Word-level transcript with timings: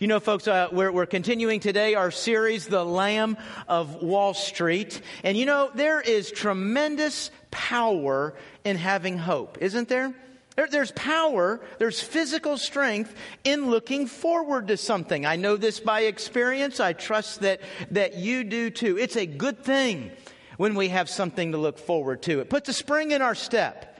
You 0.00 0.06
know, 0.06 0.18
folks, 0.18 0.48
uh, 0.48 0.68
we're, 0.72 0.90
we're 0.90 1.04
continuing 1.04 1.60
today 1.60 1.94
our 1.94 2.10
series, 2.10 2.66
The 2.66 2.82
Lamb 2.82 3.36
of 3.68 4.02
Wall 4.02 4.32
Street. 4.32 5.02
And 5.22 5.36
you 5.36 5.44
know, 5.44 5.70
there 5.74 6.00
is 6.00 6.30
tremendous 6.30 7.30
power 7.50 8.32
in 8.64 8.78
having 8.78 9.18
hope, 9.18 9.58
isn't 9.60 9.90
there? 9.90 10.14
There, 10.56 10.68
there's 10.68 10.90
power, 10.92 11.60
there's 11.78 12.00
physical 12.00 12.56
strength 12.56 13.14
in 13.44 13.68
looking 13.68 14.06
forward 14.06 14.68
to 14.68 14.78
something. 14.78 15.26
I 15.26 15.36
know 15.36 15.58
this 15.58 15.80
by 15.80 16.04
experience. 16.04 16.80
I 16.80 16.94
trust 16.94 17.40
that, 17.40 17.60
that 17.90 18.16
you 18.16 18.42
do 18.42 18.70
too. 18.70 18.96
It's 18.96 19.16
a 19.16 19.26
good 19.26 19.62
thing 19.62 20.12
when 20.56 20.76
we 20.76 20.88
have 20.88 21.10
something 21.10 21.52
to 21.52 21.58
look 21.58 21.78
forward 21.78 22.22
to. 22.22 22.40
It 22.40 22.48
puts 22.48 22.70
a 22.70 22.72
spring 22.72 23.10
in 23.10 23.20
our 23.20 23.34
step 23.34 23.90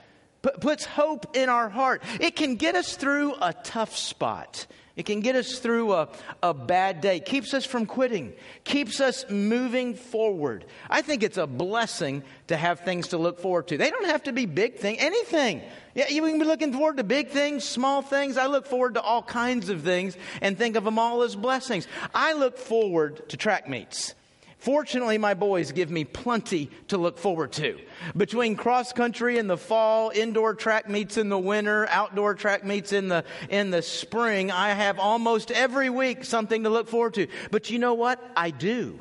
puts 0.41 0.85
hope 0.85 1.37
in 1.37 1.49
our 1.49 1.69
heart. 1.69 2.01
It 2.19 2.35
can 2.35 2.55
get 2.55 2.73
us 2.73 2.95
through 2.95 3.35
a 3.39 3.53
tough 3.53 3.95
spot. 3.95 4.65
It 5.01 5.07
can 5.07 5.21
get 5.21 5.35
us 5.35 5.57
through 5.57 5.93
a, 5.93 6.09
a 6.43 6.53
bad 6.53 7.01
day, 7.01 7.19
keeps 7.19 7.55
us 7.55 7.65
from 7.65 7.87
quitting, 7.87 8.33
keeps 8.63 9.01
us 9.01 9.25
moving 9.31 9.95
forward. 9.95 10.63
I 10.91 11.01
think 11.01 11.23
it's 11.23 11.39
a 11.39 11.47
blessing 11.47 12.21
to 12.49 12.55
have 12.55 12.81
things 12.81 13.07
to 13.07 13.17
look 13.17 13.39
forward 13.39 13.69
to. 13.69 13.79
They 13.79 13.89
don't 13.89 14.05
have 14.05 14.21
to 14.25 14.31
be 14.31 14.45
big 14.45 14.75
things, 14.75 14.99
anything. 15.01 15.63
Yeah, 15.95 16.07
you 16.07 16.21
can 16.21 16.37
be 16.37 16.45
looking 16.45 16.71
forward 16.71 16.97
to 16.97 17.03
big 17.03 17.29
things, 17.29 17.63
small 17.63 18.03
things. 18.03 18.37
I 18.37 18.45
look 18.45 18.67
forward 18.67 18.93
to 18.93 19.01
all 19.01 19.23
kinds 19.23 19.69
of 19.69 19.81
things 19.81 20.15
and 20.39 20.55
think 20.55 20.75
of 20.75 20.83
them 20.83 20.99
all 20.99 21.23
as 21.23 21.35
blessings. 21.35 21.87
I 22.13 22.33
look 22.33 22.59
forward 22.59 23.27
to 23.29 23.37
track 23.37 23.67
meets. 23.67 24.13
Fortunately, 24.61 25.17
my 25.17 25.33
boys 25.33 25.71
give 25.71 25.89
me 25.89 26.05
plenty 26.05 26.69
to 26.89 26.99
look 26.99 27.17
forward 27.17 27.51
to. 27.53 27.79
Between 28.15 28.55
cross 28.55 28.93
country 28.93 29.39
in 29.39 29.47
the 29.47 29.57
fall, 29.57 30.11
indoor 30.13 30.53
track 30.53 30.87
meets 30.87 31.17
in 31.17 31.29
the 31.29 31.39
winter, 31.39 31.87
outdoor 31.89 32.35
track 32.35 32.63
meets 32.63 32.93
in 32.93 33.07
the, 33.07 33.25
in 33.49 33.71
the 33.71 33.81
spring, 33.81 34.51
I 34.51 34.73
have 34.73 34.99
almost 34.99 35.49
every 35.49 35.89
week 35.89 36.23
something 36.23 36.65
to 36.65 36.69
look 36.69 36.89
forward 36.89 37.15
to. 37.15 37.25
But 37.49 37.71
you 37.71 37.79
know 37.79 37.95
what? 37.95 38.23
I 38.37 38.51
do. 38.51 38.99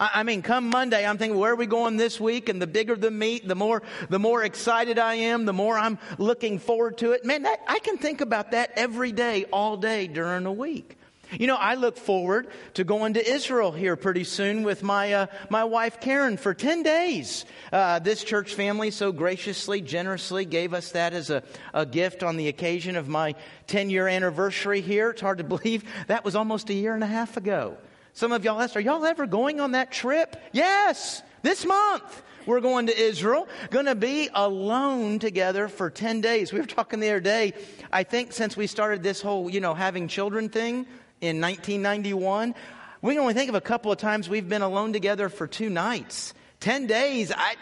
I, 0.00 0.24
mean, 0.24 0.42
come 0.42 0.68
Monday, 0.68 1.06
I'm 1.06 1.16
thinking, 1.16 1.38
where 1.38 1.52
are 1.52 1.56
we 1.56 1.66
going 1.66 1.96
this 1.96 2.18
week? 2.18 2.48
And 2.48 2.60
the 2.60 2.66
bigger 2.66 2.96
the 2.96 3.12
meet, 3.12 3.46
the 3.46 3.54
more, 3.54 3.84
the 4.08 4.18
more 4.18 4.42
excited 4.42 4.98
I 4.98 5.14
am, 5.14 5.44
the 5.44 5.52
more 5.52 5.78
I'm 5.78 6.00
looking 6.18 6.58
forward 6.58 6.98
to 6.98 7.12
it. 7.12 7.24
Man, 7.24 7.44
that, 7.44 7.62
I 7.68 7.78
can 7.78 7.98
think 7.98 8.20
about 8.20 8.50
that 8.50 8.72
every 8.74 9.12
day, 9.12 9.44
all 9.52 9.76
day 9.76 10.08
during 10.08 10.44
a 10.44 10.52
week. 10.52 10.97
You 11.32 11.46
know, 11.46 11.56
I 11.56 11.74
look 11.74 11.98
forward 11.98 12.48
to 12.74 12.84
going 12.84 13.14
to 13.14 13.28
Israel 13.30 13.70
here 13.70 13.96
pretty 13.96 14.24
soon 14.24 14.62
with 14.62 14.82
my, 14.82 15.12
uh, 15.12 15.26
my 15.50 15.64
wife 15.64 16.00
Karen 16.00 16.38
for 16.38 16.54
10 16.54 16.82
days. 16.82 17.44
Uh, 17.70 17.98
this 17.98 18.24
church 18.24 18.54
family 18.54 18.90
so 18.90 19.12
graciously, 19.12 19.82
generously 19.82 20.46
gave 20.46 20.72
us 20.72 20.92
that 20.92 21.12
as 21.12 21.28
a, 21.28 21.42
a 21.74 21.84
gift 21.84 22.22
on 22.22 22.38
the 22.38 22.48
occasion 22.48 22.96
of 22.96 23.08
my 23.08 23.34
10 23.66 23.90
year 23.90 24.08
anniversary 24.08 24.80
here. 24.80 25.10
It's 25.10 25.20
hard 25.20 25.38
to 25.38 25.44
believe 25.58 25.84
that 26.06 26.24
was 26.24 26.34
almost 26.34 26.70
a 26.70 26.74
year 26.74 26.94
and 26.94 27.04
a 27.04 27.08
half 27.08 27.36
ago. 27.36 27.76
Some 28.14 28.32
of 28.32 28.44
y'all 28.44 28.60
asked, 28.60 28.76
Are 28.76 28.80
y'all 28.80 29.04
ever 29.04 29.26
going 29.26 29.60
on 29.60 29.72
that 29.72 29.92
trip? 29.92 30.36
Yes, 30.52 31.22
this 31.42 31.64
month. 31.66 32.22
We're 32.46 32.60
going 32.60 32.86
to 32.86 32.98
Israel, 32.98 33.46
going 33.68 33.84
to 33.84 33.94
be 33.94 34.30
alone 34.32 35.18
together 35.18 35.68
for 35.68 35.90
10 35.90 36.22
days. 36.22 36.50
We 36.50 36.60
were 36.60 36.64
talking 36.64 36.98
the 36.98 37.10
other 37.10 37.20
day, 37.20 37.52
I 37.92 38.04
think 38.04 38.32
since 38.32 38.56
we 38.56 38.66
started 38.66 39.02
this 39.02 39.20
whole, 39.20 39.50
you 39.50 39.60
know, 39.60 39.74
having 39.74 40.08
children 40.08 40.48
thing, 40.48 40.86
in 41.20 41.40
1991. 41.40 42.54
We 43.02 43.14
can 43.14 43.20
only 43.20 43.34
think 43.34 43.48
of 43.48 43.54
a 43.54 43.60
couple 43.60 43.92
of 43.92 43.98
times 43.98 44.28
we've 44.28 44.48
been 44.48 44.62
alone 44.62 44.92
together 44.92 45.28
for 45.28 45.46
two 45.46 45.70
nights. 45.70 46.34
10 46.60 46.86
days, 46.86 47.30
I, 47.30 47.36
I 47.36 47.54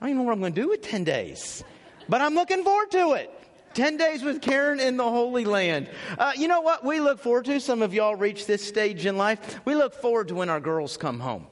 don't 0.00 0.10
even 0.10 0.18
know 0.18 0.22
what 0.24 0.32
I'm 0.32 0.40
going 0.40 0.54
to 0.54 0.60
do 0.60 0.68
with 0.68 0.82
10 0.82 1.04
days, 1.04 1.62
but 2.08 2.20
I'm 2.20 2.34
looking 2.34 2.64
forward 2.64 2.90
to 2.92 3.12
it. 3.12 3.30
10 3.74 3.96
days 3.96 4.22
with 4.22 4.40
Karen 4.40 4.78
in 4.78 4.96
the 4.96 5.04
Holy 5.04 5.44
Land. 5.44 5.90
Uh, 6.16 6.32
you 6.36 6.46
know 6.46 6.60
what 6.60 6.84
we 6.84 7.00
look 7.00 7.18
forward 7.18 7.44
to? 7.46 7.60
Some 7.60 7.82
of 7.82 7.92
y'all 7.92 8.14
reach 8.14 8.46
this 8.46 8.64
stage 8.64 9.04
in 9.04 9.16
life. 9.16 9.60
We 9.64 9.74
look 9.74 9.94
forward 9.94 10.28
to 10.28 10.36
when 10.36 10.48
our 10.48 10.60
girls 10.60 10.96
come 10.96 11.18
home. 11.18 11.48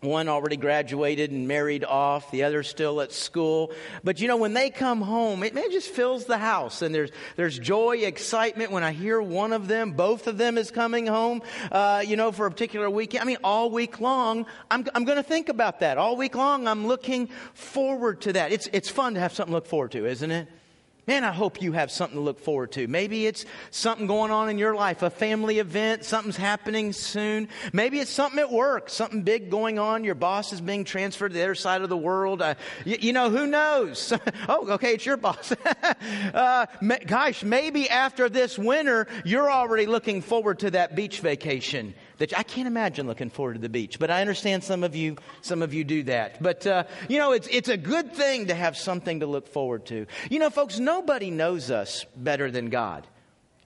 One 0.00 0.28
already 0.28 0.56
graduated 0.56 1.32
and 1.32 1.48
married 1.48 1.84
off, 1.84 2.30
the 2.30 2.44
other 2.44 2.62
still 2.62 3.00
at 3.00 3.12
school. 3.12 3.72
But 4.04 4.20
you 4.20 4.28
know, 4.28 4.36
when 4.36 4.54
they 4.54 4.70
come 4.70 5.00
home, 5.00 5.42
it, 5.42 5.56
it, 5.56 5.72
just 5.72 5.90
fills 5.90 6.24
the 6.24 6.38
house 6.38 6.82
and 6.82 6.94
there's, 6.94 7.10
there's 7.36 7.58
joy, 7.58 7.98
excitement 7.98 8.70
when 8.70 8.84
I 8.84 8.92
hear 8.92 9.20
one 9.20 9.52
of 9.52 9.66
them, 9.66 9.92
both 9.92 10.28
of 10.28 10.38
them 10.38 10.56
is 10.56 10.70
coming 10.70 11.06
home, 11.06 11.42
uh, 11.72 12.04
you 12.06 12.16
know, 12.16 12.30
for 12.30 12.46
a 12.46 12.50
particular 12.50 12.88
weekend. 12.88 13.22
I 13.22 13.26
mean, 13.26 13.38
all 13.42 13.70
week 13.70 14.00
long, 14.00 14.46
I'm, 14.70 14.86
I'm 14.94 15.04
going 15.04 15.16
to 15.16 15.22
think 15.22 15.48
about 15.48 15.80
that. 15.80 15.98
All 15.98 16.16
week 16.16 16.36
long, 16.36 16.68
I'm 16.68 16.86
looking 16.86 17.28
forward 17.54 18.20
to 18.22 18.34
that. 18.34 18.52
It's, 18.52 18.68
it's 18.72 18.88
fun 18.88 19.14
to 19.14 19.20
have 19.20 19.32
something 19.32 19.50
to 19.50 19.56
look 19.56 19.66
forward 19.66 19.92
to, 19.92 20.06
isn't 20.06 20.30
it? 20.30 20.48
Man, 21.08 21.24
I 21.24 21.32
hope 21.32 21.62
you 21.62 21.72
have 21.72 21.90
something 21.90 22.18
to 22.18 22.22
look 22.22 22.38
forward 22.38 22.72
to. 22.72 22.86
Maybe 22.86 23.24
it's 23.24 23.46
something 23.70 24.06
going 24.06 24.30
on 24.30 24.50
in 24.50 24.58
your 24.58 24.74
life, 24.74 25.00
a 25.00 25.08
family 25.08 25.58
event, 25.58 26.04
something's 26.04 26.36
happening 26.36 26.92
soon. 26.92 27.48
Maybe 27.72 27.98
it's 27.98 28.10
something 28.10 28.38
at 28.38 28.52
work, 28.52 28.90
something 28.90 29.22
big 29.22 29.50
going 29.50 29.78
on. 29.78 30.04
Your 30.04 30.14
boss 30.14 30.52
is 30.52 30.60
being 30.60 30.84
transferred 30.84 31.30
to 31.30 31.34
the 31.34 31.42
other 31.42 31.54
side 31.54 31.80
of 31.80 31.88
the 31.88 31.96
world. 31.96 32.42
Uh, 32.42 32.56
you, 32.84 32.98
you, 33.00 33.12
know, 33.14 33.30
who 33.30 33.46
knows? 33.46 34.12
oh, 34.50 34.68
okay, 34.72 34.92
it's 34.92 35.06
your 35.06 35.16
boss. 35.16 35.50
uh, 36.34 36.66
gosh, 37.06 37.42
maybe 37.42 37.88
after 37.88 38.28
this 38.28 38.58
winter, 38.58 39.06
you're 39.24 39.50
already 39.50 39.86
looking 39.86 40.20
forward 40.20 40.58
to 40.58 40.72
that 40.72 40.94
beach 40.94 41.20
vacation 41.20 41.94
that 42.18 42.36
I 42.36 42.42
can't 42.42 42.66
imagine 42.66 43.06
looking 43.06 43.30
forward 43.30 43.54
to 43.54 43.60
the 43.60 43.68
beach, 43.68 43.98
but 43.98 44.10
I 44.10 44.20
understand 44.20 44.62
some 44.62 44.84
of 44.84 44.94
you, 44.94 45.16
some 45.40 45.62
of 45.62 45.72
you 45.72 45.84
do 45.84 46.02
that. 46.04 46.42
But, 46.42 46.66
uh, 46.66 46.84
you 47.08 47.18
know, 47.18 47.32
it's, 47.32 47.48
it's 47.50 47.68
a 47.68 47.76
good 47.76 48.14
thing 48.14 48.46
to 48.46 48.54
have 48.54 48.76
something 48.76 49.20
to 49.20 49.26
look 49.26 49.48
forward 49.48 49.86
to. 49.86 50.06
You 50.30 50.38
know, 50.38 50.50
folks, 50.50 50.78
nobody 50.78 51.30
knows 51.30 51.70
us 51.70 52.04
better 52.16 52.50
than 52.50 52.70
God. 52.70 53.06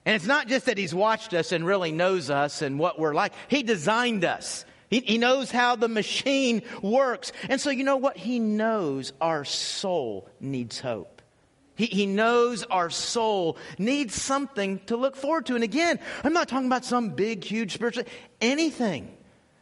And 0.05 0.17
it's 0.17 0.27
not 0.27 0.49
just 0.49 0.67
that 0.67 0.79
He's 0.79 0.95
watched 0.95 1.35
us 1.35 1.53
and 1.53 1.65
really 1.65 1.93
knows 1.93 2.31
us 2.31 2.63
and 2.63 2.79
what 2.79 2.99
we're 2.99 3.15
like. 3.15 3.33
He 3.49 3.63
designed 3.63 4.25
us. 4.25 4.65
He, 4.91 5.01
he 5.01 5.19
knows 5.19 5.51
how 5.51 5.77
the 5.77 5.89
machine 5.89 6.63
works. 6.83 7.33
And 7.49 7.61
so, 7.61 7.71
you 7.71 7.85
know 7.85 7.97
what? 7.97 8.17
He 8.17 8.39
knows 8.39 9.13
our 9.21 9.45
soul 9.45 10.29
needs 10.41 10.81
hope. 10.81 11.12
He, 11.75 11.87
he 11.87 12.07
knows 12.07 12.65
our 12.65 12.91
soul 12.91 13.57
needs 13.79 14.15
something 14.15 14.81
to 14.87 14.97
look 14.97 15.17
forward 15.17 15.47
to. 15.47 15.55
And 15.55 15.65
again, 15.65 15.99
I'm 16.23 16.33
not 16.33 16.49
talking 16.49 16.67
about 16.67 16.85
some 16.85 17.11
big, 17.11 17.45
huge 17.45 17.75
spiritual, 17.75 18.05
anything. 18.41 19.17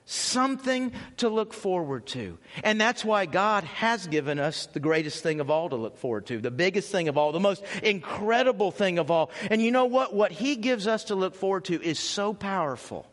Something 0.06 0.90
to 1.18 1.28
look 1.28 1.52
forward 1.54 2.04
to. 2.08 2.38
And 2.64 2.80
that's 2.80 3.04
why 3.04 3.26
God 3.26 3.62
has 3.62 4.08
given 4.08 4.40
us 4.40 4.66
the 4.66 4.80
greatest 4.80 5.22
thing 5.22 5.38
of 5.38 5.50
all 5.50 5.68
to 5.68 5.76
look 5.76 5.98
forward 5.98 6.26
to, 6.26 6.40
the 6.40 6.50
biggest 6.50 6.90
thing 6.90 7.06
of 7.06 7.16
all, 7.16 7.30
the 7.30 7.38
most 7.38 7.62
incredible 7.80 8.72
thing 8.72 8.98
of 8.98 9.12
all. 9.12 9.30
And 9.50 9.62
you 9.62 9.70
know 9.70 9.84
what? 9.84 10.12
What 10.12 10.32
He 10.32 10.56
gives 10.56 10.88
us 10.88 11.04
to 11.04 11.14
look 11.14 11.36
forward 11.36 11.66
to 11.66 11.80
is 11.80 12.00
so 12.00 12.34
powerful 12.34 13.06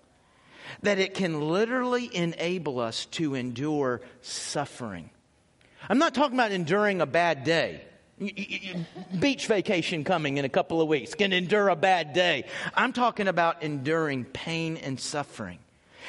that 0.81 0.97
it 0.97 1.13
can 1.13 1.49
literally 1.49 2.09
enable 2.15 2.79
us 2.79 3.05
to 3.05 3.35
endure 3.35 4.01
suffering. 4.21 5.11
I'm 5.89 5.99
not 5.99 6.15
talking 6.15 6.35
about 6.35 6.51
enduring 6.51 7.01
a 7.01 7.05
bad 7.05 7.43
day. 7.43 7.83
Beach 9.19 9.45
vacation 9.45 10.03
coming 10.03 10.37
in 10.37 10.45
a 10.45 10.49
couple 10.49 10.81
of 10.81 10.87
weeks 10.87 11.13
can 11.13 11.31
endure 11.33 11.69
a 11.69 11.75
bad 11.75 12.13
day. 12.13 12.45
I'm 12.73 12.91
talking 12.91 13.27
about 13.27 13.61
enduring 13.61 14.25
pain 14.25 14.77
and 14.77 14.99
suffering. 14.99 15.59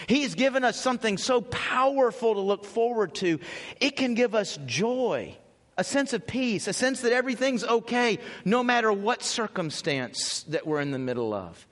He's 0.07 0.35
given 0.35 0.65
us 0.65 0.81
something 0.81 1.19
so 1.19 1.43
powerful 1.43 2.35
to 2.35 2.41
look 2.41 2.65
forward 2.65 3.15
to. 3.17 3.41
It 3.81 3.97
can 3.97 4.15
give 4.15 4.35
us 4.35 4.59
joy, 4.65 5.37
a 5.77 5.85
sense 5.85 6.15
of 6.15 6.27
peace, 6.27 6.67
a 6.67 6.73
sense 6.73 7.01
that 7.01 7.13
everything's 7.13 7.65
okay 7.65 8.19
no 8.45 8.63
matter 8.63 8.91
what 8.91 9.23
circumstance 9.23 10.45
that 10.45 10.67
we're 10.67 10.81
in 10.81 10.93
the 10.93 10.99
middle 10.99 11.35
of. 11.35 11.67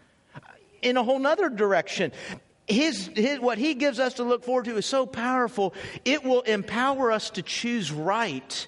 In 0.83 0.99
a 0.99 1.03
whole 1.03 1.19
nother 1.19 1.49
direction, 1.49 2.13
his, 2.69 3.07
his, 3.15 3.41
what 3.41 3.57
he 3.57 3.75
gives 3.75 3.99
us 3.99 4.15
to 4.15 4.25
look 4.25 4.45
forward 4.45 4.67
to 4.67 4.77
is 4.77 4.87
so 4.87 5.07
powerful, 5.07 5.73
it 6.05 6.25
will 6.25 6.43
empower 6.43 7.11
us 7.11 7.31
to 7.31 7.43
choose 7.43 7.91
right 7.91 8.67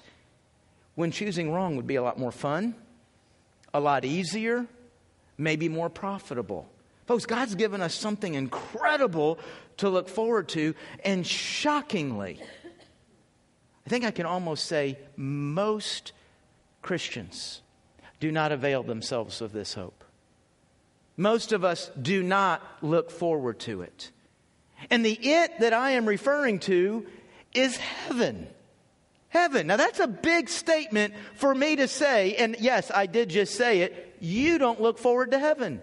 when 0.99 1.11
choosing 1.11 1.49
wrong 1.49 1.77
would 1.77 1.87
be 1.87 1.95
a 1.95 2.03
lot 2.03 2.19
more 2.19 2.29
fun, 2.31 2.75
a 3.73 3.79
lot 3.79 4.03
easier, 4.03 4.65
maybe 5.37 5.69
more 5.69 5.89
profitable. 5.89 6.67
Folks, 7.07 7.25
God's 7.25 7.55
given 7.55 7.79
us 7.79 7.95
something 7.95 8.33
incredible 8.33 9.39
to 9.77 9.87
look 9.87 10.09
forward 10.09 10.49
to, 10.49 10.75
and 11.05 11.25
shockingly, 11.25 12.41
I 13.85 13.89
think 13.89 14.03
I 14.03 14.11
can 14.11 14.25
almost 14.25 14.65
say 14.65 14.97
most 15.15 16.11
Christians 16.81 17.61
do 18.19 18.29
not 18.29 18.51
avail 18.51 18.83
themselves 18.83 19.39
of 19.39 19.53
this 19.53 19.75
hope. 19.75 20.03
Most 21.15 21.53
of 21.53 21.63
us 21.63 21.89
do 22.01 22.21
not 22.21 22.61
look 22.81 23.09
forward 23.09 23.59
to 23.59 23.83
it. 23.83 24.11
And 24.89 25.05
the 25.05 25.13
it 25.13 25.61
that 25.61 25.71
I 25.71 25.91
am 25.91 26.05
referring 26.05 26.59
to 26.59 27.05
is 27.53 27.77
heaven 27.77 28.49
heaven. 29.29 29.67
Now, 29.67 29.77
that's 29.77 29.99
a 29.99 30.07
big 30.07 30.49
statement 30.49 31.13
for 31.35 31.53
me 31.53 31.77
to 31.77 31.87
say, 31.87 32.35
and 32.35 32.55
yes, 32.59 32.91
I 32.93 33.05
did 33.05 33.29
just 33.29 33.55
say 33.55 33.81
it. 33.81 34.17
You 34.19 34.57
don't 34.57 34.81
look 34.81 34.97
forward 34.97 35.31
to 35.31 35.39
heaven. 35.39 35.81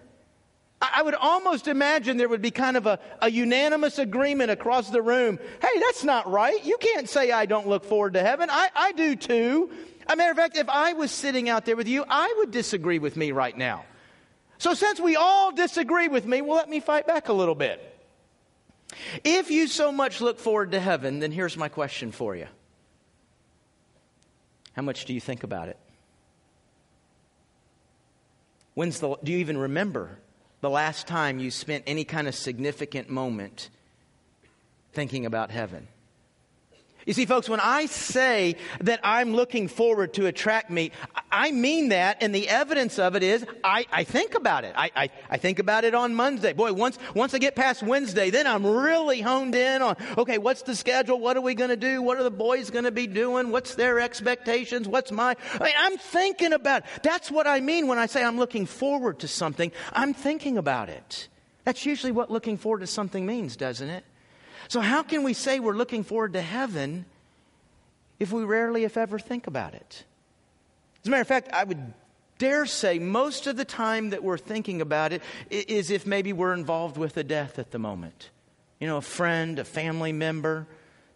I 0.81 1.03
would 1.03 1.15
almost 1.15 1.69
imagine 1.69 2.19
there 2.19 2.29
would 2.29 2.43
be 2.43 2.51
kind 2.51 2.77
of 2.77 2.87
a, 2.87 2.99
a, 3.23 3.31
unanimous 3.31 3.99
agreement 3.99 4.51
across 4.51 4.91
the 4.91 5.01
room. 5.01 5.39
Hey, 5.63 5.81
that's 5.81 6.05
not 6.05 6.31
right. 6.31 6.63
You 6.67 6.77
can't 6.79 7.09
say 7.09 7.31
I 7.31 7.47
don't 7.47 7.67
look 7.67 7.85
forward 7.85 8.13
to 8.13 8.23
heaven. 8.23 8.51
I, 8.51 8.69
I 8.77 8.93
do 8.93 9.17
too. 9.17 9.71
As 10.07 10.13
a 10.13 10.17
matter 10.17 10.33
of 10.33 10.37
fact, 10.37 10.57
if 10.57 10.69
I 10.69 10.93
was 10.93 11.11
sitting 11.11 11.49
out 11.49 11.65
there 11.65 11.77
with 11.77 11.89
you, 11.89 12.05
I 12.07 12.35
would 12.39 12.51
disagree 12.51 12.99
with 12.99 13.17
me 13.17 13.33
right 13.33 13.57
now. 13.57 13.87
So, 14.59 14.75
since 14.75 15.01
we 15.01 15.17
all 15.17 15.51
disagree 15.51 16.09
with 16.09 16.27
me, 16.27 16.43
well, 16.43 16.57
let 16.57 16.69
me 16.69 16.81
fight 16.81 17.07
back 17.07 17.29
a 17.29 17.33
little 17.33 17.55
bit. 17.55 17.81
If 19.25 19.51
you 19.51 19.67
so 19.67 19.91
much 19.93 20.21
look 20.21 20.39
forward 20.39 20.73
to 20.73 20.81
heaven, 20.81 21.19
then 21.19 21.33
here's 21.33 21.57
my 21.57 21.69
question 21.69 22.13
for 22.13 22.37
you 22.37 22.47
How 24.77 24.83
much 24.83 25.07
do 25.07 25.15
you 25.15 25.21
think 25.21 25.43
about 25.43 25.69
it? 25.69 25.79
When's 28.75 29.01
the, 29.01 29.17
do 29.25 29.33
you 29.33 29.39
even 29.39 29.57
remember 29.57 30.19
the 30.61 30.69
last 30.69 31.07
time 31.07 31.39
you 31.39 31.51
spent 31.51 31.85
any 31.87 32.05
kind 32.05 32.29
of 32.29 32.35
significant 32.35 33.09
moment 33.09 33.71
thinking 34.93 35.25
about 35.25 35.51
heaven? 35.51 35.89
You 37.07 37.13
see, 37.13 37.25
folks, 37.25 37.49
when 37.49 37.61
I 37.61 37.87
say 37.87 38.57
that 38.81 38.99
I'm 39.05 39.33
looking 39.33 39.69
forward 39.69 40.13
to 40.15 40.27
a 40.27 40.33
track 40.33 40.71
meet, 40.71 40.93
I 41.31 41.53
mean 41.53 41.91
that, 41.91 42.21
and 42.21 42.35
the 42.35 42.49
evidence 42.49 42.99
of 42.99 43.15
it 43.15 43.23
is 43.23 43.47
I, 43.63 43.87
I 43.93 44.03
think 44.03 44.35
about 44.35 44.65
it. 44.65 44.75
I, 44.77 44.91
I, 44.97 45.11
I, 45.31 45.37
think 45.37 45.61
about 45.61 45.85
it 45.85 45.95
on 45.95 46.17
Monday. 46.17 46.53
Boy, 46.53 46.73
once, 46.73 46.99
once 47.15 47.33
I 47.33 47.39
get 47.39 47.55
past 47.55 47.85
Wednesday, 47.85 48.31
then 48.31 48.49
I'm 48.49 48.67
really 48.67 49.21
honed 49.21 49.55
in 49.55 49.83
on, 49.83 49.95
okay, 50.19 50.39
what's 50.39 50.63
the 50.63 50.75
schedule? 50.75 51.21
What 51.21 51.37
are 51.37 51.41
we 51.41 51.55
going 51.55 51.71
to 51.71 51.77
do? 51.77 52.03
What 52.03 52.19
are 52.19 52.25
the 52.25 52.31
boys 52.31 52.71
going 52.71 52.87
to 52.87 52.91
be 52.91 53.07
doing? 53.07 53.51
What's 53.53 53.77
their 53.77 54.01
expectations? 54.01 54.89
What's 54.89 55.13
my. 55.13 55.37
I 55.61 55.65
mean, 55.65 55.75
I'm 55.79 55.99
thinking 55.99 56.55
about 56.55 56.83
it. 56.83 57.05
That's 57.05 57.31
what 57.31 57.47
I 57.47 57.61
mean 57.61 57.87
when 57.87 58.01
I 58.01 58.07
say 58.07 58.25
I'm 58.25 58.37
looking 58.37 58.67
forward 58.67 59.21
to 59.21 59.29
something. 59.29 59.71
I'm 59.93 60.13
thinking 60.13 60.59
about 60.59 60.89
it. 60.89 61.29
That's 61.63 61.87
usually 61.87 62.11
what 62.11 62.33
looking 62.33 62.57
forward 62.57 62.81
to 62.81 62.89
something 62.89 63.25
means, 63.25 63.57
doesn't 63.57 63.91
it? 63.91 64.05
So, 64.69 64.81
how 64.81 65.03
can 65.03 65.23
we 65.23 65.33
say 65.33 65.61
we're 65.61 65.77
looking 65.77 66.05
forward 66.05 66.33
to 66.33 66.43
heaven 66.43 67.05
if 68.19 68.33
we 68.33 68.45
rarely, 68.45 68.85
if 68.85 68.97
ever, 68.97 69.19
think 69.19 69.47
about 69.47 69.75
it? 69.75 70.05
As 71.03 71.09
a 71.09 71.11
matter 71.11 71.23
of 71.23 71.29
fact, 71.29 71.51
I 71.53 71.65
would 71.65 71.95
dare 72.39 72.67
say 72.67 72.99
most 72.99 73.47
of 73.47 73.57
the 73.57 73.65
time 73.65 74.11
that 74.11 74.23
we're 74.23 74.39
thinking 74.39 74.81
about 74.81 75.13
it 75.13 75.23
is 75.51 75.91
if 75.91 76.07
maybe 76.07 76.33
we're 76.33 76.53
involved 76.53 76.97
with 76.97 77.17
a 77.17 77.25
death 77.25 77.59
at 77.59 77.71
the 77.71 77.79
moment. 77.79 78.31
You 78.81 78.87
know, 78.87 78.99
a 78.99 79.03
friend, 79.03 79.59
a 79.59 79.65
family 79.65 80.13
member. 80.13 80.67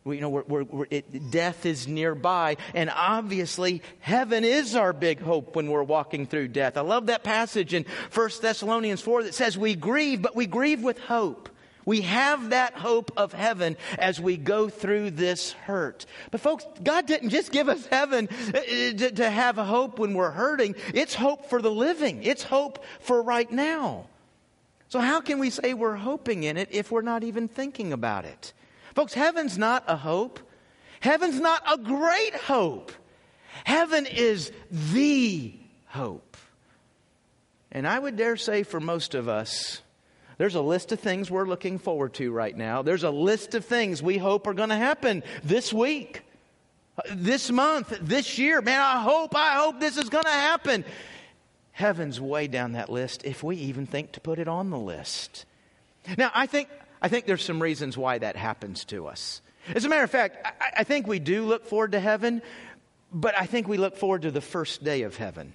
We, 0.04 0.16
you 0.16 0.22
know, 0.22 0.30
we're, 0.30 0.44
we're, 0.44 0.62
we're, 0.62 0.86
it, 0.88 1.30
death 1.30 1.66
is 1.66 1.86
nearby, 1.86 2.56
and 2.72 2.88
obviously, 2.88 3.82
heaven 3.98 4.44
is 4.44 4.74
our 4.74 4.94
big 4.94 5.20
hope 5.20 5.54
when 5.54 5.68
we're 5.70 5.82
walking 5.82 6.26
through 6.26 6.48
death. 6.48 6.78
I 6.78 6.80
love 6.80 7.06
that 7.06 7.22
passage 7.22 7.74
in 7.74 7.84
1 8.14 8.30
Thessalonians 8.40 9.02
4 9.02 9.24
that 9.24 9.34
says, 9.34 9.58
We 9.58 9.74
grieve, 9.74 10.22
but 10.22 10.34
we 10.34 10.46
grieve 10.46 10.82
with 10.82 10.98
hope. 11.00 11.50
We 11.84 12.02
have 12.02 12.50
that 12.50 12.74
hope 12.74 13.12
of 13.16 13.32
heaven 13.32 13.76
as 13.98 14.20
we 14.20 14.36
go 14.36 14.68
through 14.68 15.12
this 15.12 15.52
hurt. 15.52 16.06
But, 16.30 16.40
folks, 16.40 16.66
God 16.82 17.06
didn't 17.06 17.30
just 17.30 17.52
give 17.52 17.68
us 17.68 17.86
heaven 17.86 18.28
uh, 18.54 18.58
uh, 18.58 19.10
to 19.10 19.30
have 19.30 19.58
a 19.58 19.64
hope 19.64 19.98
when 19.98 20.14
we're 20.14 20.30
hurting. 20.30 20.74
It's 20.94 21.14
hope 21.14 21.46
for 21.46 21.62
the 21.62 21.70
living, 21.70 22.22
it's 22.22 22.42
hope 22.42 22.84
for 23.00 23.22
right 23.22 23.50
now. 23.50 24.06
So, 24.88 24.98
how 24.98 25.20
can 25.20 25.38
we 25.38 25.50
say 25.50 25.72
we're 25.72 25.94
hoping 25.94 26.42
in 26.42 26.56
it 26.56 26.68
if 26.72 26.90
we're 26.90 27.02
not 27.02 27.22
even 27.22 27.48
thinking 27.48 27.92
about 27.92 28.24
it? 28.24 28.52
Folks, 28.94 29.14
heaven's 29.14 29.56
not 29.56 29.84
a 29.86 29.96
hope, 29.96 30.40
heaven's 31.00 31.40
not 31.40 31.62
a 31.72 31.78
great 31.78 32.34
hope. 32.34 32.92
Heaven 33.64 34.06
is 34.06 34.52
the 34.70 35.54
hope. 35.86 36.36
And 37.72 37.86
I 37.86 37.98
would 37.98 38.16
dare 38.16 38.36
say 38.36 38.62
for 38.62 38.80
most 38.80 39.14
of 39.14 39.28
us, 39.28 39.80
there's 40.40 40.54
a 40.54 40.62
list 40.62 40.90
of 40.90 40.98
things 40.98 41.30
we're 41.30 41.44
looking 41.44 41.78
forward 41.78 42.14
to 42.14 42.32
right 42.32 42.56
now. 42.56 42.80
There's 42.80 43.04
a 43.04 43.10
list 43.10 43.54
of 43.54 43.66
things 43.66 44.02
we 44.02 44.16
hope 44.16 44.46
are 44.46 44.54
going 44.54 44.70
to 44.70 44.74
happen 44.74 45.22
this 45.44 45.70
week, 45.70 46.22
this 47.12 47.50
month, 47.50 47.94
this 48.00 48.38
year. 48.38 48.62
Man, 48.62 48.80
I 48.80 49.02
hope, 49.02 49.36
I 49.36 49.56
hope 49.56 49.80
this 49.80 49.98
is 49.98 50.08
going 50.08 50.24
to 50.24 50.30
happen. 50.30 50.86
Heaven's 51.72 52.22
way 52.22 52.46
down 52.46 52.72
that 52.72 52.88
list 52.88 53.22
if 53.26 53.42
we 53.42 53.56
even 53.56 53.84
think 53.84 54.12
to 54.12 54.20
put 54.22 54.38
it 54.38 54.48
on 54.48 54.70
the 54.70 54.78
list. 54.78 55.44
Now, 56.16 56.30
I 56.34 56.46
think, 56.46 56.70
I 57.02 57.08
think 57.08 57.26
there's 57.26 57.44
some 57.44 57.60
reasons 57.60 57.98
why 57.98 58.16
that 58.16 58.34
happens 58.34 58.86
to 58.86 59.08
us. 59.08 59.42
As 59.74 59.84
a 59.84 59.90
matter 59.90 60.04
of 60.04 60.10
fact, 60.10 60.38
I, 60.42 60.52
I 60.78 60.84
think 60.84 61.06
we 61.06 61.18
do 61.18 61.44
look 61.44 61.66
forward 61.66 61.92
to 61.92 62.00
heaven, 62.00 62.40
but 63.12 63.38
I 63.38 63.44
think 63.44 63.68
we 63.68 63.76
look 63.76 63.94
forward 63.94 64.22
to 64.22 64.30
the 64.30 64.40
first 64.40 64.82
day 64.82 65.02
of 65.02 65.18
heaven. 65.18 65.52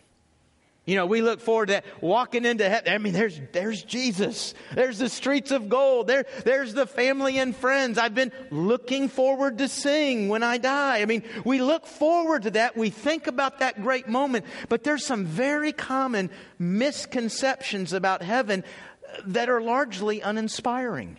You 0.86 0.96
know, 0.96 1.08
we 1.08 1.24
look 1.24 1.40
forward 1.40 1.70
to 1.70 1.82
walking 2.00 2.46
into 2.46 2.70
heaven. 2.70 2.94
I 2.94 3.00
mean, 3.00 3.14
there's, 3.14 3.42
there's 3.54 3.84
Jesus. 3.84 4.54
There's 4.76 5.00
the 5.00 5.10
streets 5.10 5.50
of 5.50 5.68
gold. 5.68 6.06
There, 6.06 6.26
there's 6.44 6.76
the 6.76 6.86
family 6.86 7.40
and 7.40 7.56
friends 7.56 7.98
I've 7.98 8.14
been 8.14 8.32
looking 8.52 9.10
forward 9.10 9.58
to 9.58 9.68
seeing 9.68 10.30
when 10.30 10.44
I 10.44 10.60
die. 10.60 11.02
I 11.02 11.06
mean, 11.06 11.24
we 11.44 11.60
look 11.60 11.88
forward 11.88 12.44
to 12.44 12.52
that. 12.52 12.78
We 12.78 12.92
think 12.92 13.26
about 13.26 13.60
that 13.60 13.82
great 13.82 14.08
moment. 14.08 14.46
But 14.70 14.84
there's 14.84 15.04
some 15.04 15.26
very 15.26 15.72
common 15.72 16.30
misconceptions 16.60 17.92
about 17.92 18.22
heaven 18.22 18.64
that 19.26 19.50
are 19.50 19.62
largely 19.62 20.22
uninspiring. 20.22 21.18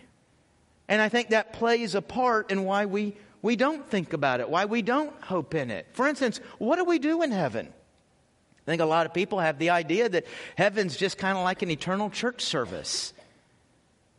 And 0.87 1.01
I 1.01 1.09
think 1.09 1.29
that 1.29 1.51
plays 1.51 1.93
a 1.93 2.01
part 2.01 2.51
in 2.51 2.63
why 2.63 2.85
we, 2.85 3.17
we 3.41 3.57
don't 3.57 3.85
think 3.85 4.13
about 4.13 4.39
it, 4.39 4.49
why 4.49 4.63
we 4.63 4.81
don't 4.81 5.13
hope 5.21 5.55
in 5.55 5.71
it. 5.71 5.87
For 5.91 6.07
instance, 6.07 6.39
what 6.57 6.77
do 6.77 6.85
we 6.85 6.99
do 6.99 7.21
in 7.21 7.31
heaven? 7.31 7.73
I 8.67 8.71
think 8.71 8.81
a 8.81 8.85
lot 8.85 9.05
of 9.05 9.13
people 9.13 9.39
have 9.39 9.59
the 9.59 9.69
idea 9.69 10.09
that 10.09 10.25
heaven's 10.57 10.97
just 10.97 11.17
kind 11.17 11.37
of 11.37 11.45
like 11.45 11.61
an 11.61 11.71
eternal 11.71 12.09
church 12.09 12.41
service. 12.41 13.13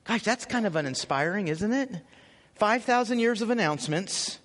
Gosh, 0.04 0.22
that's 0.22 0.46
kind 0.46 0.66
of 0.66 0.74
uninspiring, 0.74 1.48
isn't 1.48 1.70
it? 1.70 1.90
5,000 2.54 3.18
years 3.18 3.42
of 3.42 3.50
announcements. 3.50 4.38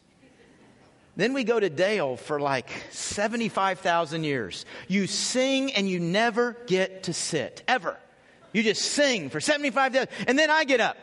Then 1.15 1.31
we 1.31 1.45
go 1.45 1.57
to 1.57 1.69
Dale 1.69 2.17
for 2.17 2.37
like 2.37 2.69
75,000 2.91 4.25
years. 4.25 4.65
You 4.89 5.07
sing 5.07 5.71
and 5.71 5.89
you 5.89 6.01
never 6.01 6.57
get 6.67 7.03
to 7.03 7.13
sit, 7.13 7.63
ever. 7.65 7.97
You 8.51 8.61
just 8.61 8.81
sing 8.81 9.29
for 9.29 9.39
75,000. 9.39 10.09
And 10.27 10.37
then 10.37 10.51
I 10.51 10.65
get 10.65 10.81
up. 10.81 10.97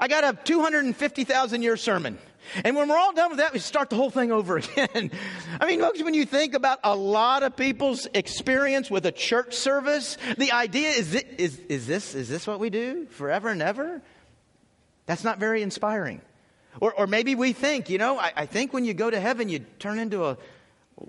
I 0.00 0.08
got 0.08 0.24
a 0.24 0.38
250,000 0.42 1.62
year 1.62 1.76
sermon. 1.76 2.18
And 2.64 2.76
when 2.76 2.88
we're 2.88 2.98
all 2.98 3.12
done 3.12 3.30
with 3.30 3.38
that, 3.38 3.52
we 3.52 3.58
start 3.58 3.90
the 3.90 3.96
whole 3.96 4.10
thing 4.10 4.32
over 4.32 4.56
again. 4.58 5.10
I 5.60 5.66
mean, 5.66 5.80
folks, 5.80 6.02
when 6.02 6.14
you 6.14 6.24
think 6.24 6.54
about 6.54 6.80
a 6.84 6.94
lot 6.94 7.42
of 7.42 7.56
people's 7.56 8.06
experience 8.14 8.90
with 8.90 9.06
a 9.06 9.12
church 9.12 9.54
service, 9.54 10.16
the 10.38 10.52
idea 10.52 10.90
is, 10.90 11.14
is, 11.14 11.58
is, 11.68 11.86
this, 11.86 12.14
is 12.14 12.28
this 12.28 12.46
what 12.46 12.60
we 12.60 12.70
do 12.70 13.06
forever 13.06 13.48
and 13.48 13.62
ever? 13.62 14.02
That's 15.06 15.24
not 15.24 15.38
very 15.38 15.62
inspiring. 15.62 16.20
Or, 16.80 16.92
or 16.92 17.06
maybe 17.06 17.34
we 17.34 17.52
think, 17.52 17.88
you 17.88 17.98
know, 17.98 18.18
I, 18.18 18.32
I 18.36 18.46
think 18.46 18.72
when 18.72 18.84
you 18.84 18.92
go 18.92 19.08
to 19.08 19.18
heaven, 19.18 19.48
you 19.48 19.60
turn 19.78 19.98
into 19.98 20.26
a 20.26 20.36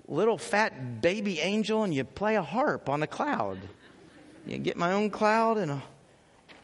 little 0.06 0.38
fat 0.38 1.00
baby 1.00 1.40
angel 1.40 1.82
and 1.82 1.92
you 1.92 2.04
play 2.04 2.36
a 2.36 2.42
harp 2.42 2.88
on 2.88 3.02
a 3.02 3.06
cloud. 3.06 3.58
You 4.46 4.58
get 4.58 4.76
my 4.76 4.92
own 4.92 5.10
cloud 5.10 5.58
and 5.58 5.70
a. 5.70 5.82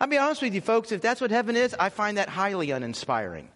I'll 0.00 0.08
be 0.08 0.18
honest 0.18 0.42
with 0.42 0.54
you, 0.54 0.60
folks, 0.60 0.90
if 0.90 1.00
that's 1.00 1.20
what 1.20 1.30
heaven 1.30 1.54
is, 1.54 1.74
I 1.78 1.88
find 1.88 2.18
that 2.18 2.28
highly 2.28 2.70
uninspiring. 2.70 3.48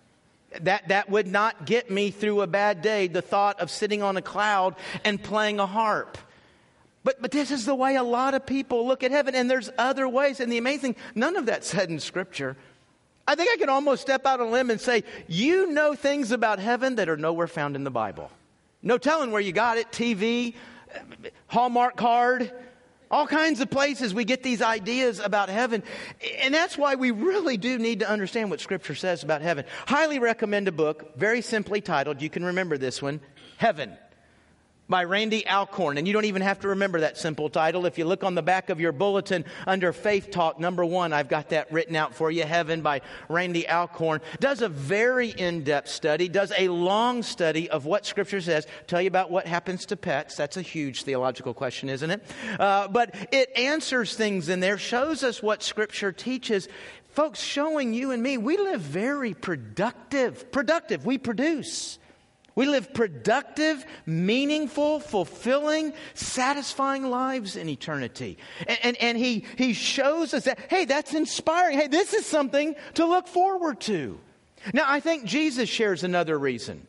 That, 0.61 0.88
that 0.88 1.11
would 1.11 1.26
not 1.26 1.67
get 1.67 1.90
me 1.90 2.11
through 2.11 2.40
a 2.40 2.47
bad 2.47 2.81
day, 2.81 3.07
the 3.07 3.21
thought 3.21 3.61
of 3.61 3.71
sitting 3.71 4.02
on 4.02 4.17
a 4.17 4.23
cloud 4.23 4.76
and 5.05 5.23
playing 5.23 5.61
a 5.61 5.67
harp. 5.67 6.17
But, 7.05 7.23
but 7.23 7.31
this 7.31 7.50
is 7.50 7.64
the 7.64 7.75
way 7.75 7.97
a 7.97 8.02
lot 8.02 8.35
of 8.35 8.47
people 8.47 8.87
look 8.87 9.02
at 9.02 9.11
heaven, 9.11 9.35
and 9.35 9.50
there's 9.50 9.71
other 9.78 10.09
ways. 10.09 10.40
And 10.40 10.50
the 10.50 10.59
amazing, 10.59 10.97
none 11.14 11.37
of 11.37 11.47
that 11.47 11.64
said 11.64 11.90
in 11.90 12.00
Scripture. 12.00 12.57
I 13.26 13.35
think 13.35 13.50
I 13.52 13.57
can 13.59 13.69
almost 13.69 14.00
step 14.00 14.25
out 14.25 14.40
on 14.40 14.49
a 14.49 14.50
limb 14.50 14.71
and 14.71 14.81
say, 14.81 15.05
you 15.26 15.71
know 15.71 15.95
things 15.95 16.33
about 16.33 16.59
heaven 16.59 16.97
that 16.97 17.11
are 17.11 17.17
nowhere 17.17 17.47
found 17.47 17.76
in 17.76 17.85
the 17.85 17.90
Bible. 17.90 18.31
No 18.83 18.97
telling 18.97 19.31
where 19.31 19.40
you 19.40 19.52
got 19.52 19.76
it 19.76 19.90
TV, 19.93 20.55
Hallmark 21.49 21.97
card, 21.97 22.52
all 23.11 23.27
kinds 23.27 23.61
of 23.61 23.71
places 23.71 24.12
we 24.12 24.25
get 24.25 24.43
these 24.43 24.62
ideas 24.62 25.21
about 25.21 25.49
heaven. 25.49 25.83
And 26.43 26.53
that's 26.53 26.77
why 26.77 26.95
we 26.95 27.11
really 27.11 27.57
do 27.57 27.79
need 27.79 28.00
to 28.00 28.09
understand 28.09 28.50
what 28.50 28.61
Scripture 28.61 28.95
says 28.95 29.23
about 29.23 29.43
heaven. 29.43 29.65
Highly 29.87 30.19
recommend 30.19 30.69
a 30.69 30.73
book, 30.73 31.17
very 31.17 31.43
simply 31.43 31.81
titled, 31.81 32.23
you 32.23 32.31
can 32.31 32.45
remember 32.45 32.79
this 32.79 33.00
one 33.00 33.21
Heaven 33.57 33.97
by 34.88 35.04
Randy 35.04 35.47
Alcorn. 35.47 35.99
And 35.99 36.07
you 36.07 36.12
don't 36.12 36.25
even 36.25 36.42
have 36.42 36.61
to 36.61 36.68
remember 36.68 37.00
that 37.00 37.18
simple 37.18 37.50
title. 37.50 37.87
If 37.87 37.99
you 37.99 38.04
look 38.04 38.25
on 38.25 38.35
the 38.35 38.42
back 38.42 38.71
of 38.71 38.80
your 38.80 38.92
bulletin 38.92 39.45
under 39.66 39.92
Faith 39.92 40.30
Talk, 40.30 40.59
number 40.59 40.85
one, 40.85 41.12
I've 41.12 41.28
got 41.28 41.50
that 41.50 41.71
written 41.73 41.97
out 41.97 42.14
for 42.14 42.30
you. 42.30 42.45
Heaven 42.45 42.80
by 42.80 43.02
Randy 43.28 43.68
Alcorn. 43.68 44.21
Does 44.40 44.62
a 44.62 44.68
very 44.68 45.30
in 45.30 45.64
depth 45.64 45.88
study, 45.88 46.28
does 46.28 46.52
a 46.57 46.68
long 46.68 47.23
study 47.23 47.68
of 47.71 47.85
what 47.85 48.07
Scripture 48.07 48.40
says. 48.40 48.66
Tell 48.87 49.02
you 49.02 49.09
about 49.09 49.30
what 49.30 49.47
happens 49.47 49.87
to 49.87 49.97
pets. 49.97 50.37
That's 50.37 50.57
a 50.57 50.62
huge 50.62 51.02
theological 51.02 51.54
question, 51.54 51.88
isn't 51.88 52.11
it? 52.11 52.23
Uh, 52.59 52.88
but 52.88 53.14
it 53.33 53.50
answers 53.57 54.14
things 54.14 54.49
in 54.49 54.61
there, 54.61 54.78
shows 54.78 55.23
us 55.23 55.42
what 55.42 55.62
Scripture 55.62 56.12
teaches. 56.12 56.68
Folks, 57.11 57.40
showing 57.40 57.95
you 57.95 58.12
and 58.12 58.23
me, 58.23 58.38
we 58.38 58.57
live 58.57 58.80
very 58.80 59.35
productive. 59.35 60.52
Productive. 60.52 61.04
We 61.04 61.18
produce. 61.18 61.99
We 62.59 62.67
live 62.67 62.93
productive, 62.93 63.87
meaningful, 64.05 64.99
fulfilling, 64.99 65.93
satisfying 66.15 67.09
lives 67.09 67.55
in 67.55 67.69
eternity. 67.69 68.37
And, 68.67 68.79
and, 68.83 68.97
and, 68.97 69.17
he, 69.17 69.45
he 69.57 69.75
shows 69.75 70.35
us 70.35 70.43
that, 70.47 70.59
hey, 70.69 70.85
that's 70.85 71.15
inspiring. 71.15 71.79
Hey, 71.79 71.87
this 71.87 72.15
is 72.15 72.27
something 72.27 72.75
to 72.95 73.07
look 73.07 73.29
forward 73.29 73.79
to. 73.83 74.19
Now, 74.75 74.87
I 74.88 74.99
think 74.99 75.25
Jesus 75.25 75.69
shares 75.69 76.03
another 76.03 76.37
reason. 76.37 76.85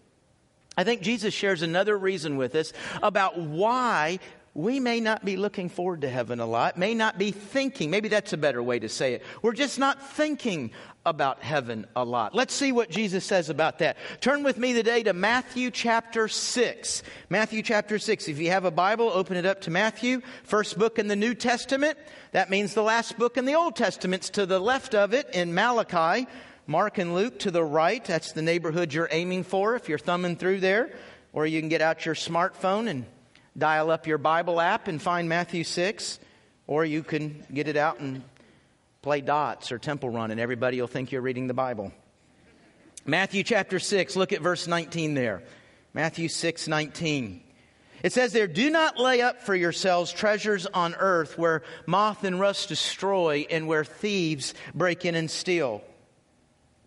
I 0.75 0.83
think 0.83 1.03
Jesus 1.03 1.35
shares 1.35 1.61
another 1.61 1.95
reason 1.95 2.37
with 2.37 2.55
us 2.55 2.73
about 3.03 3.37
why 3.37 4.17
we 4.59 4.79
may 4.79 4.99
not 4.99 5.23
be 5.23 5.37
looking 5.37 5.69
forward 5.69 6.01
to 6.01 6.09
heaven 6.09 6.41
a 6.41 6.45
lot, 6.45 6.77
may 6.77 6.93
not 6.93 7.17
be 7.17 7.31
thinking, 7.31 7.89
maybe 7.89 8.09
that's 8.09 8.33
a 8.33 8.37
better 8.37 8.61
way 8.61 8.77
to 8.77 8.89
say 8.89 9.13
it. 9.13 9.23
We're 9.41 9.53
just 9.53 9.79
not 9.79 10.05
thinking 10.11 10.71
about 11.05 11.41
heaven 11.41 11.87
a 11.95 12.03
lot. 12.03 12.35
Let's 12.35 12.53
see 12.53 12.73
what 12.73 12.89
Jesus 12.89 13.23
says 13.23 13.49
about 13.49 13.79
that. 13.79 13.95
Turn 14.19 14.43
with 14.43 14.57
me 14.57 14.73
today 14.73 15.01
to 15.03 15.13
Matthew 15.13 15.71
chapter 15.71 16.27
6. 16.27 17.03
Matthew 17.29 17.63
chapter 17.63 17.97
6. 17.97 18.27
If 18.27 18.37
you 18.37 18.49
have 18.49 18.65
a 18.65 18.71
Bible, 18.71 19.09
open 19.09 19.37
it 19.37 19.45
up 19.45 19.61
to 19.61 19.71
Matthew, 19.71 20.21
first 20.43 20.77
book 20.77 20.99
in 20.99 21.07
the 21.07 21.15
New 21.15 21.33
Testament. 21.33 21.97
That 22.33 22.49
means 22.49 22.73
the 22.73 22.83
last 22.83 23.17
book 23.17 23.37
in 23.37 23.45
the 23.45 23.55
Old 23.55 23.77
Testament's 23.77 24.29
to 24.31 24.45
the 24.45 24.59
left 24.59 24.93
of 24.93 25.13
it 25.13 25.29
in 25.33 25.53
Malachi. 25.53 26.27
Mark 26.67 26.97
and 26.97 27.15
Luke 27.15 27.39
to 27.39 27.51
the 27.51 27.63
right. 27.63 28.03
That's 28.03 28.33
the 28.33 28.41
neighborhood 28.41 28.93
you're 28.93 29.09
aiming 29.09 29.45
for 29.45 29.75
if 29.75 29.87
you're 29.87 29.97
thumbing 29.97 30.35
through 30.35 30.59
there. 30.59 30.91
Or 31.31 31.47
you 31.47 31.61
can 31.61 31.69
get 31.69 31.81
out 31.81 32.05
your 32.05 32.15
smartphone 32.15 32.89
and 32.89 33.05
dial 33.59 33.91
up 33.91 34.07
your 34.07 34.17
Bible 34.17 34.59
app 34.59 34.87
and 34.87 35.01
find 35.01 35.29
Matthew 35.29 35.63
6. 35.63 36.19
Or 36.67 36.85
you 36.85 37.03
can 37.03 37.43
get 37.53 37.67
it 37.67 37.77
out 37.77 37.99
and 37.99 38.23
play 39.01 39.21
dots 39.21 39.71
or 39.71 39.79
temple 39.79 40.09
run, 40.09 40.31
and 40.31 40.39
everybody 40.39 40.79
will 40.79 40.87
think 40.87 41.11
you're 41.11 41.21
reading 41.21 41.47
the 41.47 41.53
Bible. 41.53 41.91
Matthew 43.05 43.43
chapter 43.43 43.79
6, 43.79 44.15
look 44.15 44.33
at 44.33 44.41
verse 44.41 44.67
19 44.67 45.13
there. 45.13 45.41
Matthew 45.93 46.27
6, 46.29 46.67
19. 46.67 47.41
It 48.03 48.13
says 48.13 48.33
there, 48.33 48.47
Do 48.47 48.69
not 48.69 48.99
lay 48.99 49.21
up 49.21 49.41
for 49.41 49.55
yourselves 49.55 50.11
treasures 50.11 50.65
on 50.67 50.95
earth 50.95 51.37
where 51.37 51.63
moth 51.85 52.23
and 52.23 52.39
rust 52.39 52.69
destroy 52.69 53.45
and 53.49 53.67
where 53.67 53.83
thieves 53.83 54.53
break 54.73 55.05
in 55.05 55.15
and 55.15 55.29
steal. 55.29 55.81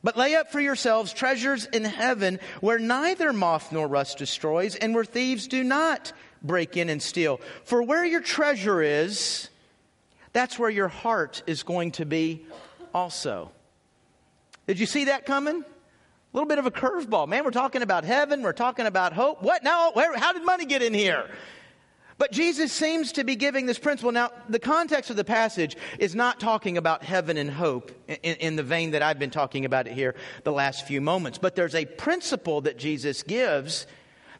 But 0.04 0.16
lay 0.16 0.34
up 0.34 0.50
for 0.50 0.60
yourselves 0.60 1.12
treasures 1.12 1.66
in 1.66 1.84
heaven 1.84 2.40
where 2.60 2.78
neither 2.78 3.32
moth 3.32 3.72
nor 3.72 3.86
rust 3.86 4.18
destroys 4.18 4.74
and 4.74 4.94
where 4.94 5.04
thieves 5.04 5.46
do 5.46 5.62
not 5.62 6.12
break 6.42 6.76
in 6.76 6.88
and 6.88 7.02
steal. 7.02 7.40
For 7.64 7.82
where 7.82 8.04
your 8.04 8.20
treasure 8.20 8.82
is, 8.82 9.48
that's 10.32 10.58
where 10.58 10.70
your 10.70 10.88
heart 10.88 11.42
is 11.46 11.62
going 11.62 11.92
to 11.92 12.06
be 12.06 12.44
also. 12.94 13.50
Did 14.66 14.78
you 14.78 14.86
see 14.86 15.06
that 15.06 15.26
coming? 15.26 15.62
A 15.62 16.36
little 16.36 16.48
bit 16.48 16.58
of 16.58 16.66
a 16.66 16.70
curveball. 16.70 17.28
Man, 17.28 17.44
we're 17.44 17.50
talking 17.50 17.82
about 17.82 18.04
heaven, 18.04 18.42
we're 18.42 18.52
talking 18.52 18.86
about 18.86 19.12
hope. 19.12 19.42
What 19.42 19.62
now? 19.62 19.92
Where, 19.92 20.16
how 20.16 20.32
did 20.32 20.44
money 20.44 20.64
get 20.64 20.82
in 20.82 20.94
here? 20.94 21.28
But 22.18 22.30
Jesus 22.30 22.72
seems 22.72 23.12
to 23.12 23.24
be 23.24 23.36
giving 23.36 23.66
this 23.66 23.78
principle. 23.78 24.12
Now, 24.12 24.30
the 24.48 24.58
context 24.58 25.10
of 25.10 25.16
the 25.16 25.24
passage 25.24 25.76
is 25.98 26.14
not 26.14 26.38
talking 26.38 26.78
about 26.78 27.02
heaven 27.02 27.36
and 27.36 27.50
hope 27.50 27.90
in, 28.06 28.36
in, 28.36 28.56
the 28.56 28.62
vein 28.62 28.92
that 28.92 29.02
I've 29.02 29.18
been 29.18 29.30
talking 29.30 29.64
about 29.64 29.88
it 29.88 29.94
here 29.94 30.14
the 30.44 30.52
last 30.52 30.86
few 30.86 31.00
moments. 31.00 31.38
But 31.38 31.56
there's 31.56 31.74
a 31.74 31.84
principle 31.84 32.60
that 32.60 32.78
Jesus 32.78 33.22
gives 33.22 33.86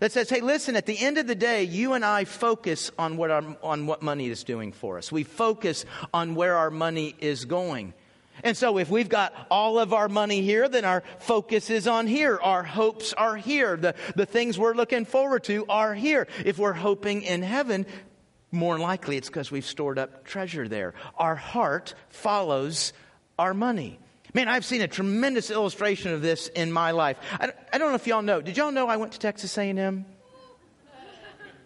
that 0.03 0.11
says, 0.11 0.29
hey, 0.29 0.41
listen, 0.41 0.75
at 0.75 0.85
the 0.85 0.99
end 0.99 1.17
of 1.17 1.29
the 1.29 1.35
day, 1.37 1.63
you 1.63 1.93
and 1.93 2.05
I 2.05 2.25
focus 2.25 2.91
on 2.99 3.17
what, 3.17 3.31
our, 3.31 3.57
on 3.63 3.87
what 3.87 4.03
money 4.03 4.29
is 4.29 4.43
doing 4.43 4.73
for 4.73 4.99
us. 4.99 5.13
We 5.13 5.23
focus 5.23 5.85
on 6.13 6.35
where 6.35 6.57
our 6.57 6.73
money 6.73 7.15
is 7.21 7.45
going. 7.45 7.95
And 8.43 8.57
so 8.57 8.79
if 8.79 8.91
we've 8.91 9.09
got 9.09 9.33
all 9.49 9.79
of 9.79 9.93
our 9.93 10.09
money 10.09 10.43
here, 10.43 10.69
then 10.69 10.85
our 10.85 11.05
focus 11.21 11.71
is 11.71 11.87
on 11.87 12.09
here. 12.09 12.37
Our 12.43 12.65
hopes 12.65 13.13
are 13.13 13.37
here. 13.37 13.77
The, 13.77 13.95
the 14.17 14.27
things 14.27 14.59
we're 14.59 14.75
looking 14.75 15.05
forward 15.05 15.45
to 15.45 15.67
are 15.69 15.95
here. 15.95 16.27
If 16.45 16.59
we're 16.59 16.73
hoping 16.73 17.23
in 17.23 17.43
heaven, 17.43 17.87
more 18.51 18.81
likely 18.81 19.19
it's 19.19 19.29
because 19.29 19.53
we've 19.53 19.65
stored 19.65 20.01
up 20.01 20.25
treasure 20.25 20.67
there. 20.67 20.95
Our 21.17 21.37
heart 21.37 21.95
follows 22.09 22.93
our 23.39 23.55
money. 23.55 24.01
Man, 24.35 24.49
I've 24.49 24.65
seen 24.65 24.81
a 24.81 24.89
tremendous 24.89 25.51
illustration 25.51 26.13
of 26.13 26.23
this 26.23 26.49
in 26.49 26.73
my 26.73 26.93
life. 26.93 27.19
I, 27.39 27.53
I 27.73 27.79
don't 27.79 27.91
know 27.91 27.97
if 27.97 28.07
y'all 28.07 28.23
know. 28.23 28.41
Did 28.41 28.57
y'all 28.57 28.73
know 28.73 28.89
I 28.89 28.97
went 28.97 29.13
to 29.13 29.19
Texas 29.19 29.57
A&M? 29.59 30.07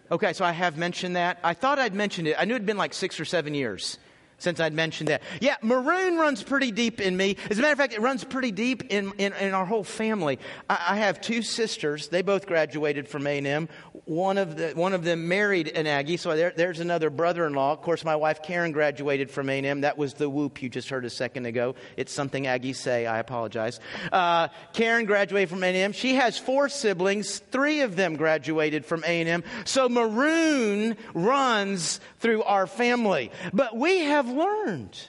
Okay, 0.09 0.33
so 0.33 0.45
I 0.45 0.51
have 0.51 0.77
mentioned 0.77 1.15
that. 1.15 1.39
I 1.43 1.53
thought 1.53 1.79
I'd 1.79 1.93
mentioned 1.93 2.27
it. 2.27 2.35
I 2.39 2.45
knew 2.45 2.55
it'd 2.55 2.65
been 2.65 2.77
like 2.77 2.93
six 2.93 3.19
or 3.19 3.25
seven 3.25 3.53
years 3.53 3.97
since 4.37 4.59
I'd 4.59 4.73
mentioned 4.73 5.09
that. 5.09 5.23
Yeah, 5.41 5.55
maroon 5.61 6.17
runs 6.17 6.43
pretty 6.43 6.71
deep 6.71 7.01
in 7.01 7.17
me. 7.17 7.37
As 7.49 7.57
a 7.57 7.61
matter 7.61 7.73
of 7.73 7.79
fact, 7.79 7.93
it 7.93 8.01
runs 8.01 8.23
pretty 8.23 8.51
deep 8.51 8.83
in, 8.91 9.11
in, 9.17 9.33
in 9.33 9.53
our 9.53 9.65
whole 9.65 9.83
family. 9.83 10.39
I, 10.69 10.85
I, 10.89 10.97
have 10.97 11.21
two 11.21 11.41
sisters. 11.41 12.07
They 12.07 12.21
both 12.21 12.45
graduated 12.45 13.07
from 13.07 13.25
A&M. 13.25 13.69
One 14.05 14.37
of, 14.37 14.55
the, 14.57 14.69
one 14.69 14.93
of 14.93 15.03
them 15.03 15.27
married 15.27 15.69
an 15.69 15.87
Aggie, 15.87 16.17
so 16.17 16.35
there, 16.35 16.53
there's 16.55 16.79
another 16.79 17.09
brother-in-law. 17.09 17.73
Of 17.73 17.81
course, 17.81 18.05
my 18.05 18.15
wife 18.15 18.41
Karen 18.43 18.71
graduated 18.71 19.31
from 19.31 19.49
A&M. 19.49 19.81
That 19.81 19.97
was 19.97 20.13
the 20.13 20.29
whoop 20.29 20.61
you 20.61 20.69
just 20.69 20.89
heard 20.89 21.05
a 21.05 21.09
second 21.09 21.45
ago. 21.45 21.75
It's 21.97 22.13
something 22.13 22.43
Aggies 22.43 22.75
say. 22.75 23.05
I 23.05 23.19
apologize. 23.19 23.79
Uh, 24.11 24.49
Karen 24.73 25.05
graduated 25.05 25.49
from 25.49 25.63
A&M. 25.63 25.93
She 25.93 26.15
has 26.15 26.37
four 26.37 26.69
siblings. 26.69 27.39
Three 27.51 27.81
of 27.81 27.95
them 27.95 28.15
graduated 28.15 28.85
from 28.85 29.03
A&M. 29.03 29.43
So 29.65 29.89
maroon 29.89 30.95
runs 31.13 31.99
through 32.19 32.43
our 32.43 32.67
family. 32.67 33.31
But 33.53 33.75
we 33.75 33.99
have 33.99 34.26
have 34.27 34.35
learned 34.35 34.99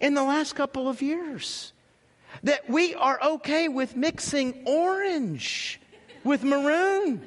in 0.00 0.14
the 0.14 0.22
last 0.22 0.54
couple 0.54 0.88
of 0.88 1.02
years 1.02 1.72
that 2.42 2.68
we 2.68 2.94
are 2.94 3.18
okay 3.22 3.68
with 3.68 3.96
mixing 3.96 4.62
orange 4.66 5.80
with 6.24 6.44
maroon. 6.44 7.22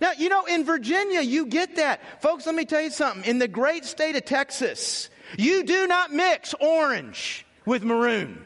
Now, 0.00 0.12
you 0.12 0.28
know, 0.28 0.44
in 0.44 0.64
Virginia, 0.64 1.22
you 1.22 1.46
get 1.46 1.76
that. 1.76 2.22
Folks, 2.22 2.46
let 2.46 2.54
me 2.54 2.64
tell 2.64 2.82
you 2.82 2.90
something. 2.90 3.24
In 3.24 3.38
the 3.38 3.48
great 3.48 3.84
state 3.84 4.16
of 4.16 4.24
Texas, 4.24 5.08
you 5.38 5.64
do 5.64 5.86
not 5.86 6.12
mix 6.12 6.54
orange 6.60 7.46
with 7.64 7.82
maroon. 7.82 8.44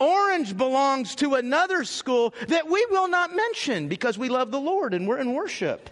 Orange 0.00 0.56
belongs 0.56 1.14
to 1.16 1.34
another 1.34 1.84
school 1.84 2.34
that 2.48 2.68
we 2.68 2.84
will 2.86 3.08
not 3.08 3.34
mention 3.34 3.88
because 3.88 4.18
we 4.18 4.28
love 4.28 4.50
the 4.50 4.60
Lord 4.60 4.92
and 4.92 5.06
we're 5.08 5.18
in 5.18 5.32
worship. 5.32 5.88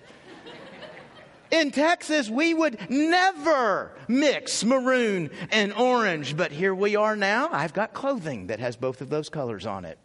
In 1.57 1.71
Texas, 1.71 2.29
we 2.29 2.53
would 2.53 2.91
never 2.91 3.91
mix 4.09 4.63
maroon 4.63 5.31
and 5.51 5.73
orange, 5.73 6.37
but 6.37 6.53
here 6.53 6.75
we 6.75 6.97
are 6.97 7.17
now. 7.17 7.49
I've 7.51 7.73
got 7.73 7.95
clothing 7.95 8.49
that 8.49 8.61
has 8.61 8.77
both 8.77 9.01
of 9.01 9.09
those 9.09 9.31
colors 9.31 9.65
on 9.65 9.87
it. 9.87 9.99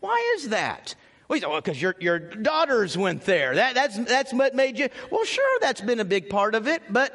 Why 0.00 0.36
is 0.36 0.48
that? 0.48 0.94
Well, 1.28 1.60
because 1.60 1.82
your, 1.82 1.96
your 2.00 2.18
daughters 2.18 2.96
went 2.96 3.26
there. 3.26 3.56
That, 3.56 3.74
that's, 3.74 3.98
that's 3.98 4.32
what 4.32 4.54
made 4.54 4.78
you. 4.78 4.88
Well, 5.10 5.26
sure, 5.26 5.58
that's 5.60 5.82
been 5.82 6.00
a 6.00 6.04
big 6.06 6.30
part 6.30 6.54
of 6.54 6.66
it, 6.66 6.82
but 6.88 7.14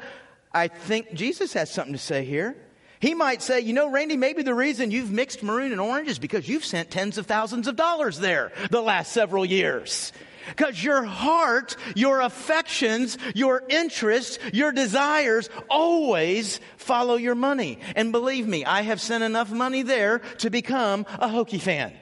I 0.52 0.68
think 0.68 1.12
Jesus 1.14 1.54
has 1.54 1.72
something 1.72 1.94
to 1.94 1.98
say 1.98 2.24
here. 2.24 2.56
He 3.00 3.14
might 3.14 3.42
say, 3.42 3.58
you 3.58 3.72
know, 3.72 3.90
Randy, 3.90 4.16
maybe 4.16 4.44
the 4.44 4.54
reason 4.54 4.92
you've 4.92 5.10
mixed 5.10 5.42
maroon 5.42 5.72
and 5.72 5.80
orange 5.80 6.06
is 6.06 6.20
because 6.20 6.48
you've 6.48 6.64
sent 6.64 6.92
tens 6.92 7.18
of 7.18 7.26
thousands 7.26 7.66
of 7.66 7.74
dollars 7.74 8.20
there 8.20 8.52
the 8.70 8.80
last 8.80 9.10
several 9.10 9.44
years. 9.44 10.12
Because 10.48 10.82
your 10.82 11.04
heart, 11.04 11.76
your 11.94 12.20
affections, 12.20 13.18
your 13.34 13.62
interests, 13.68 14.38
your 14.52 14.72
desires 14.72 15.48
always 15.68 16.60
follow 16.76 17.16
your 17.16 17.34
money. 17.34 17.78
And 17.96 18.12
believe 18.12 18.46
me, 18.46 18.64
I 18.64 18.82
have 18.82 19.00
sent 19.00 19.24
enough 19.24 19.50
money 19.50 19.82
there 19.82 20.20
to 20.38 20.50
become 20.50 21.06
a 21.18 21.28
Hokie 21.28 21.60
fan. 21.60 21.92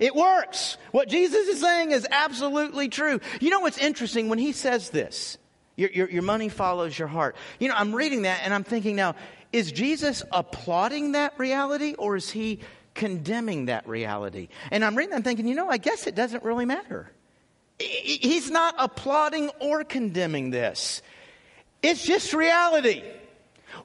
It 0.00 0.14
works. 0.14 0.76
What 0.92 1.08
Jesus 1.08 1.48
is 1.48 1.60
saying 1.60 1.92
is 1.92 2.06
absolutely 2.10 2.88
true. 2.88 3.20
You 3.40 3.50
know 3.50 3.60
what's 3.60 3.78
interesting? 3.78 4.28
When 4.28 4.38
he 4.38 4.52
says 4.52 4.90
this, 4.90 5.38
your, 5.76 5.90
your, 5.90 6.10
your 6.10 6.22
money 6.22 6.48
follows 6.48 6.98
your 6.98 7.08
heart. 7.08 7.36
You 7.58 7.68
know, 7.68 7.74
I'm 7.76 7.94
reading 7.94 8.22
that 8.22 8.40
and 8.42 8.52
I'm 8.52 8.64
thinking 8.64 8.96
now, 8.96 9.14
is 9.52 9.72
Jesus 9.72 10.22
applauding 10.32 11.12
that 11.12 11.38
reality 11.38 11.94
or 11.94 12.16
is 12.16 12.30
he 12.30 12.60
condemning 12.94 13.66
that 13.66 13.88
reality? 13.88 14.48
And 14.70 14.84
I'm 14.84 14.96
reading, 14.96 15.14
I'm 15.14 15.22
thinking, 15.22 15.46
you 15.46 15.54
know, 15.54 15.70
I 15.70 15.78
guess 15.78 16.06
it 16.06 16.14
doesn't 16.14 16.42
really 16.42 16.64
matter. 16.64 17.10
He's 17.78 18.50
not 18.50 18.74
applauding 18.78 19.50
or 19.60 19.84
condemning 19.84 20.50
this. 20.50 21.02
It's 21.82 22.04
just 22.04 22.34
reality. 22.34 23.02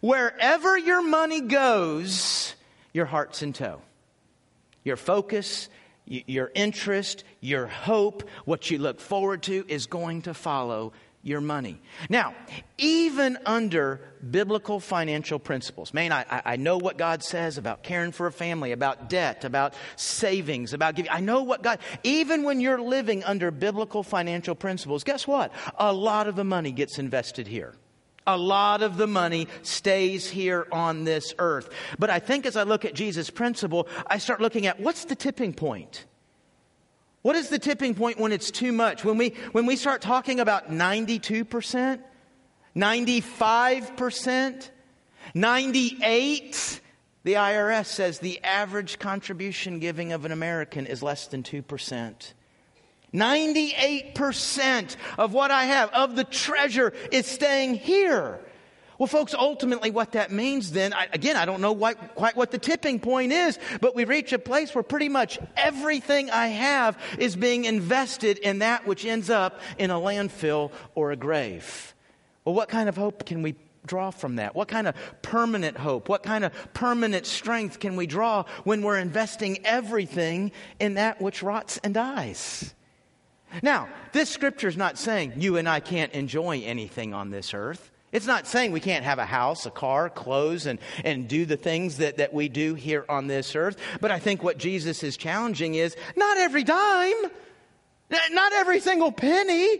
Wherever 0.02 0.78
your 0.78 1.02
money 1.02 1.42
goes, 1.42 2.56
your 2.92 3.06
heart's 3.06 3.44
in 3.44 3.54
tow. 3.54 3.82
Your 4.84 4.98
focus, 4.98 5.70
your 6.06 6.52
interest, 6.56 7.24
your 7.40 7.68
hope, 7.68 8.28
what 8.46 8.70
you 8.70 8.80
look 8.80 9.00
forward 9.00 9.44
to 9.44 9.64
is 9.68 9.86
going 9.86 10.24
to 10.24 10.34
follow 10.34 10.94
your 11.24 11.40
money. 11.40 11.80
Now, 12.10 12.36
even 12.78 13.38
under 13.46 14.02
biblical 14.30 14.82
financial 14.82 15.40
principles, 15.40 15.94
man, 15.94 16.12
I, 16.12 16.26
I 16.30 16.56
know 16.58 16.78
what 16.78 16.98
God 16.98 17.24
says 17.24 17.58
about 17.58 17.82
caring 17.82 18.12
for 18.12 18.28
a 18.28 18.32
family, 18.32 18.74
about 18.74 19.10
debt, 19.10 19.46
about 19.46 19.74
savings, 19.96 20.74
about 20.74 20.96
giving. 20.96 21.10
I 21.12 21.22
know 21.22 21.44
what 21.44 21.64
God, 21.64 21.80
even 22.04 22.44
when 22.44 22.60
you're 22.60 22.82
living 22.82 23.24
under 23.24 23.52
biblical 23.52 24.04
financial 24.04 24.54
principles, 24.54 25.06
guess 25.06 25.26
what? 25.26 25.54
A 25.78 25.94
lot 25.94 26.28
of 26.28 26.36
the 26.36 26.44
money 26.44 26.74
gets 26.74 27.00
invested 27.00 27.48
here. 27.48 27.74
A 28.28 28.38
lot 28.38 28.84
of 28.84 28.98
the 28.98 29.08
money 29.08 29.48
stays 29.64 30.30
here 30.30 30.68
on 30.72 31.06
this 31.06 31.34
earth. 31.40 31.70
But 32.00 32.10
I 32.10 32.20
think 32.20 32.46
as 32.46 32.56
I 32.56 32.64
look 32.64 32.86
at 32.86 32.94
Jesus' 32.94 33.30
principle, 33.30 33.88
I 34.08 34.18
start 34.18 34.42
looking 34.42 34.68
at 34.68 34.80
what's 34.80 35.06
the 35.06 35.16
tipping 35.16 35.54
point? 35.54 36.06
What 37.24 37.36
is 37.38 37.50
the 37.50 37.58
tipping 37.58 37.96
point 37.96 38.20
when 38.20 38.32
it's 38.32 38.52
too 38.52 38.72
much? 38.72 39.04
When 39.04 39.18
we, 39.18 39.30
when 39.54 39.66
we 39.66 39.76
start 39.78 40.02
talking 40.02 40.40
about 40.40 40.70
92%, 40.70 42.00
95%, 42.76 44.70
98%, 45.34 46.80
the 47.24 47.34
IRS 47.34 47.86
says 47.86 48.20
the 48.20 48.44
average 48.44 49.00
contribution 49.00 49.80
giving 49.80 50.12
of 50.12 50.26
an 50.26 50.34
American 50.34 50.86
is 50.86 51.02
less 51.02 51.28
than 51.28 51.44
2%. 51.44 52.34
98% 53.14 54.96
of 55.18 55.34
what 55.34 55.50
I 55.52 55.64
have, 55.64 55.90
of 55.92 56.18
the 56.18 56.26
treasure, 56.26 56.92
is 57.12 57.26
staying 57.26 57.76
here. 57.76 58.42
Well, 58.98 59.08
folks, 59.08 59.34
ultimately 59.34 59.92
what 59.92 60.12
that 60.12 60.32
means 60.32 60.72
then, 60.72 60.94
I, 60.94 61.08
again, 61.12 61.36
I 61.36 61.46
don't 61.46 61.62
know 61.62 61.76
quite, 61.76 62.16
quite 62.16 62.36
what 62.36 62.52
the 62.52 62.60
tipping 62.60 63.00
point 63.00 63.32
is, 63.32 63.58
but 63.82 63.96
we 63.96 64.06
reach 64.06 64.34
a 64.34 64.40
place 64.40 64.74
where 64.76 64.84
pretty 64.84 65.10
much 65.10 65.40
everything 65.58 66.30
I 66.30 66.48
have 66.48 66.98
is 67.18 67.36
being 67.36 67.66
invested 67.66 68.38
in 68.38 68.60
that 68.60 68.86
which 68.86 69.06
ends 69.06 69.30
up 69.30 69.60
in 69.78 69.90
a 69.90 69.96
landfill 69.96 70.72
or 70.96 71.12
a 71.12 71.16
grave. 71.16 71.96
Well, 72.46 72.56
what 72.56 72.70
kind 72.70 72.88
of 72.88 72.96
hope 72.96 73.26
can 73.26 73.42
we 73.42 73.56
draw 73.86 74.12
from 74.12 74.36
that? 74.36 74.56
What 74.56 74.68
kind 74.68 74.88
of 74.88 74.96
permanent 75.22 75.78
hope? 75.78 76.08
What 76.08 76.24
kind 76.24 76.44
of 76.44 76.74
permanent 76.74 77.26
strength 77.26 77.80
can 77.80 77.96
we 77.96 78.06
draw 78.06 78.44
when 78.64 78.82
we're 78.82 79.00
investing 79.00 79.66
everything 79.66 80.52
in 80.80 80.96
that 80.96 81.22
which 81.22 81.42
rots 81.42 81.80
and 81.84 81.94
dies? 81.94 82.74
Now, 83.62 83.88
this 84.14 84.30
scripture 84.30 84.68
is 84.68 84.78
not 84.78 84.98
saying 84.98 85.34
you 85.38 85.58
and 85.58 85.70
I 85.70 85.80
can't 85.80 86.12
enjoy 86.14 86.62
anything 86.64 87.14
on 87.14 87.30
this 87.30 87.54
earth. 87.54 87.92
It's 88.14 88.28
not 88.28 88.48
saying 88.48 88.72
we 88.72 88.80
can't 88.80 89.04
have 89.04 89.18
a 89.20 89.26
house, 89.26 89.66
a 89.66 89.72
car, 89.72 90.10
clothes, 90.10 90.68
and, 90.68 90.80
and 91.04 91.28
do 91.28 91.46
the 91.46 91.58
things 91.58 91.98
that, 91.98 92.18
that 92.18 92.32
we 92.32 92.48
do 92.48 92.76
here 92.76 93.04
on 93.10 93.28
this 93.28 93.56
earth. 93.56 93.76
But 94.00 94.12
I 94.12 94.20
think 94.20 94.44
what 94.44 94.60
Jesus 94.60 95.04
is 95.04 95.18
challenging 95.18 95.74
is 95.74 95.98
not 96.16 96.38
every 96.38 96.64
dime, 96.64 97.32
not 98.32 98.54
every 98.54 98.80
single 98.80 99.12
penny. 99.12 99.80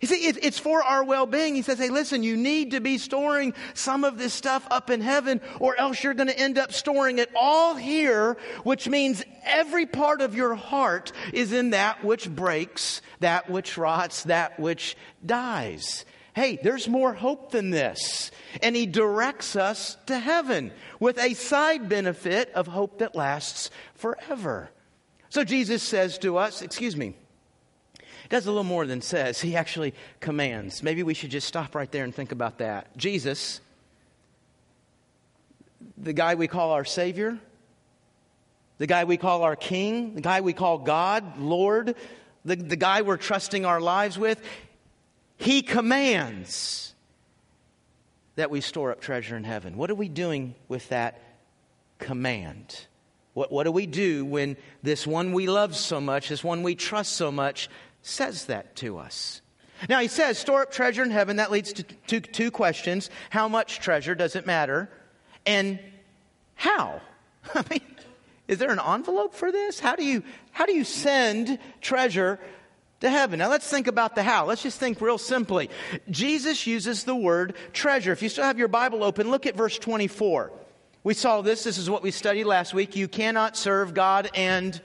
You 0.00 0.06
see, 0.06 0.26
it's 0.26 0.58
for 0.58 0.82
our 0.82 1.02
well 1.04 1.26
being. 1.26 1.54
He 1.54 1.62
says, 1.62 1.78
hey, 1.78 1.88
listen, 1.88 2.22
you 2.22 2.36
need 2.36 2.72
to 2.72 2.80
be 2.80 2.98
storing 2.98 3.54
some 3.74 4.04
of 4.04 4.18
this 4.18 4.32
stuff 4.34 4.66
up 4.70 4.90
in 4.90 5.00
heaven, 5.00 5.40
or 5.60 5.78
else 5.78 6.02
you're 6.02 6.14
going 6.14 6.28
to 6.28 6.38
end 6.38 6.58
up 6.58 6.72
storing 6.72 7.18
it 7.18 7.30
all 7.36 7.76
here, 7.76 8.36
which 8.64 8.88
means 8.88 9.24
every 9.44 9.86
part 9.86 10.20
of 10.20 10.34
your 10.34 10.56
heart 10.56 11.12
is 11.32 11.52
in 11.52 11.70
that 11.70 12.04
which 12.04 12.28
breaks, 12.28 13.02
that 13.20 13.48
which 13.50 13.78
rots, 13.78 14.24
that 14.24 14.58
which 14.58 14.96
dies. 15.24 16.04
Hey, 16.38 16.56
there's 16.62 16.86
more 16.86 17.14
hope 17.14 17.50
than 17.50 17.70
this. 17.70 18.30
And 18.62 18.76
he 18.76 18.86
directs 18.86 19.56
us 19.56 19.96
to 20.06 20.16
heaven 20.16 20.70
with 21.00 21.18
a 21.18 21.34
side 21.34 21.88
benefit 21.88 22.52
of 22.52 22.68
hope 22.68 23.00
that 23.00 23.16
lasts 23.16 23.72
forever. 23.96 24.70
So 25.30 25.42
Jesus 25.42 25.82
says 25.82 26.16
to 26.18 26.36
us, 26.36 26.62
excuse 26.62 26.96
me, 26.96 27.16
does 28.28 28.46
a 28.46 28.50
little 28.50 28.62
more 28.62 28.86
than 28.86 29.02
says. 29.02 29.40
He 29.40 29.56
actually 29.56 29.94
commands. 30.20 30.80
Maybe 30.80 31.02
we 31.02 31.12
should 31.12 31.32
just 31.32 31.48
stop 31.48 31.74
right 31.74 31.90
there 31.90 32.04
and 32.04 32.14
think 32.14 32.30
about 32.30 32.58
that. 32.58 32.96
Jesus, 32.96 33.60
the 35.96 36.12
guy 36.12 36.36
we 36.36 36.46
call 36.46 36.70
our 36.70 36.84
Savior, 36.84 37.36
the 38.76 38.86
guy 38.86 39.02
we 39.02 39.16
call 39.16 39.42
our 39.42 39.56
King, 39.56 40.14
the 40.14 40.20
guy 40.20 40.40
we 40.40 40.52
call 40.52 40.78
God, 40.78 41.40
Lord, 41.40 41.96
the, 42.44 42.54
the 42.54 42.76
guy 42.76 43.02
we're 43.02 43.16
trusting 43.16 43.66
our 43.66 43.80
lives 43.80 44.16
with, 44.16 44.40
he 45.38 45.62
commands 45.62 46.94
that 48.34 48.50
we 48.50 48.60
store 48.60 48.92
up 48.92 49.00
treasure 49.00 49.36
in 49.36 49.44
heaven. 49.44 49.76
What 49.76 49.90
are 49.90 49.94
we 49.94 50.08
doing 50.08 50.54
with 50.68 50.88
that 50.90 51.20
command? 51.98 52.86
What, 53.34 53.50
what 53.50 53.64
do 53.64 53.72
we 53.72 53.86
do 53.86 54.24
when 54.24 54.56
this 54.82 55.06
one 55.06 55.32
we 55.32 55.46
love 55.46 55.74
so 55.76 56.00
much, 56.00 56.28
this 56.28 56.44
one 56.44 56.62
we 56.62 56.74
trust 56.74 57.14
so 57.14 57.32
much, 57.32 57.68
says 58.02 58.46
that 58.46 58.76
to 58.76 58.98
us. 58.98 59.40
Now, 59.88 60.00
he 60.00 60.08
says, 60.08 60.38
store 60.38 60.62
up 60.62 60.72
treasure 60.72 61.04
in 61.04 61.10
heaven. 61.12 61.36
That 61.36 61.52
leads 61.52 61.72
to 61.74 61.82
two, 61.84 62.20
two 62.20 62.50
questions. 62.50 63.10
How 63.30 63.46
much 63.48 63.78
treasure 63.78 64.16
does 64.16 64.34
it 64.34 64.44
matter? 64.44 64.90
And 65.46 65.78
how? 66.56 67.00
I 67.54 67.64
mean, 67.70 67.80
is 68.48 68.58
there 68.58 68.70
an 68.70 68.80
envelope 68.80 69.34
for 69.34 69.52
this? 69.52 69.78
How 69.78 69.94
do 69.94 70.04
you, 70.04 70.24
how 70.50 70.66
do 70.66 70.72
you 70.72 70.82
send 70.82 71.60
treasure 71.80 72.40
to 73.00 73.10
heaven? 73.10 73.38
Now, 73.38 73.50
let's 73.50 73.68
think 73.68 73.86
about 73.86 74.14
the 74.14 74.22
how. 74.22 74.46
Let's 74.46 74.62
just 74.62 74.78
think 74.78 75.00
real 75.00 75.18
simply. 75.18 75.70
Jesus 76.10 76.66
uses 76.66 77.04
the 77.04 77.14
word 77.14 77.54
treasure. 77.72 78.12
If 78.12 78.22
you 78.22 78.28
still 78.28 78.44
have 78.44 78.58
your 78.58 78.68
Bible 78.68 79.04
open, 79.04 79.30
look 79.30 79.46
at 79.46 79.56
verse 79.56 79.78
24. 79.78 80.52
We 81.04 81.14
saw 81.14 81.40
this. 81.42 81.64
This 81.64 81.78
is 81.78 81.88
what 81.88 82.02
we 82.02 82.10
studied 82.10 82.44
last 82.44 82.74
week. 82.74 82.96
You 82.96 83.08
cannot 83.08 83.56
serve 83.56 83.94
God 83.94 84.30
and 84.34 84.80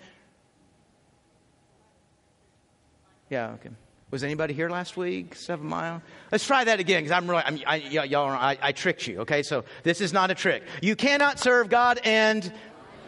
Yeah, 3.33 3.53
okay. 3.53 3.69
Was 4.11 4.23
anybody 4.23 4.53
here 4.53 4.69
last 4.69 4.95
week? 4.95 5.33
Seven 5.33 5.65
Mile? 5.65 6.03
Let's 6.31 6.45
try 6.45 6.65
that 6.65 6.79
again 6.79 7.01
because 7.01 7.17
I'm 7.17 7.27
really, 7.27 7.41
I'm, 7.43 7.59
I, 7.65 7.77
y'all, 7.77 8.29
I, 8.29 8.55
I 8.61 8.71
tricked 8.71 9.07
you, 9.07 9.21
okay? 9.21 9.41
So 9.41 9.65
this 9.81 10.01
is 10.01 10.13
not 10.13 10.29
a 10.29 10.35
trick. 10.35 10.61
You 10.83 10.95
cannot 10.95 11.39
serve 11.39 11.67
God 11.67 11.99
and 12.03 12.53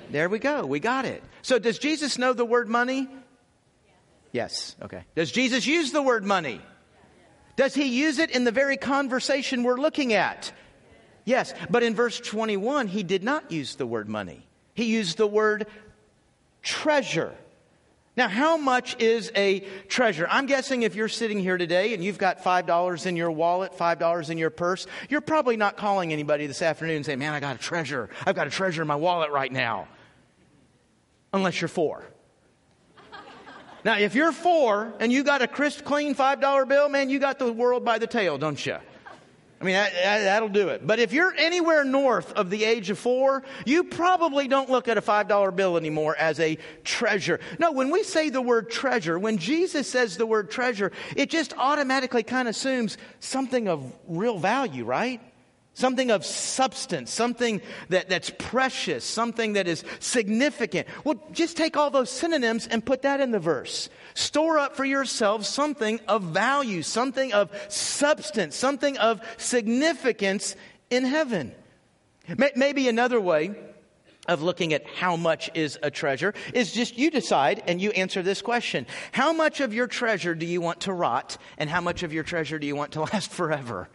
there 0.10 0.30
we 0.30 0.40
go. 0.40 0.66
We 0.66 0.80
got 0.80 1.06
it. 1.06 1.22
So 1.44 1.60
does 1.60 1.78
Jesus 1.78 2.18
know 2.18 2.34
the 2.34 2.44
word 2.44 2.68
money? 2.68 3.08
Yes, 4.36 4.76
okay. 4.82 5.06
Does 5.16 5.32
Jesus 5.32 5.66
use 5.66 5.94
the 5.94 6.02
word 6.02 6.26
money? 6.26 6.60
Does 7.56 7.74
he 7.74 7.86
use 7.86 8.20
it 8.20 8.32
in 8.32 8.44
the 8.44 8.52
very 8.52 8.76
conversation 8.76 9.64
we're 9.64 9.80
looking 9.80 10.12
at? 10.12 10.52
Yes, 11.24 11.54
but 11.70 11.84
in 11.84 11.96
verse 11.96 12.20
21, 12.20 12.88
he 12.88 13.02
did 13.02 13.24
not 13.24 13.50
use 13.50 13.76
the 13.76 13.86
word 13.86 14.10
money. 14.10 14.46
He 14.74 14.88
used 14.88 15.16
the 15.16 15.26
word 15.26 15.68
treasure. 16.62 17.34
Now, 18.18 18.28
how 18.28 18.58
much 18.58 19.02
is 19.02 19.32
a 19.38 19.62
treasure? 19.88 20.28
I'm 20.30 20.48
guessing 20.48 20.82
if 20.82 20.96
you're 20.96 21.08
sitting 21.08 21.40
here 21.40 21.58
today 21.58 21.94
and 21.94 22.04
you've 22.04 22.18
got 22.18 22.44
$5 22.44 23.06
in 23.06 23.16
your 23.16 23.32
wallet, 23.32 23.72
$5 23.72 24.30
in 24.30 24.38
your 24.38 24.50
purse, 24.50 24.86
you're 25.08 25.22
probably 25.22 25.56
not 25.56 25.78
calling 25.78 26.12
anybody 26.12 26.46
this 26.46 26.62
afternoon 26.62 26.98
and 26.98 27.06
saying, 27.06 27.20
Man, 27.20 27.32
I 27.32 27.40
got 27.40 27.56
a 27.56 27.60
treasure. 27.60 28.10
I've 28.26 28.36
got 28.36 28.48
a 28.48 28.52
treasure 28.52 28.82
in 28.82 28.88
my 28.90 28.98
wallet 28.98 29.32
right 29.32 29.52
now. 29.52 29.88
Unless 31.32 31.62
you're 31.62 31.70
four. 31.70 32.04
Now, 33.86 34.00
if 34.00 34.16
you're 34.16 34.32
four 34.32 34.96
and 35.00 35.14
you 35.14 35.24
got 35.24 35.44
a 35.44 35.48
crisp, 35.48 35.86
clean 35.86 36.16
$5 36.16 36.68
bill, 36.68 36.90
man, 36.90 37.12
you 37.12 37.20
got 37.20 37.38
the 37.38 37.54
world 37.54 37.86
by 37.86 38.00
the 38.00 38.08
tail, 38.08 38.40
don't 38.40 38.66
you? 38.66 38.78
I 39.62 39.64
mean, 39.64 39.76
that, 39.76 39.94
that, 39.94 40.42
will 40.42 40.50
do 40.50 40.70
it. 40.70 40.86
But 40.86 40.98
if 40.98 41.14
you're 41.14 41.34
anywhere 41.38 41.86
north 41.86 42.34
of 42.34 42.50
the 42.50 42.64
age 42.66 42.90
of 42.90 42.98
four, 42.98 43.44
you 43.64 43.84
probably 43.84 44.48
don't 44.48 44.72
look 44.72 44.88
at 44.88 44.98
a 44.98 45.04
$5 45.04 45.56
bill 45.56 45.78
anymore 45.78 46.16
as 46.18 46.40
a 46.40 46.58
treasure. 46.84 47.40
No, 47.60 47.72
when 47.72 47.92
we 47.92 48.02
say 48.02 48.32
the 48.32 48.42
word 48.42 48.72
treasure, 48.72 49.20
when 49.20 49.38
Jesus 49.38 49.88
says 49.88 50.18
the 50.18 50.26
word 50.26 50.50
treasure, 50.50 50.92
it 51.16 51.30
just 51.30 51.54
automatically 51.56 52.24
kind 52.24 52.48
of 52.48 52.56
assumes 52.56 52.98
something 53.20 53.68
of 53.68 53.94
real 54.08 54.40
value, 54.40 54.84
right? 54.84 55.22
Something 55.76 56.10
of 56.10 56.26
substance, 56.26 57.12
something 57.12 57.62
that, 57.90 58.10
that's 58.10 58.32
precious, 58.32 59.06
something 59.06 59.54
that 59.54 59.68
is 59.68 59.84
significant. 60.00 60.88
Well, 61.04 61.22
just 61.32 61.56
take 61.56 61.78
all 61.78 61.92
those 61.92 62.10
synonyms 62.10 62.66
and 62.66 62.84
put 62.84 63.04
that 63.04 63.22
in 63.22 63.32
the 63.32 63.40
verse. 63.40 63.90
Store 64.16 64.58
up 64.58 64.76
for 64.76 64.86
yourselves 64.86 65.48
something 65.48 66.00
of 66.08 66.24
value, 66.24 66.82
something 66.82 67.34
of 67.34 67.52
substance, 67.68 68.56
something 68.56 68.98
of 68.98 69.22
significance 69.38 70.56
in 70.90 71.06
heaven. 71.06 71.54
Maybe 72.56 72.88
another 72.88 73.22
way 73.22 73.54
of 74.28 74.42
looking 74.42 74.74
at 74.74 74.88
how 74.88 75.16
much 75.16 75.52
is 75.54 75.78
a 75.84 75.92
treasure 75.92 76.34
is 76.54 76.72
just 76.72 76.98
you 76.98 77.12
decide 77.12 77.62
and 77.68 77.80
you 77.80 77.92
answer 77.92 78.24
this 78.24 78.42
question. 78.42 78.88
How 79.12 79.34
much 79.34 79.60
of 79.60 79.74
your 79.74 79.88
treasure 79.88 80.34
do 80.34 80.46
you 80.46 80.62
want 80.62 80.82
to 80.82 80.94
rot 80.94 81.38
and 81.58 81.70
how 81.70 81.82
much 81.82 82.02
of 82.02 82.14
your 82.14 82.24
treasure 82.24 82.58
do 82.58 82.66
you 82.66 82.76
want 82.76 82.94
to 82.94 83.02
last 83.14 83.32
forever? 83.32 83.90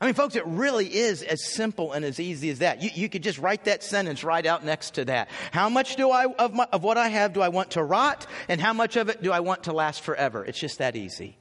I 0.00 0.06
mean, 0.06 0.14
folks, 0.14 0.34
it 0.34 0.46
really 0.46 0.86
is 0.86 1.22
as 1.22 1.44
simple 1.44 1.92
and 1.92 2.06
as 2.06 2.18
easy 2.18 2.48
as 2.48 2.60
that. 2.60 2.82
You, 2.82 2.90
you 2.94 3.08
could 3.10 3.22
just 3.22 3.38
write 3.38 3.64
that 3.64 3.82
sentence 3.82 4.24
right 4.24 4.46
out 4.46 4.64
next 4.64 4.94
to 4.94 5.04
that. 5.04 5.28
How 5.52 5.68
much 5.68 5.96
do 5.96 6.10
I, 6.10 6.24
of, 6.24 6.54
my, 6.54 6.66
of 6.72 6.82
what 6.82 6.96
I 6.96 7.08
have 7.08 7.34
do 7.34 7.42
I 7.42 7.50
want 7.50 7.72
to 7.72 7.82
rot, 7.82 8.26
and 8.48 8.60
how 8.60 8.72
much 8.72 8.96
of 8.96 9.10
it 9.10 9.22
do 9.22 9.30
I 9.30 9.40
want 9.40 9.64
to 9.64 9.72
last 9.72 10.00
forever? 10.00 10.42
It's 10.44 10.58
just 10.58 10.78
that 10.78 10.96
easy. 10.96 11.36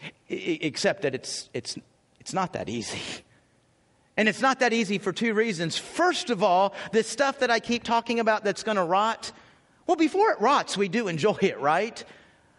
I, 0.00 0.10
except 0.30 1.02
that 1.02 1.14
it's, 1.14 1.50
it's, 1.52 1.76
it's 2.20 2.32
not 2.32 2.52
that 2.52 2.68
easy. 2.68 3.00
And 4.16 4.28
it's 4.28 4.40
not 4.40 4.60
that 4.60 4.72
easy 4.72 4.98
for 4.98 5.12
two 5.12 5.34
reasons. 5.34 5.76
First 5.76 6.30
of 6.30 6.42
all, 6.42 6.74
this 6.92 7.08
stuff 7.08 7.40
that 7.40 7.50
I 7.50 7.58
keep 7.58 7.82
talking 7.82 8.20
about 8.20 8.44
that's 8.44 8.62
going 8.62 8.76
to 8.76 8.84
rot, 8.84 9.32
well, 9.86 9.96
before 9.96 10.30
it 10.30 10.40
rots, 10.40 10.76
we 10.76 10.88
do 10.88 11.08
enjoy 11.08 11.38
it, 11.40 11.58
right? 11.58 12.04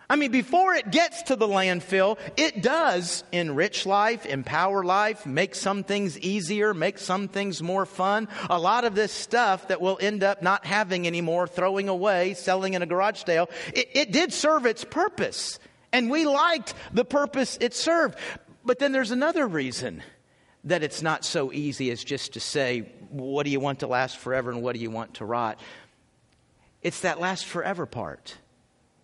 I 0.10 0.16
mean, 0.18 0.32
before 0.32 0.74
it 0.74 0.92
gets 0.92 1.24
to 1.24 1.36
the 1.36 1.48
landfill, 1.48 2.18
it 2.36 2.62
does 2.62 3.24
enrich 3.32 3.86
life, 3.86 4.26
empower 4.26 4.84
life, 4.84 5.26
make 5.26 5.56
some 5.56 5.84
things 5.84 6.20
easier, 6.20 6.74
make 6.74 6.98
some 6.98 7.28
things 7.28 7.64
more 7.64 7.86
fun. 7.86 8.28
A 8.50 8.60
lot 8.60 8.84
of 8.84 8.96
this 8.96 9.12
stuff 9.12 9.70
that 9.70 9.80
we'll 9.80 9.98
end 10.02 10.24
up 10.24 10.42
not 10.42 10.66
having 10.66 11.08
anymore, 11.08 11.48
throwing 11.48 11.88
away, 11.88 12.34
selling 12.34 12.74
in 12.74 12.82
a 12.82 12.86
garage 12.86 13.24
sale, 13.26 13.50
it, 13.74 13.90
it 13.94 14.12
did 14.12 14.34
serve 14.34 14.66
its 14.66 14.84
purpose. 14.84 15.58
And 15.94 16.10
we 16.10 16.26
liked 16.26 16.74
the 16.92 17.06
purpose 17.06 17.58
it 17.62 17.74
served. 17.74 18.18
But 18.66 18.80
then 18.80 18.92
there's 18.92 19.12
another 19.12 19.48
reason 19.48 20.04
that 20.66 20.84
it's 20.84 21.02
not 21.02 21.26
so 21.26 21.52
easy 21.52 21.92
as 21.92 22.04
just 22.04 22.34
to 22.34 22.40
say, 22.40 22.92
what 23.10 23.44
do 23.44 23.52
you 23.52 23.60
want 23.60 23.80
to 23.80 23.88
last 23.88 24.18
forever 24.18 24.52
and 24.52 24.62
what 24.62 24.76
do 24.76 24.82
you 24.82 24.90
want 24.90 25.16
to 25.16 25.26
rot? 25.26 25.60
It's 26.82 27.02
that 27.02 27.20
last 27.20 27.46
forever 27.46 27.86
part. 27.86 28.36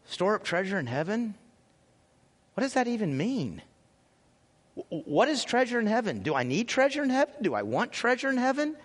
Store 0.10 0.36
up 0.36 0.44
treasure 0.44 0.80
in 0.80 0.88
heaven? 0.88 1.36
What 2.56 2.64
does 2.64 2.74
that 2.74 2.88
even 2.88 3.16
mean? 3.16 3.62
What 4.90 5.30
is 5.30 5.44
treasure 5.44 5.80
in 5.80 5.88
heaven? 5.88 6.24
Do 6.24 6.34
I 6.34 6.44
need 6.44 6.68
treasure 6.68 7.04
in 7.04 7.10
heaven? 7.10 7.36
Do 7.42 7.54
I 7.54 7.62
want 7.62 7.92
treasure 7.92 8.30
in 8.30 8.38
heaven? 8.38 8.76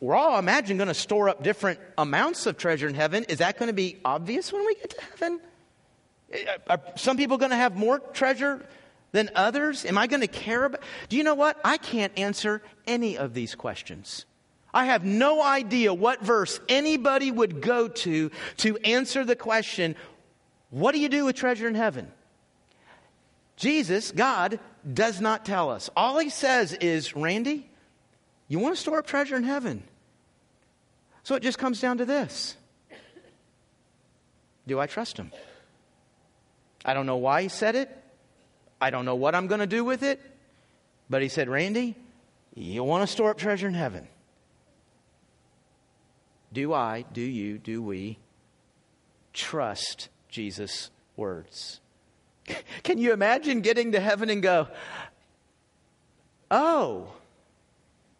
we're 0.00 0.14
all, 0.14 0.38
imagine, 0.38 0.76
going 0.76 0.88
to 0.88 0.94
store 0.94 1.30
up 1.30 1.42
different 1.42 1.80
amounts 1.96 2.44
of 2.44 2.58
treasure 2.58 2.86
in 2.86 2.94
heaven. 2.94 3.24
Is 3.24 3.38
that 3.38 3.58
going 3.58 3.68
to 3.68 3.74
be 3.74 3.96
obvious 4.04 4.52
when 4.52 4.66
we 4.66 4.74
get 4.74 4.90
to 4.90 5.00
heaven? 5.00 5.40
Eh, 6.30 6.44
eh, 6.46 6.56
are 6.68 6.80
some 6.96 7.16
people 7.16 7.38
going 7.38 7.52
to 7.52 7.56
have 7.56 7.74
more 7.74 8.00
treasure 8.00 8.66
than 9.12 9.30
others? 9.34 9.86
Am 9.86 9.96
I 9.96 10.06
going 10.06 10.20
to 10.20 10.26
care 10.26 10.64
about? 10.64 10.82
Do 11.08 11.16
you 11.16 11.24
know 11.24 11.34
what? 11.34 11.58
I 11.64 11.78
can't 11.78 12.12
answer 12.18 12.60
any 12.86 13.16
of 13.16 13.32
these 13.32 13.54
questions. 13.54 14.26
I 14.74 14.86
have 14.86 15.04
no 15.04 15.40
idea 15.40 15.94
what 15.94 16.20
verse 16.20 16.58
anybody 16.68 17.30
would 17.30 17.60
go 17.60 17.86
to 17.86 18.32
to 18.58 18.76
answer 18.78 19.24
the 19.24 19.36
question, 19.36 19.94
what 20.70 20.92
do 20.92 20.98
you 20.98 21.08
do 21.08 21.26
with 21.26 21.36
treasure 21.36 21.68
in 21.68 21.76
heaven? 21.76 22.10
Jesus, 23.56 24.10
God, 24.10 24.58
does 24.92 25.20
not 25.20 25.44
tell 25.44 25.70
us. 25.70 25.88
All 25.96 26.18
he 26.18 26.28
says 26.28 26.72
is, 26.72 27.14
Randy, 27.14 27.70
you 28.48 28.58
want 28.58 28.74
to 28.74 28.80
store 28.80 28.98
up 28.98 29.06
treasure 29.06 29.36
in 29.36 29.44
heaven. 29.44 29.84
So 31.22 31.36
it 31.36 31.42
just 31.44 31.56
comes 31.56 31.80
down 31.80 31.98
to 31.98 32.04
this 32.04 32.56
Do 34.66 34.80
I 34.80 34.86
trust 34.88 35.16
him? 35.16 35.30
I 36.84 36.94
don't 36.94 37.06
know 37.06 37.16
why 37.16 37.42
he 37.42 37.48
said 37.48 37.76
it. 37.76 37.96
I 38.80 38.90
don't 38.90 39.04
know 39.04 39.14
what 39.14 39.36
I'm 39.36 39.46
going 39.46 39.60
to 39.60 39.68
do 39.68 39.84
with 39.84 40.02
it. 40.02 40.20
But 41.08 41.22
he 41.22 41.28
said, 41.28 41.48
Randy, 41.48 41.94
you 42.56 42.82
want 42.82 43.02
to 43.02 43.06
store 43.06 43.30
up 43.30 43.38
treasure 43.38 43.68
in 43.68 43.74
heaven. 43.74 44.08
Do 46.54 46.72
I, 46.72 47.04
do 47.12 47.20
you, 47.20 47.58
do 47.58 47.82
we 47.82 48.18
trust 49.32 50.08
Jesus' 50.28 50.90
words? 51.16 51.80
Can 52.84 52.98
you 52.98 53.12
imagine 53.12 53.60
getting 53.60 53.92
to 53.92 54.00
heaven 54.00 54.30
and 54.30 54.40
go, 54.40 54.68
Oh, 56.50 57.08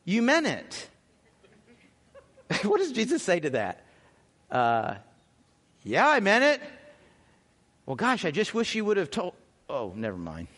you 0.05 0.21
meant 0.21 0.49
it? 0.49 0.89
what 2.65 2.79
does 2.79 2.91
Jesus 2.91 3.23
say 3.23 3.39
to 3.39 3.51
that? 3.51 3.85
Uh, 4.51 4.97
yeah, 5.85 6.09
I 6.09 6.19
meant 6.19 6.43
it. 6.43 6.61
Well, 7.87 7.95
gosh, 7.95 8.25
I 8.25 8.33
just 8.33 8.53
wish 8.53 8.75
you 8.75 8.85
would 8.85 8.97
have 8.97 9.11
told. 9.11 9.35
Oh, 9.69 9.93
never 9.95 10.17
mind. 10.17 10.49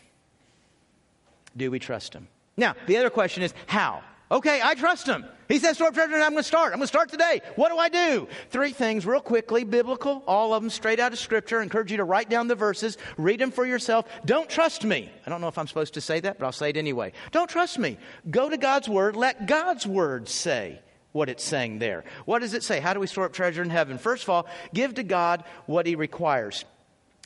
Do 1.55 1.69
we 1.69 1.77
trust 1.77 2.13
him? 2.13 2.27
Now, 2.55 2.75
the 2.87 2.97
other 2.97 3.11
question 3.11 3.43
is 3.43 3.53
how? 3.67 4.01
Okay, 4.29 4.59
I 4.61 4.75
trust 4.75 5.07
him. 5.07 5.25
He 5.47 5.59
says, 5.59 5.77
store 5.77 5.87
up 5.87 5.93
treasure, 5.93 6.13
and 6.13 6.23
I'm 6.23 6.31
going 6.31 6.43
to 6.43 6.47
start. 6.47 6.73
I'm 6.73 6.79
going 6.79 6.81
to 6.81 6.87
start 6.87 7.09
today. 7.09 7.41
What 7.55 7.69
do 7.69 7.77
I 7.77 7.87
do? 7.87 8.27
Three 8.49 8.73
things, 8.73 9.05
real 9.05 9.21
quickly, 9.21 9.63
biblical, 9.63 10.21
all 10.27 10.53
of 10.53 10.61
them 10.61 10.69
straight 10.69 10.99
out 10.99 11.13
of 11.13 11.19
Scripture. 11.19 11.61
I 11.61 11.63
encourage 11.63 11.91
you 11.91 11.97
to 11.97 12.03
write 12.03 12.29
down 12.29 12.49
the 12.49 12.55
verses, 12.55 12.97
read 13.17 13.39
them 13.39 13.51
for 13.51 13.65
yourself. 13.65 14.05
Don't 14.25 14.49
trust 14.49 14.83
me. 14.83 15.09
I 15.25 15.29
don't 15.29 15.39
know 15.39 15.47
if 15.47 15.57
I'm 15.57 15.67
supposed 15.67 15.93
to 15.93 16.01
say 16.01 16.19
that, 16.19 16.39
but 16.39 16.45
I'll 16.45 16.51
say 16.51 16.69
it 16.69 16.77
anyway. 16.77 17.13
Don't 17.31 17.49
trust 17.49 17.79
me. 17.79 17.97
Go 18.29 18.49
to 18.49 18.57
God's 18.57 18.89
Word. 18.89 19.15
Let 19.15 19.47
God's 19.47 19.87
Word 19.87 20.27
say 20.27 20.81
what 21.13 21.29
it's 21.29 21.43
saying 21.43 21.79
there. 21.79 22.03
What 22.25 22.39
does 22.39 22.53
it 22.53 22.63
say? 22.63 22.81
How 22.81 22.93
do 22.93 22.99
we 22.99 23.07
store 23.07 23.25
up 23.25 23.33
treasure 23.33 23.61
in 23.61 23.69
heaven? 23.69 23.97
First 23.97 24.23
of 24.23 24.29
all, 24.29 24.47
give 24.73 24.95
to 24.95 25.03
God 25.03 25.45
what 25.65 25.85
He 25.85 25.95
requires. 25.95 26.65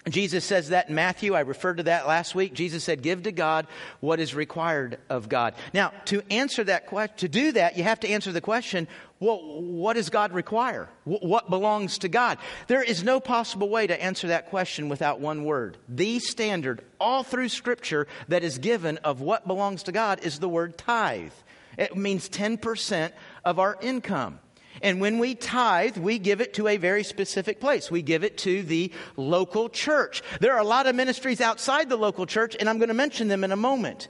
Jesus 0.09 0.43
says 0.43 0.69
that 0.69 0.89
in 0.89 0.95
Matthew. 0.95 1.35
I 1.35 1.41
referred 1.41 1.77
to 1.77 1.83
that 1.83 2.07
last 2.07 2.33
week. 2.33 2.53
Jesus 2.53 2.83
said, 2.83 3.03
Give 3.03 3.21
to 3.23 3.31
God 3.31 3.67
what 3.99 4.19
is 4.19 4.33
required 4.33 4.97
of 5.09 5.29
God. 5.29 5.53
Now, 5.73 5.93
to 6.05 6.23
answer 6.31 6.63
that 6.63 6.87
question, 6.87 7.17
to 7.17 7.29
do 7.29 7.51
that, 7.51 7.77
you 7.77 7.83
have 7.83 7.99
to 7.99 8.09
answer 8.09 8.31
the 8.31 8.41
question 8.41 8.87
well, 9.19 9.39
what 9.61 9.93
does 9.93 10.09
God 10.09 10.33
require? 10.33 10.89
What 11.03 11.47
belongs 11.47 11.99
to 11.99 12.09
God? 12.09 12.39
There 12.65 12.81
is 12.81 13.03
no 13.03 13.19
possible 13.19 13.69
way 13.69 13.85
to 13.85 14.03
answer 14.03 14.29
that 14.29 14.49
question 14.49 14.89
without 14.89 15.19
one 15.19 15.43
word. 15.43 15.77
The 15.87 16.17
standard 16.17 16.83
all 16.99 17.21
through 17.21 17.49
Scripture 17.49 18.07
that 18.29 18.43
is 18.43 18.57
given 18.57 18.97
of 18.97 19.21
what 19.21 19.45
belongs 19.45 19.83
to 19.83 19.91
God 19.91 20.21
is 20.23 20.39
the 20.39 20.49
word 20.49 20.75
tithe. 20.75 21.33
It 21.77 21.95
means 21.95 22.29
10% 22.29 23.11
of 23.45 23.59
our 23.59 23.77
income. 23.79 24.39
And 24.81 25.01
when 25.01 25.19
we 25.19 25.35
tithe, 25.35 25.97
we 25.97 26.19
give 26.19 26.41
it 26.41 26.53
to 26.55 26.67
a 26.67 26.77
very 26.77 27.03
specific 27.03 27.59
place. 27.59 27.91
We 27.91 28.01
give 28.01 28.23
it 28.23 28.37
to 28.39 28.63
the 28.63 28.91
local 29.17 29.69
church. 29.69 30.23
There 30.39 30.53
are 30.53 30.59
a 30.59 30.65
lot 30.65 30.87
of 30.87 30.95
ministries 30.95 31.41
outside 31.41 31.89
the 31.89 31.97
local 31.97 32.25
church, 32.25 32.55
and 32.59 32.69
I'm 32.69 32.77
going 32.77 32.89
to 32.89 32.93
mention 32.93 33.27
them 33.27 33.43
in 33.43 33.51
a 33.51 33.57
moment. 33.57 34.07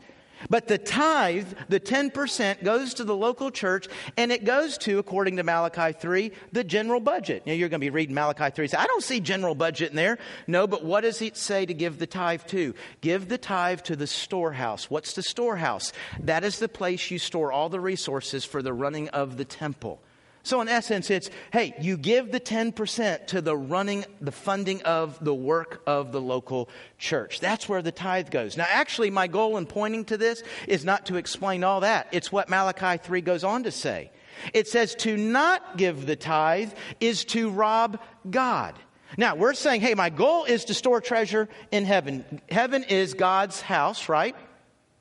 But 0.49 0.67
the 0.67 0.77
tithe, 0.77 1.47
the 1.69 1.79
10%, 1.79 2.63
goes 2.63 2.95
to 2.95 3.03
the 3.03 3.15
local 3.15 3.51
church, 3.51 3.87
and 4.17 4.31
it 4.31 4.43
goes 4.43 4.77
to, 4.79 4.97
according 4.97 5.37
to 5.37 5.43
Malachi 5.43 5.97
3, 5.97 6.31
the 6.51 6.63
general 6.63 6.99
budget. 6.99 7.45
Now, 7.45 7.53
you're 7.53 7.69
going 7.69 7.79
to 7.79 7.85
be 7.85 7.89
reading 7.89 8.15
Malachi 8.15 8.49
3 8.49 8.67
say, 8.67 8.77
I 8.77 8.85
don't 8.85 9.03
see 9.03 9.19
general 9.19 9.55
budget 9.55 9.91
in 9.91 9.95
there. 9.95 10.17
No, 10.47 10.67
but 10.67 10.83
what 10.83 11.01
does 11.01 11.21
it 11.21 11.37
say 11.37 11.65
to 11.65 11.73
give 11.73 11.99
the 11.99 12.07
tithe 12.07 12.43
to? 12.47 12.73
Give 13.01 13.27
the 13.27 13.37
tithe 13.37 13.81
to 13.81 13.95
the 13.95 14.07
storehouse. 14.07 14.89
What's 14.89 15.13
the 15.13 15.23
storehouse? 15.23 15.93
That 16.19 16.43
is 16.43 16.59
the 16.59 16.69
place 16.69 17.11
you 17.11 17.19
store 17.19 17.51
all 17.51 17.69
the 17.69 17.79
resources 17.79 18.45
for 18.45 18.61
the 18.61 18.73
running 18.73 19.09
of 19.09 19.37
the 19.37 19.45
temple. 19.45 20.01
So, 20.43 20.61
in 20.61 20.67
essence, 20.67 21.09
it's 21.09 21.29
hey, 21.51 21.75
you 21.79 21.97
give 21.97 22.31
the 22.31 22.39
10% 22.39 23.27
to 23.27 23.41
the 23.41 23.55
running, 23.55 24.05
the 24.19 24.31
funding 24.31 24.81
of 24.83 25.23
the 25.23 25.35
work 25.35 25.83
of 25.85 26.11
the 26.11 26.21
local 26.21 26.69
church. 26.97 27.39
That's 27.39 27.69
where 27.69 27.81
the 27.81 27.91
tithe 27.91 28.31
goes. 28.31 28.57
Now, 28.57 28.65
actually, 28.67 29.11
my 29.11 29.27
goal 29.27 29.57
in 29.57 29.65
pointing 29.67 30.05
to 30.05 30.17
this 30.17 30.41
is 30.67 30.83
not 30.83 31.05
to 31.07 31.17
explain 31.17 31.63
all 31.63 31.81
that. 31.81 32.07
It's 32.11 32.31
what 32.31 32.49
Malachi 32.49 32.97
3 32.97 33.21
goes 33.21 33.43
on 33.43 33.63
to 33.63 33.71
say. 33.71 34.11
It 34.53 34.67
says 34.67 34.95
to 34.95 35.15
not 35.15 35.77
give 35.77 36.05
the 36.05 36.15
tithe 36.15 36.71
is 36.99 37.25
to 37.25 37.49
rob 37.49 37.99
God. 38.29 38.75
Now, 39.17 39.35
we're 39.35 39.53
saying, 39.53 39.81
hey, 39.81 39.93
my 39.93 40.09
goal 40.09 40.45
is 40.45 40.65
to 40.65 40.73
store 40.73 41.01
treasure 41.01 41.49
in 41.69 41.85
heaven. 41.85 42.41
Heaven 42.49 42.83
is 42.83 43.13
God's 43.13 43.61
house, 43.61 44.07
right? 44.07 44.35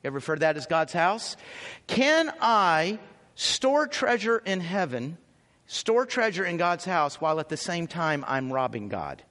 You 0.03 0.09
ever 0.09 0.17
refer 0.17 0.35
to 0.35 0.41
that 0.41 0.57
as 0.57 0.67
God's 0.67 0.93
house? 0.93 1.37
Can 1.87 2.33
I 2.41 2.99
store 3.35 3.87
treasure 3.87 4.39
in 4.45 4.61
heaven? 4.61 5.17
Store 5.71 6.05
treasure 6.05 6.45
in 6.45 6.57
God's 6.57 6.85
house 6.85 7.21
while 7.21 7.39
at 7.39 7.49
the 7.49 7.57
same 7.57 7.87
time 7.87 8.25
I'm 8.27 8.53
robbing 8.53 8.89
God? 8.89 9.23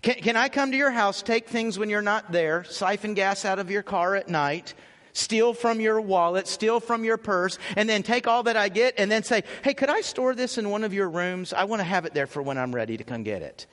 Can, 0.00 0.14
can 0.14 0.36
I 0.36 0.48
come 0.48 0.70
to 0.70 0.76
your 0.76 0.90
house, 0.90 1.20
take 1.20 1.46
things 1.46 1.78
when 1.78 1.90
you're 1.90 2.00
not 2.00 2.32
there, 2.32 2.64
siphon 2.64 3.12
gas 3.12 3.44
out 3.44 3.58
of 3.58 3.70
your 3.70 3.82
car 3.82 4.14
at 4.14 4.28
night, 4.28 4.72
steal 5.12 5.52
from 5.52 5.78
your 5.78 6.00
wallet, 6.00 6.48
steal 6.48 6.80
from 6.80 7.04
your 7.04 7.18
purse, 7.18 7.58
and 7.76 7.86
then 7.86 8.02
take 8.02 8.26
all 8.26 8.44
that 8.44 8.56
I 8.56 8.70
get 8.70 8.94
and 8.96 9.10
then 9.10 9.22
say, 9.22 9.44
hey, 9.62 9.74
could 9.74 9.90
I 9.90 10.00
store 10.00 10.34
this 10.34 10.56
in 10.56 10.70
one 10.70 10.84
of 10.84 10.94
your 10.94 11.10
rooms? 11.10 11.52
I 11.52 11.64
want 11.64 11.80
to 11.80 11.84
have 11.84 12.06
it 12.06 12.14
there 12.14 12.26
for 12.26 12.42
when 12.42 12.56
I'm 12.56 12.74
ready 12.74 12.96
to 12.96 13.04
come 13.04 13.24
get 13.24 13.42
it. 13.42 13.66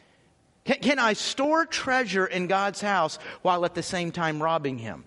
Can, 0.66 0.80
can 0.80 1.00
I 1.00 1.14
store 1.14 1.66
treasure 1.66 2.26
in 2.26 2.48
God's 2.48 2.82
house 2.82 3.20
while 3.42 3.64
at 3.64 3.74
the 3.74 3.84
same 3.84 4.12
time 4.12 4.44
robbing 4.44 4.78
Him? 4.80 5.06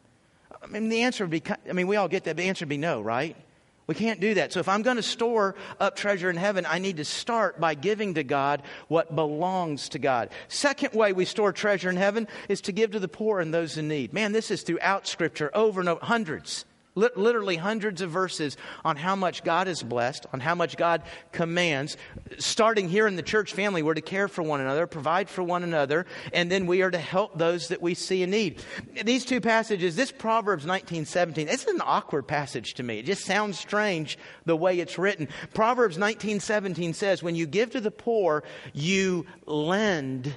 I 0.62 0.68
mean, 0.68 0.88
the 0.88 1.02
answer 1.02 1.24
would 1.24 1.30
be, 1.30 1.42
I 1.68 1.74
mean, 1.74 1.86
we 1.86 1.96
all 1.96 2.08
get 2.08 2.24
that. 2.24 2.38
The 2.38 2.44
answer 2.44 2.64
would 2.64 2.70
be 2.70 2.78
no, 2.78 3.02
right? 3.02 3.36
We 3.86 3.94
can't 3.94 4.20
do 4.20 4.34
that. 4.34 4.52
So 4.52 4.60
if 4.60 4.68
I'm 4.68 4.82
going 4.82 4.96
to 4.96 5.02
store 5.02 5.54
up 5.78 5.96
treasure 5.96 6.30
in 6.30 6.36
heaven, 6.36 6.66
I 6.66 6.78
need 6.78 6.96
to 6.96 7.04
start 7.04 7.60
by 7.60 7.74
giving 7.74 8.14
to 8.14 8.24
God 8.24 8.62
what 8.88 9.14
belongs 9.14 9.90
to 9.90 9.98
God. 9.98 10.30
Second 10.48 10.94
way 10.94 11.12
we 11.12 11.24
store 11.24 11.52
treasure 11.52 11.90
in 11.90 11.96
heaven 11.96 12.26
is 12.48 12.62
to 12.62 12.72
give 12.72 12.92
to 12.92 12.98
the 12.98 13.08
poor 13.08 13.40
and 13.40 13.52
those 13.52 13.76
in 13.76 13.88
need. 13.88 14.12
Man, 14.12 14.32
this 14.32 14.50
is 14.50 14.62
throughout 14.62 15.06
Scripture, 15.06 15.50
over 15.54 15.80
and 15.80 15.88
over, 15.88 16.04
hundreds 16.04 16.64
literally 16.94 17.56
hundreds 17.56 18.00
of 18.00 18.10
verses 18.10 18.56
on 18.84 18.96
how 18.96 19.16
much 19.16 19.44
God 19.44 19.68
is 19.68 19.82
blessed, 19.82 20.26
on 20.32 20.40
how 20.40 20.54
much 20.54 20.76
God 20.76 21.02
commands. 21.32 21.96
Starting 22.38 22.88
here 22.88 23.06
in 23.06 23.16
the 23.16 23.22
church 23.22 23.52
family, 23.52 23.82
we're 23.82 23.94
to 23.94 24.00
care 24.00 24.28
for 24.28 24.42
one 24.42 24.60
another, 24.60 24.86
provide 24.86 25.28
for 25.28 25.42
one 25.42 25.62
another, 25.62 26.06
and 26.32 26.50
then 26.50 26.66
we 26.66 26.82
are 26.82 26.90
to 26.90 26.98
help 26.98 27.36
those 27.38 27.68
that 27.68 27.82
we 27.82 27.94
see 27.94 28.22
in 28.22 28.30
need. 28.30 28.62
These 29.04 29.24
two 29.24 29.40
passages, 29.40 29.96
this 29.96 30.12
Proverbs 30.12 30.64
19, 30.64 31.04
17, 31.04 31.46
this 31.46 31.64
is 31.64 31.74
an 31.74 31.82
awkward 31.84 32.26
passage 32.28 32.74
to 32.74 32.82
me. 32.82 33.00
It 33.00 33.06
just 33.06 33.24
sounds 33.24 33.58
strange 33.58 34.18
the 34.44 34.56
way 34.56 34.78
it's 34.78 34.98
written. 34.98 35.28
Proverbs 35.52 35.98
19, 35.98 36.40
17 36.40 36.94
says, 36.94 37.22
When 37.22 37.34
you 37.34 37.46
give 37.46 37.70
to 37.70 37.80
the 37.80 37.90
poor, 37.90 38.44
you 38.72 39.26
lend 39.46 40.34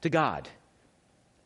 to 0.00 0.10
God. 0.10 0.48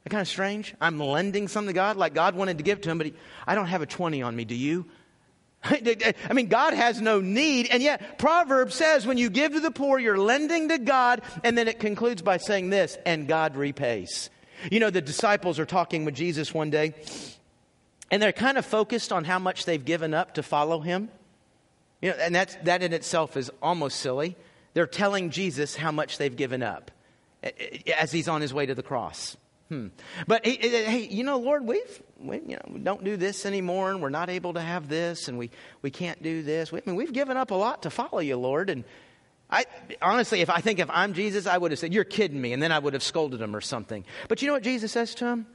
That 0.06 0.10
kind 0.10 0.20
of 0.20 0.28
strange? 0.28 0.72
I'm 0.80 1.00
lending 1.00 1.48
something 1.48 1.66
to 1.66 1.72
God 1.72 1.96
like 1.96 2.14
God 2.14 2.36
wanted 2.36 2.58
to 2.58 2.62
give 2.62 2.80
to 2.82 2.90
him, 2.90 2.98
but 2.98 3.08
he, 3.08 3.14
I 3.44 3.56
don't 3.56 3.66
have 3.66 3.82
a 3.82 3.86
20 3.86 4.22
on 4.22 4.36
me. 4.36 4.44
Do 4.44 4.54
you? 4.54 4.86
I 5.64 6.32
mean, 6.32 6.46
God 6.46 6.74
has 6.74 7.00
no 7.00 7.20
need. 7.20 7.66
And 7.72 7.82
yet, 7.82 8.16
Proverbs 8.16 8.76
says 8.76 9.04
when 9.04 9.18
you 9.18 9.30
give 9.30 9.54
to 9.54 9.58
the 9.58 9.72
poor, 9.72 9.98
you're 9.98 10.16
lending 10.16 10.68
to 10.68 10.78
God. 10.78 11.22
And 11.42 11.58
then 11.58 11.66
it 11.66 11.80
concludes 11.80 12.22
by 12.22 12.36
saying 12.36 12.70
this, 12.70 12.96
and 13.04 13.26
God 13.26 13.56
repays. 13.56 14.30
You 14.70 14.78
know, 14.78 14.90
the 14.90 15.00
disciples 15.00 15.58
are 15.58 15.66
talking 15.66 16.04
with 16.04 16.14
Jesus 16.14 16.54
one 16.54 16.70
day, 16.70 16.94
and 18.08 18.22
they're 18.22 18.30
kind 18.30 18.58
of 18.58 18.64
focused 18.64 19.12
on 19.12 19.24
how 19.24 19.40
much 19.40 19.64
they've 19.64 19.84
given 19.84 20.14
up 20.14 20.34
to 20.34 20.44
follow 20.44 20.78
him. 20.78 21.08
You 22.00 22.10
know, 22.10 22.16
and 22.20 22.32
that's, 22.32 22.54
that 22.62 22.80
in 22.80 22.92
itself 22.92 23.36
is 23.36 23.50
almost 23.60 23.98
silly. 23.98 24.36
They're 24.74 24.86
telling 24.86 25.30
Jesus 25.30 25.74
how 25.74 25.90
much 25.90 26.16
they've 26.16 26.36
given 26.36 26.62
up 26.62 26.92
as 27.98 28.12
he's 28.12 28.28
on 28.28 28.40
his 28.40 28.54
way 28.54 28.66
to 28.66 28.74
the 28.76 28.84
cross. 28.84 29.36
Hmm. 29.68 29.88
But 30.28 30.46
hey, 30.46 31.08
you 31.10 31.24
know, 31.24 31.38
Lord, 31.38 31.66
we've 31.66 32.02
we, 32.20 32.36
you 32.36 32.54
know 32.56 32.62
we 32.68 32.78
don't 32.78 33.02
do 33.02 33.16
this 33.16 33.44
anymore, 33.44 33.90
and 33.90 34.00
we're 34.00 34.10
not 34.10 34.30
able 34.30 34.54
to 34.54 34.60
have 34.60 34.88
this, 34.88 35.26
and 35.26 35.38
we 35.38 35.50
we 35.82 35.90
can't 35.90 36.22
do 36.22 36.42
this. 36.42 36.70
We, 36.70 36.78
I 36.78 36.82
mean, 36.86 36.94
we've 36.94 37.12
given 37.12 37.36
up 37.36 37.50
a 37.50 37.54
lot 37.54 37.82
to 37.82 37.90
follow 37.90 38.20
you, 38.20 38.36
Lord. 38.36 38.70
And 38.70 38.84
I 39.50 39.64
honestly, 40.00 40.40
if 40.40 40.50
I 40.50 40.60
think 40.60 40.78
if 40.78 40.88
I'm 40.90 41.14
Jesus, 41.14 41.46
I 41.46 41.58
would 41.58 41.72
have 41.72 41.80
said, 41.80 41.92
"You're 41.92 42.04
kidding 42.04 42.40
me," 42.40 42.52
and 42.52 42.62
then 42.62 42.70
I 42.70 42.78
would 42.78 42.92
have 42.92 43.02
scolded 43.02 43.40
him 43.40 43.56
or 43.56 43.60
something. 43.60 44.04
But 44.28 44.40
you 44.40 44.46
know 44.46 44.54
what 44.54 44.62
Jesus 44.62 44.92
says 44.92 45.16
to 45.16 45.26
him? 45.26 45.46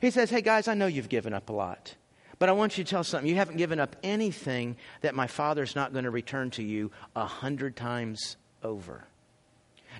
He 0.00 0.10
says, 0.10 0.30
"Hey 0.30 0.42
guys, 0.42 0.66
I 0.66 0.74
know 0.74 0.86
you've 0.86 1.08
given 1.08 1.32
up 1.32 1.48
a 1.48 1.52
lot." 1.52 1.94
But 2.40 2.48
I 2.48 2.52
want 2.52 2.76
you 2.76 2.82
to 2.82 2.90
tell 2.90 3.04
something. 3.04 3.30
You 3.30 3.36
haven't 3.36 3.58
given 3.58 3.78
up 3.78 3.94
anything 4.02 4.76
that 5.02 5.14
my 5.14 5.28
Father's 5.28 5.76
not 5.76 5.92
going 5.92 6.04
to 6.04 6.10
return 6.10 6.50
to 6.50 6.62
you 6.64 6.90
a 7.14 7.24
hundred 7.24 7.76
times 7.76 8.36
over. 8.64 9.06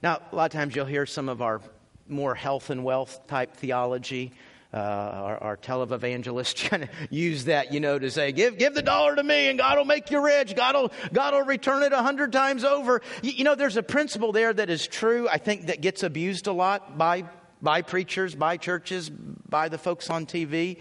Now, 0.02 0.20
a 0.32 0.34
lot 0.34 0.46
of 0.46 0.50
times 0.50 0.74
you'll 0.74 0.86
hear 0.86 1.06
some 1.06 1.28
of 1.28 1.40
our 1.40 1.60
more 2.08 2.34
health 2.34 2.70
and 2.70 2.84
wealth 2.84 3.26
type 3.26 3.56
theology. 3.56 4.32
Uh, 4.72 4.76
our, 4.76 5.38
our 5.38 5.56
televangelists 5.56 6.68
kind 6.68 6.82
of 6.82 6.88
use 7.08 7.44
that, 7.44 7.72
you 7.72 7.78
know, 7.78 7.96
to 7.96 8.10
say, 8.10 8.32
give, 8.32 8.58
give 8.58 8.74
the 8.74 8.82
dollar 8.82 9.14
to 9.14 9.22
me 9.22 9.48
and 9.48 9.58
God 9.58 9.78
will 9.78 9.84
make 9.84 10.10
you 10.10 10.20
rich. 10.20 10.56
God 10.56 10.74
will, 10.74 10.92
God 11.12 11.32
will 11.32 11.44
return 11.44 11.84
it 11.84 11.92
a 11.92 12.02
hundred 12.02 12.32
times 12.32 12.64
over. 12.64 13.00
You, 13.22 13.30
you 13.30 13.44
know, 13.44 13.54
there's 13.54 13.76
a 13.76 13.84
principle 13.84 14.32
there 14.32 14.52
that 14.52 14.70
is 14.70 14.86
true, 14.88 15.28
I 15.28 15.38
think, 15.38 15.66
that 15.66 15.80
gets 15.80 16.02
abused 16.02 16.48
a 16.48 16.52
lot 16.52 16.98
by, 16.98 17.24
by 17.62 17.82
preachers, 17.82 18.34
by 18.34 18.56
churches, 18.56 19.10
by 19.10 19.68
the 19.68 19.78
folks 19.78 20.10
on 20.10 20.26
TV. 20.26 20.78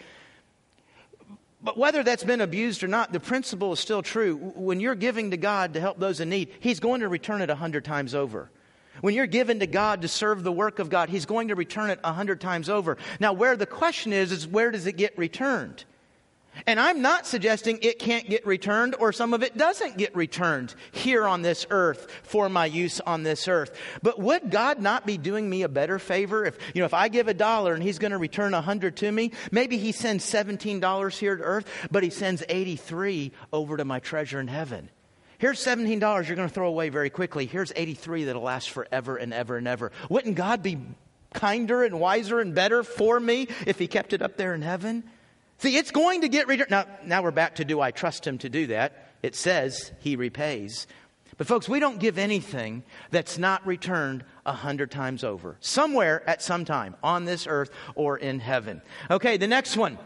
But 1.62 1.78
whether 1.78 2.04
that's 2.04 2.24
been 2.24 2.42
abused 2.42 2.84
or 2.84 2.88
not, 2.88 3.14
the 3.14 3.22
principle 3.22 3.74
is 3.74 3.80
still 3.80 4.02
true. 4.02 4.36
When 4.36 4.80
you're 4.80 4.96
giving 4.96 5.32
to 5.32 5.38
God 5.38 5.76
to 5.76 5.80
help 5.80 5.98
those 5.98 6.20
in 6.20 6.30
need, 6.30 6.50
He's 6.60 6.82
going 6.82 7.02
to 7.02 7.08
return 7.08 7.42
it 7.42 7.50
a 7.50 7.56
hundred 7.56 7.86
times 7.86 8.14
over. 8.14 8.50
When 9.02 9.14
you're 9.14 9.26
given 9.26 9.60
to 9.60 9.68
God 9.68 10.02
to 10.02 10.08
serve 10.08 10.44
the 10.44 10.52
work 10.52 10.80
of 10.80 10.90
God, 10.90 11.10
He's 11.10 11.26
going 11.26 11.48
to 11.50 11.56
return 11.56 11.90
it 11.90 12.00
a 12.04 12.14
hundred 12.14 12.40
times 12.42 12.70
over. 12.70 12.98
Now, 13.20 13.34
where 13.34 13.56
the 13.56 13.66
question 13.66 14.14
is, 14.14 14.32
is 14.32 14.48
where 14.48 14.72
does 14.72 14.88
it 14.88 14.98
get 14.98 15.18
returned? 15.18 15.86
And 16.68 16.80
I'm 16.80 17.02
not 17.02 17.26
suggesting 17.26 17.80
it 17.82 18.00
can't 18.00 18.30
get 18.30 18.46
returned 18.46 18.96
or 19.00 19.12
some 19.12 19.34
of 19.34 19.42
it 19.42 19.58
doesn't 19.58 19.98
get 19.98 20.16
returned 20.16 20.76
here 20.92 21.28
on 21.28 21.42
this 21.42 21.66
earth 21.70 22.08
for 22.24 22.48
my 22.48 22.68
use 22.68 23.00
on 23.02 23.24
this 23.24 23.48
earth. 23.48 23.76
But 24.04 24.20
would 24.20 24.52
God 24.52 24.80
not 24.80 25.06
be 25.06 25.18
doing 25.18 25.50
me 25.50 25.64
a 25.64 25.70
better 25.70 25.98
favor 25.98 26.46
if, 26.46 26.58
you 26.74 26.82
know, 26.82 26.86
if 26.86 26.94
I 26.94 27.08
give 27.08 27.28
a 27.28 27.34
dollar 27.34 27.74
and 27.74 27.82
he's 27.82 28.00
going 28.00 28.12
to 28.12 28.18
return 28.18 28.54
a 28.54 28.62
hundred 28.62 28.98
to 28.98 29.12
me, 29.12 29.32
maybe 29.52 29.78
he 29.78 29.92
sends 29.92 30.24
$17 30.26 31.18
here 31.18 31.36
to 31.36 31.44
earth, 31.44 31.88
but 31.90 32.04
he 32.04 32.12
sends 32.12 32.44
83 32.48 33.32
over 33.52 33.78
to 33.78 33.86
my 33.86 34.00
treasure 34.00 34.40
in 34.40 34.48
heaven. 34.48 34.90
Here's 35.44 35.60
$17 35.60 36.00
you're 36.00 36.38
going 36.38 36.48
to 36.48 36.54
throw 36.54 36.70
away 36.70 36.88
very 36.88 37.10
quickly. 37.10 37.46
Here's 37.46 37.74
83 37.76 38.24
that'll 38.24 38.42
last 38.42 38.70
forever 38.70 39.18
and 39.18 39.34
ever 39.34 39.58
and 39.58 39.68
ever. 39.68 39.92
Wouldn't 40.08 40.36
God 40.36 40.64
be 40.64 40.78
kinder 41.34 41.84
and 41.84 42.00
wiser 42.00 42.40
and 42.40 42.56
better 42.56 42.82
for 42.82 43.20
me 43.20 43.50
if 43.68 43.78
he 43.78 43.88
kept 43.88 44.14
it 44.14 44.22
up 44.22 44.38
there 44.38 44.54
in 44.54 44.62
heaven? 44.62 45.04
See, 45.58 45.76
it's 45.76 45.92
going 45.92 46.22
to 46.22 46.30
get 46.30 46.48
returned. 46.48 46.72
Now, 46.72 46.86
now 47.04 47.24
we're 47.24 47.32
back 47.32 47.56
to 47.56 47.66
do 47.66 47.82
I 47.82 47.92
trust 47.92 48.26
him 48.26 48.38
to 48.38 48.48
do 48.48 48.68
that? 48.68 49.10
It 49.22 49.36
says 49.36 49.92
he 50.00 50.16
repays. 50.16 50.88
But, 51.36 51.46
folks, 51.46 51.68
we 51.68 51.82
don't 51.82 52.00
give 52.00 52.18
anything 52.18 52.84
that's 53.12 53.38
not 53.38 53.68
returned 53.68 54.24
a 54.46 54.54
hundred 54.54 54.92
times 54.92 55.26
over, 55.26 55.58
somewhere 55.60 56.24
at 56.26 56.42
some 56.42 56.64
time 56.64 56.96
on 57.04 57.26
this 57.26 57.48
earth 57.48 57.70
or 57.96 58.18
in 58.18 58.40
heaven. 58.40 58.82
Okay, 59.12 59.36
the 59.36 59.48
next 59.48 59.76
one. 59.76 59.98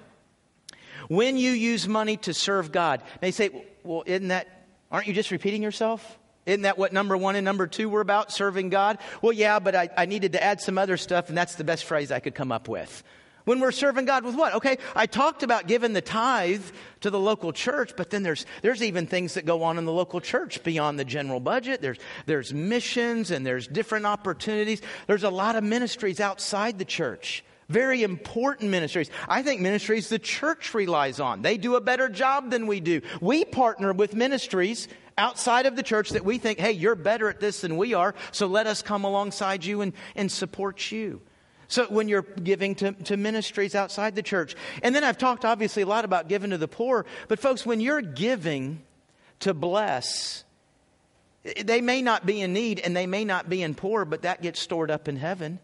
When 1.10 1.38
you 1.38 1.52
use 1.52 1.88
money 1.88 2.18
to 2.18 2.34
serve 2.34 2.72
God, 2.72 3.04
they 3.22 3.30
say, 3.30 3.52
well, 3.84 4.02
isn't 4.08 4.30
that, 4.30 4.57
aren't 4.92 5.08
you 5.08 5.14
just 5.14 5.32
repeating 5.32 5.64
yourself? 5.64 6.20
Isn't 6.46 6.62
that 6.62 6.78
what 6.78 6.94
number 6.94 7.18
one 7.18 7.36
and 7.36 7.44
number 7.44 7.68
two 7.68 7.90
were 7.90 8.02
about, 8.02 8.32
serving 8.32 8.70
God? 8.70 9.00
Well, 9.22 9.34
yeah, 9.34 9.60
but 9.60 9.76
I, 9.76 9.90
I 9.98 10.06
needed 10.06 10.32
to 10.34 10.44
add 10.44 10.62
some 10.62 10.78
other 10.78 10.96
stuff, 10.96 11.28
and 11.30 11.38
that's 11.38 11.56
the 11.56 11.66
best 11.66 11.84
phrase 11.84 12.12
I 12.12 12.20
could 12.20 12.36
come 12.36 12.52
up 12.52 12.70
with 12.70 13.04
when 13.48 13.62
we're 13.62 13.72
serving 13.72 14.04
God 14.04 14.26
with 14.26 14.36
what? 14.36 14.56
Okay, 14.56 14.78
I 14.94 15.06
talked 15.06 15.42
about 15.42 15.68
giving 15.68 15.94
the 15.94 16.02
tithe 16.02 16.66
to 17.00 17.10
the 17.10 17.18
local 17.18 17.54
church, 17.54 17.94
but 17.96 18.10
then 18.10 18.22
there's, 18.22 18.46
there's 18.62 18.84
even 18.84 19.08
things 19.08 19.36
that 19.36 19.46
go 19.46 19.64
on 19.64 19.78
in 19.78 19.86
the 19.86 19.92
local 19.94 20.20
church 20.20 20.62
beyond 20.64 21.00
the 21.00 21.06
general 21.06 21.40
budget. 21.40 21.82
There's, 21.82 21.98
there's 22.26 22.54
missions 22.54 23.32
and 23.32 23.46
there's 23.46 23.66
different 23.66 24.06
opportunities. 24.06 24.82
There's 25.08 25.24
a 25.24 25.30
lot 25.30 25.56
of 25.56 25.64
ministries 25.64 26.20
outside 26.20 26.78
the 26.78 26.84
church. 26.84 27.42
Very 27.70 28.04
important 28.04 28.72
ministries. 28.72 29.10
I 29.28 29.44
think 29.44 29.60
ministries 29.60 30.08
the 30.08 30.20
church 30.20 30.74
relies 30.74 31.20
on. 31.20 31.42
They 31.42 31.58
do 31.58 31.76
a 31.76 31.82
better 31.82 32.08
job 32.08 32.50
than 32.50 32.66
we 32.66 32.80
do. 32.80 33.02
We 33.20 33.44
partner 33.44 33.92
with 33.92 34.16
ministries 34.16 34.88
outside 35.18 35.66
of 35.66 35.76
the 35.76 35.84
church 35.84 36.12
that 36.12 36.24
we 36.24 36.38
think, 36.38 36.60
hey, 36.60 36.72
you're 36.72 36.96
better 36.96 37.28
at 37.28 37.40
this 37.40 37.62
than 37.62 37.76
we 37.76 37.94
are, 37.94 38.16
so 38.32 38.48
let 38.48 38.68
us 38.68 38.82
come 38.82 39.04
alongside 39.04 39.66
you 39.66 39.82
and, 39.82 39.94
and 40.16 40.32
support 40.32 40.92
you. 40.92 41.22
So 41.68 41.86
when 41.88 42.08
you're 42.08 42.22
giving 42.22 42.76
to, 42.76 42.94
to 42.94 43.18
ministries 43.18 43.76
outside 43.76 44.16
the 44.16 44.24
church. 44.24 44.56
And 44.84 44.96
then 44.96 45.04
I've 45.04 45.18
talked 45.18 45.44
obviously 45.44 45.84
a 45.84 45.88
lot 45.88 46.06
about 46.06 46.30
giving 46.30 46.52
to 46.52 46.58
the 46.58 46.68
poor, 46.68 47.06
but 47.28 47.40
folks, 47.40 47.66
when 47.66 47.82
you're 47.82 48.02
giving 48.02 48.84
to 49.42 49.54
bless, 49.54 50.46
they 51.66 51.82
may 51.82 52.02
not 52.02 52.26
be 52.26 52.42
in 52.42 52.54
need 52.54 52.80
and 52.80 52.96
they 52.96 53.08
may 53.08 53.26
not 53.26 53.50
be 53.50 53.62
in 53.62 53.76
poor, 53.76 54.06
but 54.06 54.22
that 54.22 54.42
gets 54.42 54.60
stored 54.60 54.90
up 54.90 55.08
in 55.10 55.18
heaven. 55.18 55.60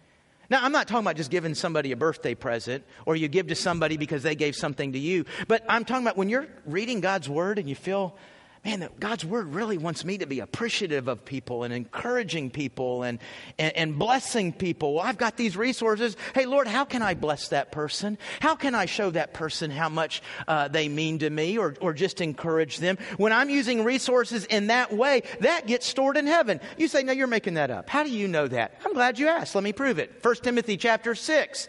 Now, 0.49 0.63
I'm 0.63 0.71
not 0.71 0.88
talking 0.88 1.06
about 1.06 1.15
just 1.15 1.32
giving 1.32 1.56
somebody 1.56 1.91
a 1.91 1.95
birthday 1.95 2.36
present 2.36 2.84
or 3.06 3.15
you 3.15 3.27
give 3.27 3.47
to 3.47 3.56
somebody 3.56 3.97
because 3.97 4.23
they 4.23 4.36
gave 4.36 4.56
something 4.56 4.91
to 4.93 4.99
you, 4.99 5.25
but 5.47 5.63
I'm 5.69 5.86
talking 5.86 6.06
about 6.06 6.17
when 6.17 6.29
you're 6.29 6.47
reading 6.65 6.99
God's 6.99 7.29
word 7.29 7.60
and 7.60 7.69
you 7.69 7.75
feel 7.75 8.15
man, 8.63 8.88
God's 8.99 9.26
word 9.26 9.54
really 9.54 9.78
wants 9.78 10.06
me 10.06 10.17
to 10.19 10.26
be 10.26 10.39
appreciative 10.39 11.08
of 11.08 11.26
people 11.26 11.63
and 11.63 11.73
encouraging 11.73 12.49
people 12.49 13.04
and, 13.04 13.19
and, 13.60 13.76
and, 13.76 13.99
blessing 13.99 14.54
people. 14.54 14.95
Well, 14.95 15.06
I've 15.06 15.17
got 15.17 15.36
these 15.36 15.58
resources. 15.58 16.15
Hey, 16.34 16.45
Lord, 16.45 16.67
how 16.67 16.86
can 16.86 17.02
I 17.02 17.13
bless 17.13 17.49
that 17.49 17.71
person? 17.71 18.17
How 18.39 18.56
can 18.56 18.73
I 18.73 18.86
show 18.86 19.12
that 19.12 19.34
person 19.34 19.69
how 19.69 19.89
much 19.89 20.21
uh, 20.47 20.69
they 20.69 20.88
mean 20.88 21.19
to 21.19 21.30
me 21.30 21.58
or, 21.58 21.76
or 21.82 21.93
just 21.93 22.21
encourage 22.21 22.78
them? 22.78 22.97
When 23.17 23.34
I'm 23.34 23.49
using 23.49 23.84
resources 23.84 24.45
in 24.45 24.67
that 24.67 24.93
way, 24.93 25.23
that 25.41 25.67
gets 25.67 25.86
stored 25.86 26.15
in 26.15 26.26
heaven. 26.26 26.62
You 26.78 26.88
say, 26.88 27.04
no, 27.04 27.12
you're 27.12 27.28
making 27.28 27.56
that 27.56 27.69
up. 27.69 27.89
How 27.89 28.04
do 28.04 28.12
you 28.12 28.28
know 28.28 28.47
that? 28.47 28.80
I'm 28.86 28.93
glad 28.93 29.19
you 29.19 29.28
asked. 29.28 29.56
Let 29.56 29.63
me 29.63 29.73
prove 29.73 29.99
it. 29.99 30.19
1 30.21 30.36
Timothy 30.36 30.78
chapter 30.78 31.15
6. 31.15 31.67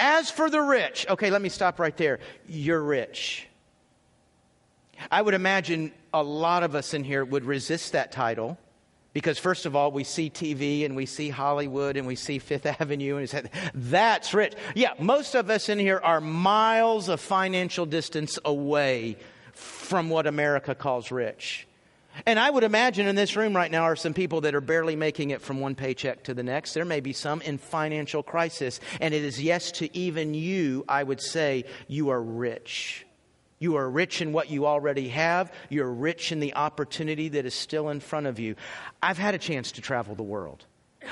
As 0.00 0.30
for 0.30 0.50
the 0.50 0.60
rich, 0.60 1.06
okay, 1.08 1.30
let 1.30 1.42
me 1.42 1.48
stop 1.48 1.78
right 1.78 1.96
there. 1.96 2.18
You're 2.48 2.82
rich. 2.82 3.46
I 5.10 5.22
would 5.22 5.34
imagine 5.34 5.92
a 6.12 6.22
lot 6.22 6.62
of 6.62 6.74
us 6.74 6.94
in 6.94 7.04
here 7.04 7.24
would 7.24 7.44
resist 7.44 7.92
that 7.92 8.12
title 8.12 8.58
because, 9.12 9.38
first 9.38 9.66
of 9.66 9.76
all, 9.76 9.92
we 9.92 10.04
see 10.04 10.30
TV 10.30 10.84
and 10.84 10.96
we 10.96 11.06
see 11.06 11.28
Hollywood 11.28 11.96
and 11.96 12.06
we 12.06 12.16
see 12.16 12.38
Fifth 12.38 12.66
Avenue 12.80 13.16
and 13.16 13.28
say, 13.28 13.44
that's 13.74 14.32
rich. 14.32 14.54
Yeah, 14.74 14.92
most 14.98 15.34
of 15.34 15.50
us 15.50 15.68
in 15.68 15.78
here 15.78 16.00
are 16.02 16.20
miles 16.20 17.08
of 17.08 17.20
financial 17.20 17.86
distance 17.86 18.38
away 18.44 19.16
from 19.52 20.08
what 20.10 20.26
America 20.26 20.74
calls 20.74 21.10
rich. 21.10 21.66
And 22.26 22.38
I 22.38 22.50
would 22.50 22.64
imagine 22.64 23.06
in 23.06 23.16
this 23.16 23.36
room 23.36 23.56
right 23.56 23.70
now 23.70 23.84
are 23.84 23.96
some 23.96 24.12
people 24.12 24.42
that 24.42 24.54
are 24.54 24.60
barely 24.60 24.96
making 24.96 25.30
it 25.30 25.40
from 25.40 25.60
one 25.60 25.74
paycheck 25.74 26.24
to 26.24 26.34
the 26.34 26.42
next. 26.42 26.74
There 26.74 26.84
may 26.84 27.00
be 27.00 27.12
some 27.12 27.40
in 27.40 27.56
financial 27.58 28.22
crisis. 28.22 28.80
And 29.00 29.14
it 29.14 29.24
is 29.24 29.42
yes 29.42 29.72
to 29.72 29.94
even 29.96 30.34
you, 30.34 30.84
I 30.88 31.02
would 31.02 31.22
say, 31.22 31.64
you 31.88 32.10
are 32.10 32.22
rich. 32.22 33.06
You 33.62 33.76
are 33.76 33.88
rich 33.88 34.20
in 34.20 34.32
what 34.32 34.50
you 34.50 34.66
already 34.66 35.08
have. 35.10 35.52
You're 35.68 35.92
rich 35.92 36.32
in 36.32 36.40
the 36.40 36.54
opportunity 36.56 37.28
that 37.28 37.46
is 37.46 37.54
still 37.54 37.90
in 37.90 38.00
front 38.00 38.26
of 38.26 38.40
you. 38.40 38.56
I've 39.00 39.18
had 39.18 39.36
a 39.36 39.38
chance 39.38 39.70
to 39.72 39.80
travel 39.80 40.16
the 40.16 40.24
world. 40.24 40.64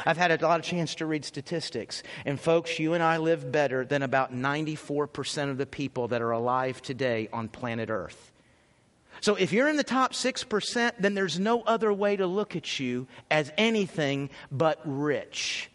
I've 0.05 0.17
had 0.17 0.33
a 0.33 0.45
lot 0.45 0.59
of 0.59 0.67
chance 0.67 0.97
to 0.97 1.07
read 1.07 1.25
statistics. 1.25 2.03
And 2.25 2.41
folks, 2.41 2.81
you 2.81 2.95
and 2.95 3.05
I 3.05 3.19
live 3.19 3.53
better 3.53 3.85
than 3.85 4.03
about 4.03 4.35
94% 4.35 5.51
of 5.51 5.59
the 5.59 5.67
people 5.67 6.09
that 6.09 6.23
are 6.23 6.33
alive 6.33 6.83
today 6.83 7.29
on 7.33 7.47
planet 7.47 7.89
Earth. 7.89 8.33
So 9.21 9.37
if 9.37 9.53
you're 9.53 9.69
in 9.69 9.77
the 9.77 9.85
top 9.85 10.13
6%, 10.13 10.93
then 10.99 11.15
there's 11.15 11.39
no 11.39 11.63
other 11.63 11.93
way 11.93 12.17
to 12.17 12.27
look 12.27 12.57
at 12.57 12.81
you 12.81 13.07
as 13.31 13.53
anything 13.59 14.29
but 14.51 14.81
rich. 14.85 15.70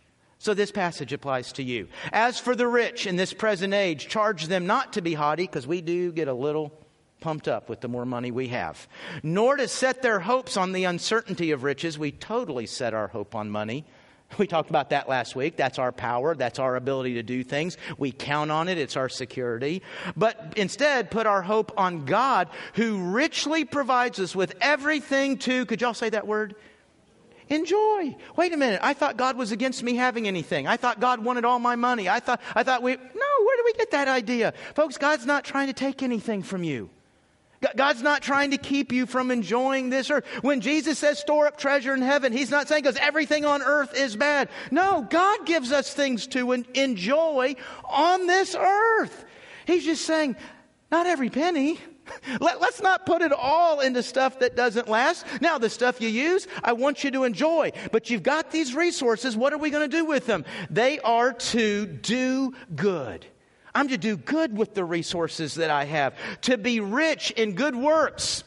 So 0.45 0.53
this 0.53 0.71
passage 0.71 1.11
applies 1.11 1.53
to 1.53 1.63
you. 1.63 1.87
As 2.13 2.39
for 2.39 2.55
the 2.55 2.67
rich 2.67 3.07
in 3.07 3.15
this 3.15 3.33
present 3.33 3.73
age, 3.73 4.07
charge 4.07 4.45
them 4.45 4.67
not 4.67 4.93
to 4.93 5.01
be 5.01 5.15
haughty, 5.15 5.47
because 5.47 5.65
we 5.65 5.81
do 5.81 6.11
get 6.11 6.27
a 6.27 6.35
little 6.35 6.71
pumped 7.19 7.47
up 7.47 7.67
with 7.67 7.81
the 7.81 7.87
more 7.87 8.05
money 8.05 8.29
we 8.29 8.49
have, 8.49 8.87
nor 9.23 9.57
to 9.57 9.67
set 9.67 10.03
their 10.03 10.19
hopes 10.19 10.55
on 10.55 10.71
the 10.71 10.83
uncertainty 10.83 11.49
of 11.49 11.63
riches. 11.63 11.97
We 11.97 12.11
totally 12.11 12.67
set 12.67 12.93
our 12.93 13.07
hope 13.07 13.33
on 13.33 13.49
money. 13.49 13.85
We 14.37 14.45
talked 14.45 14.69
about 14.69 14.89
that 14.91 15.09
last 15.09 15.35
week. 15.35 15.55
That's 15.55 15.79
our 15.79 15.91
power. 15.91 16.35
That's 16.35 16.59
our 16.59 16.75
ability 16.75 17.15
to 17.15 17.23
do 17.23 17.43
things. 17.43 17.77
We 17.97 18.11
count 18.11 18.51
on 18.51 18.67
it. 18.67 18.77
It's 18.77 18.97
our 18.97 19.07
security. 19.07 19.81
But 20.15 20.53
instead, 20.57 21.09
put 21.09 21.25
our 21.25 21.41
hope 21.41 21.71
on 21.77 22.05
God, 22.05 22.49
who 22.73 23.11
richly 23.11 23.65
provides 23.65 24.19
us 24.19 24.35
with 24.35 24.55
everything 24.61 25.37
to, 25.39 25.65
could 25.65 25.81
y'all 25.81 25.93
say 25.93 26.09
that 26.09 26.27
word? 26.27 26.55
Enjoy. 27.49 28.15
Wait 28.35 28.53
a 28.53 28.57
minute. 28.57 28.79
I 28.81 28.93
thought 28.93 29.17
God 29.17 29.37
was 29.37 29.51
against 29.51 29.83
me 29.83 29.95
having 29.95 30.27
anything. 30.27 30.67
I 30.67 30.77
thought 30.77 30.99
God 30.99 31.23
wanted 31.23 31.45
all 31.45 31.59
my 31.59 31.75
money. 31.75 32.09
I 32.09 32.19
thought, 32.19 32.41
I 32.55 32.63
thought 32.63 32.81
we, 32.81 32.95
no, 32.95 33.45
where 33.45 33.57
did 33.57 33.65
we 33.65 33.73
get 33.73 33.91
that 33.91 34.07
idea? 34.07 34.53
Folks, 34.73 34.97
God's 34.97 35.25
not 35.25 35.43
trying 35.43 35.67
to 35.67 35.73
take 35.73 36.01
anything 36.01 36.41
from 36.41 36.63
you. 36.63 36.89
God's 37.75 38.03
not 38.03 38.21
trying 38.21 38.51
to 38.51 38.57
keep 38.57 38.91
you 38.91 39.05
from 39.05 39.31
enjoying 39.31 39.89
this 39.89 40.11
earth. 40.11 40.25
When 40.41 40.61
Jesus 40.61 40.99
says 40.99 41.19
store 41.19 41.47
up 41.47 41.57
treasure 41.57 41.93
in 41.93 42.01
heaven, 42.01 42.31
He's 42.31 42.51
not 42.51 42.67
saying 42.67 42.83
because 42.83 42.97
everything 42.97 43.45
on 43.45 43.63
earth 43.63 43.95
is 43.95 44.15
bad. 44.15 44.49
No, 44.69 45.05
God 45.09 45.45
gives 45.45 45.71
us 45.71 45.91
things 45.91 46.27
to 46.27 46.51
enjoy 46.51 47.55
on 47.85 48.27
this 48.27 48.55
earth. 48.55 49.25
He's 49.65 49.83
just 49.83 50.05
saying, 50.05 50.35
not 50.91 51.07
every 51.07 51.29
penny. 51.29 51.79
Let, 52.39 52.61
us 52.61 52.81
not 52.81 53.05
put 53.05 53.21
it 53.21 53.31
all 53.31 53.79
into 53.79 54.03
stuff 54.03 54.39
that 54.39 54.55
doesn't 54.55 54.87
last. 54.87 55.25
Now, 55.41 55.57
the 55.57 55.69
stuff 55.69 56.01
you 56.01 56.09
use, 56.09 56.47
I 56.63 56.73
want 56.73 57.03
you 57.03 57.11
to 57.11 57.23
enjoy. 57.23 57.71
But 57.91 58.09
you've 58.09 58.23
got 58.23 58.51
these 58.51 58.73
resources. 58.73 59.35
What 59.35 59.53
are 59.53 59.57
we 59.57 59.69
going 59.69 59.89
to 59.89 59.97
do 59.97 60.05
with 60.05 60.25
them? 60.25 60.45
They 60.69 60.99
are 60.99 61.33
to 61.33 61.85
do 61.85 62.53
good. 62.75 63.25
I'm 63.73 63.89
to 63.89 63.97
do 63.97 64.15
good 64.15 64.57
with 64.57 64.73
the 64.73 64.85
resources 64.85 65.55
that 65.55 65.69
I 65.69 65.83
have, 65.83 66.15
to 66.41 66.57
be 66.57 66.79
rich 66.79 67.31
in 67.31 67.55
good 67.55 67.75
works, 67.75 68.45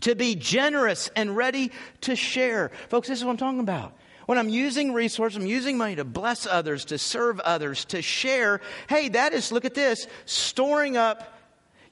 to 0.00 0.14
be 0.14 0.34
generous 0.34 1.10
and 1.14 1.36
ready 1.36 1.72
to 2.02 2.16
share. 2.16 2.70
Folks, 2.88 3.08
this 3.08 3.18
is 3.18 3.24
what 3.24 3.32
I'm 3.32 3.36
talking 3.36 3.60
about. 3.60 3.92
When 4.24 4.38
I'm 4.38 4.48
using 4.48 4.92
resources, 4.92 5.36
I'm 5.36 5.46
using 5.46 5.76
money 5.76 5.96
to 5.96 6.04
bless 6.04 6.46
others, 6.46 6.86
to 6.86 6.98
serve 6.98 7.38
others, 7.40 7.84
to 7.86 8.02
share. 8.02 8.60
Hey, 8.88 9.10
that 9.10 9.34
is, 9.34 9.52
look 9.52 9.64
at 9.64 9.74
this, 9.74 10.08
storing 10.24 10.96
up. 10.96 11.35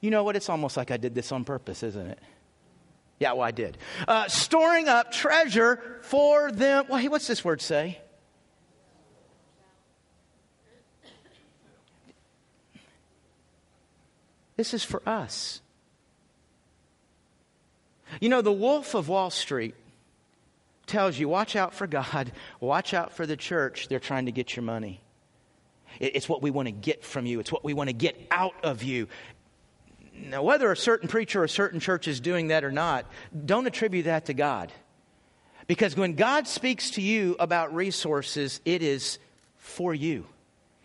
You 0.05 0.11
know 0.11 0.23
what? 0.23 0.37
It's 0.37 0.51
almost 0.51 0.77
like 0.77 0.91
I 0.91 0.99
did 0.99 1.15
this 1.15 1.33
on 1.33 1.45
purpose, 1.45 1.83
isn't 1.83 2.07
it? 2.07 2.19
Yeah, 3.19 3.33
well, 3.33 3.41
I 3.41 3.53
did. 3.53 3.79
Uh, 4.07 4.29
storing 4.29 4.87
up 4.87 5.11
treasure 5.11 5.99
for 6.03 6.53
them. 6.53 6.85
Well, 6.91 6.99
hey, 6.99 7.09
what's 7.09 7.27
this 7.27 7.43
word 7.43 7.63
say? 7.63 7.99
This 14.59 14.75
is 14.75 14.85
for 14.85 15.01
us. 15.09 15.63
You 18.21 18.29
know, 18.29 18.43
the 18.43 18.53
wolf 18.53 18.95
of 18.95 19.09
Wall 19.09 19.31
Street 19.31 19.75
tells 20.87 21.19
you 21.19 21.31
watch 21.31 21.57
out 21.57 21.73
for 21.73 21.87
God, 21.87 22.31
watch 22.61 22.93
out 22.93 23.15
for 23.15 23.25
the 23.25 23.39
church. 23.39 23.89
They're 23.89 24.01
trying 24.01 24.27
to 24.27 24.33
get 24.33 24.55
your 24.55 24.65
money. 24.65 25.01
It's 25.99 26.29
what 26.29 26.43
we 26.43 26.51
want 26.51 26.67
to 26.67 26.73
get 26.73 27.05
from 27.05 27.25
you, 27.25 27.41
it's 27.41 27.51
what 27.51 27.65
we 27.65 27.73
want 27.73 27.89
to 27.89 27.95
get 27.95 28.21
out 28.31 28.53
of 28.65 28.83
you. 28.83 29.09
Now, 30.15 30.43
whether 30.43 30.71
a 30.71 30.77
certain 30.77 31.09
preacher 31.09 31.41
or 31.41 31.45
a 31.45 31.49
certain 31.49 31.81
church 31.81 32.09
is 32.09 32.21
doing 32.21 32.49
that 32.49 32.65
or 32.65 32.73
not, 32.73 33.07
don't 33.45 33.67
attribute 33.67 34.05
that 34.05 34.27
to 34.27 34.35
God. 34.35 34.73
Because 35.67 35.97
when 35.97 36.15
God 36.15 36.47
speaks 36.47 36.91
to 36.93 37.03
you 37.03 37.37
about 37.39 37.75
resources, 37.75 38.61
it 38.65 38.83
is 38.83 39.19
for 39.57 39.95
you. 39.95 40.27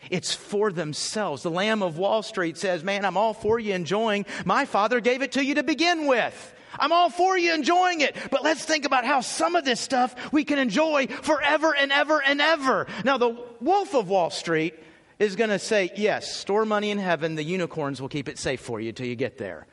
It's 0.09 0.33
for 0.33 0.71
themselves. 0.71 1.43
The 1.43 1.51
Lamb 1.51 1.83
of 1.83 1.97
Wall 1.97 2.23
Street 2.23 2.57
says, 2.57 2.83
Man, 2.83 3.03
I'm 3.03 3.17
all 3.17 3.33
for 3.33 3.59
you 3.59 3.73
enjoying. 3.73 4.25
My 4.45 4.65
Father 4.65 5.01
gave 5.01 5.21
it 5.21 5.33
to 5.33 5.43
you 5.43 5.55
to 5.55 5.63
begin 5.63 6.07
with. 6.07 6.53
I'm 6.77 6.91
all 6.91 7.09
for 7.09 7.37
you 7.37 7.53
enjoying 7.53 8.01
it. 8.01 8.15
But 8.31 8.43
let's 8.43 8.63
think 8.63 8.85
about 8.85 9.03
how 9.03 9.21
some 9.21 9.55
of 9.55 9.65
this 9.65 9.81
stuff 9.81 10.31
we 10.31 10.43
can 10.43 10.59
enjoy 10.59 11.07
forever 11.07 11.75
and 11.75 11.91
ever 11.91 12.21
and 12.23 12.39
ever. 12.39 12.87
Now, 13.03 13.17
the 13.17 13.37
Wolf 13.59 13.93
of 13.93 14.07
Wall 14.07 14.29
Street 14.29 14.75
is 15.19 15.35
going 15.35 15.49
to 15.49 15.59
say, 15.59 15.91
Yes, 15.95 16.33
store 16.35 16.65
money 16.65 16.91
in 16.91 16.97
heaven. 16.97 17.35
The 17.35 17.43
unicorns 17.43 18.01
will 18.01 18.09
keep 18.09 18.27
it 18.27 18.39
safe 18.39 18.61
for 18.61 18.79
you 18.79 18.91
till 18.91 19.05
you 19.05 19.15
get 19.15 19.37
there. 19.37 19.67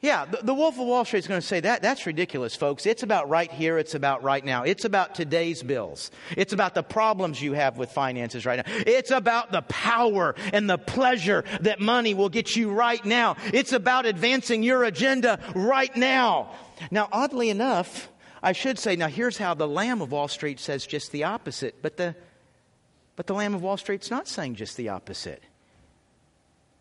Yeah, 0.00 0.26
the, 0.26 0.38
the, 0.42 0.54
Wolf 0.54 0.78
of 0.78 0.86
Wall 0.86 1.06
Street 1.06 1.20
is 1.20 1.26
going 1.26 1.40
to 1.40 1.46
say 1.46 1.60
that. 1.60 1.80
That's 1.80 2.04
ridiculous, 2.04 2.54
folks. 2.54 2.84
It's 2.84 3.02
about 3.02 3.30
right 3.30 3.50
here. 3.50 3.78
It's 3.78 3.94
about 3.94 4.22
right 4.22 4.44
now. 4.44 4.62
It's 4.62 4.84
about 4.84 5.14
today's 5.14 5.62
bills. 5.62 6.10
It's 6.36 6.52
about 6.52 6.74
the 6.74 6.82
problems 6.82 7.40
you 7.40 7.54
have 7.54 7.78
with 7.78 7.90
finances 7.90 8.44
right 8.44 8.64
now. 8.64 8.72
It's 8.86 9.10
about 9.10 9.52
the 9.52 9.62
power 9.62 10.34
and 10.52 10.68
the 10.68 10.76
pleasure 10.76 11.44
that 11.62 11.80
money 11.80 12.12
will 12.12 12.28
get 12.28 12.54
you 12.54 12.70
right 12.70 13.02
now. 13.04 13.36
It's 13.54 13.72
about 13.72 14.04
advancing 14.04 14.62
your 14.62 14.84
agenda 14.84 15.40
right 15.54 15.94
now. 15.96 16.54
Now, 16.90 17.08
oddly 17.10 17.48
enough, 17.48 18.10
I 18.42 18.52
should 18.52 18.78
say, 18.78 18.96
now 18.96 19.08
here's 19.08 19.38
how 19.38 19.54
the 19.54 19.66
Lamb 19.66 20.02
of 20.02 20.12
Wall 20.12 20.28
Street 20.28 20.60
says 20.60 20.86
just 20.86 21.10
the 21.10 21.24
opposite. 21.24 21.80
But 21.80 21.96
the, 21.96 22.14
but 23.16 23.26
the 23.26 23.34
Lamb 23.34 23.54
of 23.54 23.62
Wall 23.62 23.76
Street's 23.76 24.10
not 24.10 24.28
saying 24.28 24.54
just 24.54 24.76
the 24.76 24.90
opposite. 24.90 25.42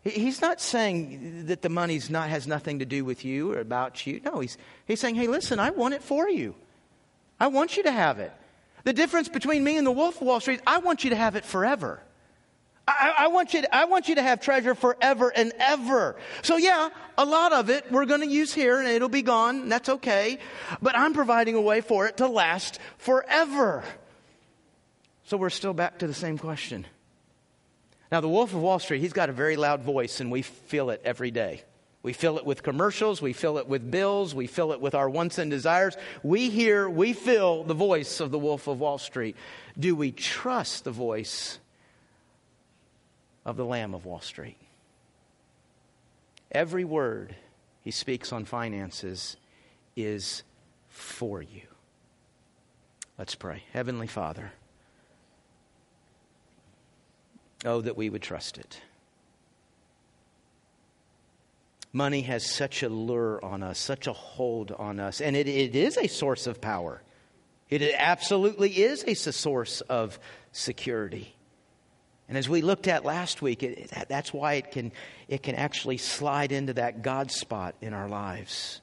He's 0.04 0.40
not 0.40 0.62
saying 0.62 1.48
that 1.48 1.64
the 1.64 1.70
money's 1.70 2.12
not 2.12 2.30
has 2.30 2.46
nothing 2.46 2.80
to 2.80 2.86
do 2.86 3.04
with 3.04 3.26
you 3.26 3.54
or 3.54 3.60
about 3.60 4.06
you. 4.06 4.22
No, 4.24 4.40
he's, 4.40 4.56
he's 4.86 5.00
saying, 5.00 5.16
hey, 5.16 5.28
listen, 5.28 5.60
I 5.60 5.72
want 5.72 5.96
it 5.96 6.04
for 6.04 6.30
you. 6.30 6.54
I 7.40 7.48
want 7.48 7.76
you 7.76 7.84
to 7.84 7.92
have 7.92 8.20
it. 8.20 8.32
The 8.84 8.94
difference 8.94 9.30
between 9.30 9.64
me 9.64 9.78
and 9.78 9.88
the 9.88 9.92
wolf 9.92 10.22
of 10.22 10.28
Wall 10.28 10.40
Street, 10.40 10.62
I 10.68 10.78
want 10.78 11.04
you 11.04 11.10
to 11.10 11.16
have 11.16 11.36
it 11.36 11.44
forever. 11.44 12.00
I, 12.88 13.16
I, 13.18 13.28
want 13.30 13.56
you 13.56 13.64
to, 13.64 13.76
I 13.76 13.86
want 13.86 14.08
you 14.08 14.16
to 14.16 14.22
have 14.22 14.42
treasure 14.42 14.76
forever 14.76 15.34
and 15.36 15.52
ever. 15.58 16.18
So, 16.44 16.58
yeah, 16.58 16.90
a 17.18 17.26
lot 17.26 17.52
of 17.52 17.72
it 17.72 17.92
we're 17.92 18.06
going 18.06 18.22
to 18.22 18.28
use 18.28 18.54
here 18.54 18.78
and 18.78 18.88
it'll 18.88 19.10
be 19.10 19.24
gone, 19.24 19.62
and 19.62 19.72
that's 19.72 19.90
okay. 19.90 20.38
But 20.84 20.96
I'm 20.96 21.14
providing 21.14 21.56
a 21.56 21.62
way 21.62 21.82
for 21.82 22.06
it 22.06 22.18
to 22.18 22.28
last 22.28 22.80
forever. 23.00 23.84
So, 25.26 25.38
we're 25.38 25.50
still 25.50 25.74
back 25.74 26.00
to 26.00 26.08
the 26.08 26.14
same 26.14 26.38
question 26.38 26.86
now, 28.12 28.22
the 28.22 28.30
Wolf 28.30 28.54
of 28.54 28.62
Wall 28.62 28.80
Street, 28.80 29.02
he's 29.02 29.14
got 29.14 29.30
a 29.30 29.34
very 29.34 29.56
loud 29.56 29.82
voice, 29.82 30.20
and 30.20 30.32
we 30.32 30.42
feel 30.42 30.90
it 30.90 31.02
every 31.04 31.32
day. 31.32 31.64
We 32.04 32.14
fill 32.14 32.38
it 32.38 32.46
with 32.46 32.62
commercials, 32.62 33.20
we 33.20 33.34
fill 33.34 33.58
it 33.58 33.68
with 33.68 33.90
bills, 33.90 34.36
we 34.36 34.46
fill 34.46 34.72
it 34.74 34.80
with 34.80 34.94
our 34.94 35.10
wants 35.10 35.40
and 35.40 35.50
desires. 35.50 35.98
We 36.22 36.52
hear, 36.52 36.88
we 36.88 37.14
feel 37.14 37.64
the 37.64 37.74
voice 37.74 38.20
of 38.20 38.30
the 38.30 38.38
Wolf 38.38 38.68
of 38.68 38.80
Wall 38.80 39.00
Street. 39.00 39.36
Do 39.78 39.96
we 39.96 40.12
trust 40.12 40.84
the 40.84 40.92
voice 40.92 41.58
of 43.44 43.58
the 43.58 43.66
Lamb 43.66 43.96
of 43.96 44.06
Wall 44.06 44.22
Street? 44.22 44.58
Every 46.52 46.86
word 46.86 47.36
he 47.82 47.90
speaks 47.90 48.32
on 48.32 48.46
finances 48.46 49.36
is 49.96 50.44
for 50.90 51.42
you. 51.42 51.64
Let's 53.18 53.34
pray. 53.34 53.64
Heavenly 53.74 54.08
Father, 54.08 54.52
Oh, 57.66 57.82
that 57.82 57.98
we 57.98 58.10
would 58.10 58.22
trust 58.22 58.58
it. 58.58 58.80
Money 61.92 62.22
has 62.22 62.46
such 62.46 62.84
a 62.84 62.90
lure 62.90 63.44
on 63.44 63.64
us, 63.64 63.80
such 63.80 64.06
a 64.06 64.14
hold 64.14 64.72
on 64.72 65.00
us, 65.00 65.22
and 65.22 65.36
it, 65.36 65.48
it 65.48 65.76
is 65.76 65.98
a 65.98 66.08
source 66.08 66.46
of 66.46 66.62
power. 66.62 67.02
It 67.70 67.82
absolutely 67.98 68.70
is 68.70 69.04
a 69.04 69.16
source 69.16 69.82
of 69.82 70.20
security. 70.52 71.34
And 72.28 72.38
as 72.38 72.50
we 72.50 72.62
looked 72.62 72.88
at 72.88 73.06
last 73.06 73.42
week, 73.42 73.64
it, 73.64 73.92
that's 74.08 74.34
why 74.34 74.54
it 74.56 74.72
can, 74.72 74.92
it 75.28 75.42
can 75.42 75.56
actually 75.56 75.98
slide 75.98 76.52
into 76.52 76.74
that 76.74 77.02
God 77.02 77.32
spot 77.32 77.76
in 77.82 77.94
our 77.94 78.10
lives. 78.10 78.82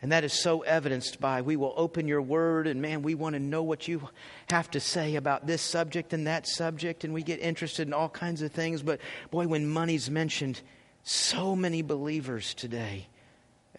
And 0.00 0.12
that 0.12 0.22
is 0.22 0.32
so 0.32 0.60
evidenced 0.60 1.20
by 1.20 1.42
we 1.42 1.56
will 1.56 1.74
open 1.76 2.06
your 2.06 2.22
word, 2.22 2.68
and 2.68 2.80
man, 2.80 3.02
we 3.02 3.16
want 3.16 3.34
to 3.34 3.40
know 3.40 3.64
what 3.64 3.88
you 3.88 4.08
have 4.48 4.70
to 4.70 4.80
say 4.80 5.16
about 5.16 5.46
this 5.46 5.60
subject 5.60 6.12
and 6.12 6.26
that 6.28 6.46
subject, 6.46 7.02
and 7.02 7.12
we 7.12 7.22
get 7.22 7.40
interested 7.40 7.88
in 7.88 7.92
all 7.92 8.08
kinds 8.08 8.42
of 8.42 8.52
things. 8.52 8.82
But 8.82 9.00
boy, 9.32 9.48
when 9.48 9.68
money's 9.68 10.08
mentioned, 10.08 10.60
so 11.02 11.56
many 11.56 11.82
believers 11.82 12.54
today 12.54 13.08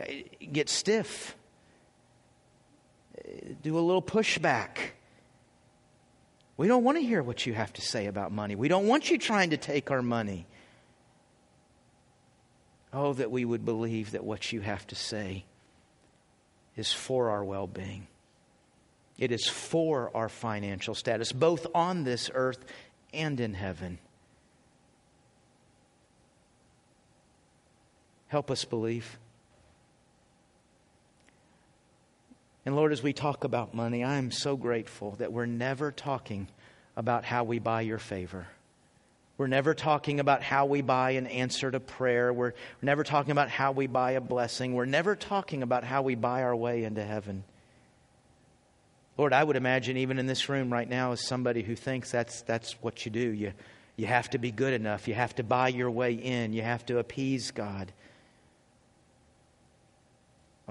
eh, 0.02 0.24
get 0.52 0.68
stiff, 0.68 1.38
eh, 3.24 3.54
do 3.62 3.78
a 3.78 3.80
little 3.80 4.02
pushback. 4.02 4.78
We 6.58 6.68
don't 6.68 6.84
want 6.84 6.98
to 6.98 7.02
hear 7.02 7.24
what 7.24 7.46
you 7.46 7.54
have 7.54 7.72
to 7.74 7.82
say 7.82 8.08
about 8.08 8.34
money. 8.34 8.56
We 8.56 8.68
don't 8.68 8.88
want 8.88 9.10
you 9.10 9.18
trying 9.18 9.52
to 9.52 9.58
take 9.58 9.90
our 9.90 10.02
money. 10.02 10.48
Oh, 12.92 13.14
that 13.14 13.32
we 13.32 13.46
would 13.46 13.64
believe 13.64 14.12
that 14.12 14.26
what 14.26 14.52
you 14.52 14.60
have 14.60 14.86
to 14.88 14.96
say 14.96 15.46
is 16.80 16.94
for 16.94 17.30
our 17.30 17.44
well 17.44 17.68
being. 17.68 18.08
It 19.18 19.34
is 19.34 19.48
for 19.48 20.10
our 20.16 20.30
financial 20.30 20.96
status, 20.96 21.34
both 21.34 21.68
on 21.76 22.06
this 22.06 22.32
earth 22.34 22.64
and 23.14 23.38
in 23.40 23.54
heaven. 23.54 24.00
Help 28.30 28.50
us 28.50 28.64
believe. 28.64 29.18
And 32.66 32.76
Lord, 32.76 32.94
as 32.94 33.04
we 33.04 33.12
talk 33.12 33.44
about 33.44 33.74
money, 33.74 34.04
I 34.04 34.16
am 34.16 34.32
so 34.32 34.56
grateful 34.56 35.12
that 35.18 35.34
we're 35.34 35.48
never 35.48 35.92
talking 35.92 36.48
about 36.96 37.26
how 37.26 37.44
we 37.44 37.60
buy 37.60 37.82
your 37.82 37.98
favor. 37.98 38.48
We're 39.40 39.48
never 39.48 39.74
talking 39.74 40.20
about 40.20 40.44
how 40.44 40.66
we 40.66 40.82
buy 40.82 41.12
an 41.12 41.26
answer 41.26 41.72
to 41.72 41.80
prayer. 41.80 42.34
We're 42.34 42.56
never 42.82 43.06
talking 43.06 43.32
about 43.32 43.48
how 43.48 43.72
we 43.72 43.88
buy 43.88 44.12
a 44.12 44.22
blessing. 44.22 44.74
We're 44.74 44.84
never 44.84 45.16
talking 45.16 45.64
about 45.64 45.86
how 45.86 46.02
we 46.02 46.16
buy 46.16 46.44
our 46.44 46.54
way 46.54 46.84
into 46.84 47.06
heaven. 47.06 47.46
Lord, 49.18 49.32
I 49.32 49.42
would 49.42 49.56
imagine 49.56 49.96
even 49.96 50.20
in 50.20 50.26
this 50.26 50.50
room 50.50 50.74
right 50.74 50.90
now 50.90 51.14
is 51.14 51.26
somebody 51.26 51.64
who 51.64 51.74
thinks 51.74 52.12
that's, 52.12 52.42
that's 52.42 52.74
what 52.82 53.06
you 53.06 53.12
do. 53.12 53.32
You, 53.32 53.54
you 53.96 54.08
have 54.08 54.30
to 54.32 54.38
be 54.38 54.52
good 54.52 54.74
enough. 54.74 55.08
You 55.08 55.14
have 55.14 55.34
to 55.36 55.44
buy 55.44 55.70
your 55.70 55.90
way 55.90 56.16
in. 56.16 56.52
You 56.52 56.64
have 56.64 56.86
to 56.88 56.98
appease 57.00 57.52
God. 57.52 57.94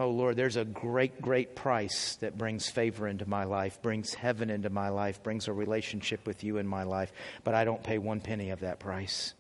Oh, 0.01 0.11
Lord, 0.11 0.37
there's 0.37 0.55
a 0.55 0.65
great, 0.65 1.21
great 1.21 1.57
price 1.57 2.15
that 2.21 2.39
brings 2.39 2.71
favor 2.71 3.09
into 3.09 3.29
my 3.29 3.43
life, 3.43 3.83
brings 3.83 4.15
heaven 4.15 4.49
into 4.49 4.71
my 4.71 4.91
life, 4.91 5.25
brings 5.25 5.49
a 5.49 5.53
relationship 5.53 6.25
with 6.25 6.45
you 6.45 6.59
in 6.59 6.69
my 6.69 6.85
life, 6.85 7.13
but 7.43 7.57
I 7.57 7.65
don't 7.65 7.83
pay 7.83 7.99
one 7.99 8.21
penny 8.21 8.51
of 8.51 8.61
that 8.61 8.79
price. 8.79 9.35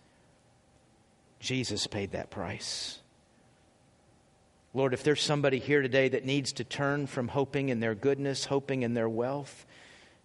Jesus 1.38 1.86
paid 1.86 2.10
that 2.10 2.30
price. 2.30 2.98
Lord, 4.74 4.94
if 4.94 5.04
there's 5.04 5.22
somebody 5.22 5.60
here 5.60 5.80
today 5.80 6.08
that 6.08 6.24
needs 6.24 6.52
to 6.54 6.64
turn 6.64 7.06
from 7.06 7.28
hoping 7.28 7.68
in 7.68 7.78
their 7.78 7.94
goodness, 7.94 8.44
hoping 8.44 8.82
in 8.82 8.94
their 8.94 9.08
wealth, 9.08 9.64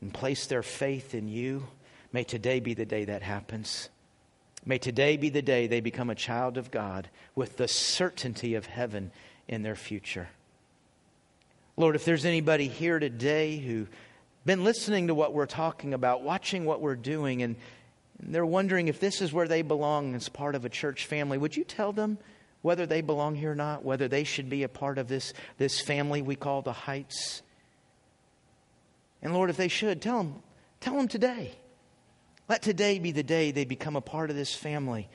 and 0.02 0.12
place 0.12 0.48
their 0.48 0.64
faith 0.64 1.14
in 1.14 1.28
you, 1.28 1.68
may 2.12 2.24
today 2.24 2.60
be 2.60 2.74
the 2.74 2.88
day 2.88 3.06
that 3.06 3.22
happens. 3.22 3.90
May 4.66 4.80
today 4.80 5.16
be 5.16 5.30
the 5.30 5.44
day 5.44 5.68
they 5.68 5.80
become 5.80 6.10
a 6.10 6.16
child 6.16 6.58
of 6.58 6.72
God 6.72 7.10
with 7.36 7.58
the 7.58 7.68
certainty 7.68 8.56
of 8.56 8.66
heaven 8.66 9.12
in 9.54 9.64
their 9.64 9.76
future. 9.76 10.28
Lord, 11.78 11.96
if 11.96 12.06
there's 12.06 12.26
anybody 12.26 12.68
here 12.68 13.00
today 13.00 13.58
who 13.58 13.88
been 14.46 14.64
listening 14.64 15.08
to 15.08 15.16
what 15.16 15.34
we're 15.34 15.46
talking 15.46 15.94
about, 15.94 16.22
watching 16.22 16.66
what 16.66 16.82
we're 16.82 16.96
doing, 16.96 17.42
and 17.42 17.56
they're 18.20 18.46
wondering 18.46 18.88
if 18.88 19.00
this 19.00 19.22
is 19.22 19.32
where 19.32 19.48
they 19.48 19.62
belong 19.62 20.16
as 20.16 20.30
part 20.30 20.56
of 20.56 20.66
a 20.66 20.70
church 20.70 21.06
family, 21.06 21.38
would 21.38 21.56
you 21.56 21.64
tell 21.64 21.94
them 21.94 22.18
whether 22.62 22.86
they 22.86 23.02
belong 23.02 23.36
here 23.36 23.52
or 23.52 23.56
not, 23.56 23.84
whether 23.84 24.08
they 24.08 24.24
should 24.24 24.50
be 24.50 24.64
a 24.64 24.70
part 24.70 24.98
of 24.98 25.08
this, 25.08 25.34
this 25.58 25.82
family 25.82 26.22
we 26.22 26.36
call 26.36 26.62
the 26.62 26.74
Heights? 26.74 27.42
And 29.22 29.34
Lord, 29.34 29.50
if 29.50 29.58
they 29.58 29.70
should, 29.70 30.02
tell 30.02 30.18
them, 30.18 30.44
tell 30.80 30.96
them 30.96 31.08
today. 31.08 31.54
Let 32.50 32.62
today 32.62 33.00
be 33.00 33.12
the 33.12 33.24
day 33.24 33.52
they 33.52 33.66
become 33.66 33.96
a 33.96 34.02
part 34.02 34.30
of 34.30 34.36
this 34.36 34.54
family, 34.54 35.10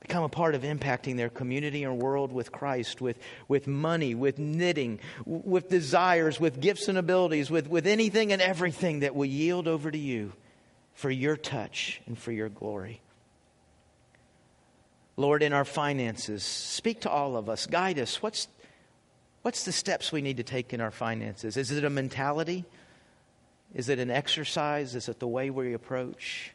become 0.00 0.24
a 0.24 0.28
part 0.28 0.54
of 0.54 0.62
impacting 0.62 1.16
their 1.16 1.28
community 1.28 1.84
and 1.84 1.98
world 1.98 2.32
with 2.32 2.50
Christ, 2.50 3.00
with, 3.00 3.18
with 3.48 3.66
money, 3.66 4.14
with 4.14 4.38
knitting, 4.38 4.98
with 5.26 5.68
desires, 5.68 6.40
with 6.40 6.60
gifts 6.60 6.88
and 6.88 6.96
abilities, 6.98 7.50
with, 7.50 7.68
with 7.68 7.86
anything 7.86 8.32
and 8.32 8.40
everything 8.40 9.00
that 9.00 9.14
will 9.14 9.26
yield 9.26 9.68
over 9.68 9.90
to 9.90 9.98
you 9.98 10.32
for 10.94 11.10
your 11.10 11.36
touch 11.36 12.00
and 12.06 12.18
for 12.18 12.32
your 12.32 12.48
glory. 12.48 13.00
Lord, 15.16 15.42
in 15.42 15.52
our 15.52 15.66
finances, 15.66 16.42
speak 16.42 17.02
to 17.02 17.10
all 17.10 17.36
of 17.36 17.50
us, 17.50 17.66
guide 17.66 17.98
us. 17.98 18.22
What's, 18.22 18.48
what's 19.42 19.64
the 19.64 19.72
steps 19.72 20.10
we 20.10 20.22
need 20.22 20.38
to 20.38 20.42
take 20.42 20.72
in 20.72 20.80
our 20.80 20.90
finances? 20.90 21.58
Is 21.58 21.70
it 21.70 21.84
a 21.84 21.90
mentality? 21.90 22.64
Is 23.74 23.90
it 23.90 23.98
an 23.98 24.10
exercise? 24.10 24.94
Is 24.94 25.10
it 25.10 25.20
the 25.20 25.28
way 25.28 25.50
we 25.50 25.74
approach? 25.74 26.54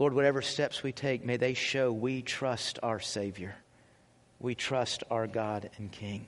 Lord, 0.00 0.14
whatever 0.14 0.40
steps 0.40 0.82
we 0.82 0.92
take, 0.92 1.26
may 1.26 1.36
they 1.36 1.52
show 1.52 1.92
we 1.92 2.22
trust 2.22 2.78
our 2.82 3.00
Savior. 3.00 3.54
We 4.40 4.54
trust 4.54 5.04
our 5.10 5.26
God 5.26 5.68
and 5.76 5.92
King. 5.92 6.26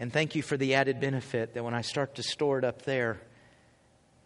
And 0.00 0.12
thank 0.12 0.34
you 0.34 0.42
for 0.42 0.56
the 0.56 0.74
added 0.74 1.00
benefit 1.00 1.54
that 1.54 1.62
when 1.62 1.74
I 1.74 1.82
start 1.82 2.16
to 2.16 2.24
store 2.24 2.58
it 2.58 2.64
up 2.64 2.82
there, 2.82 3.20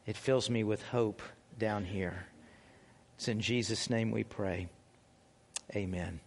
it 0.07 0.17
fills 0.17 0.49
me 0.49 0.65
with 0.65 0.83
hope 0.85 1.21
down 1.59 1.85
here. 1.85 2.25
It's 3.17 3.29
in 3.29 3.41
Jesus' 3.41 3.91
name 3.91 4.11
we 4.11 4.25
pray. 4.25 4.69
Amen. 5.77 6.21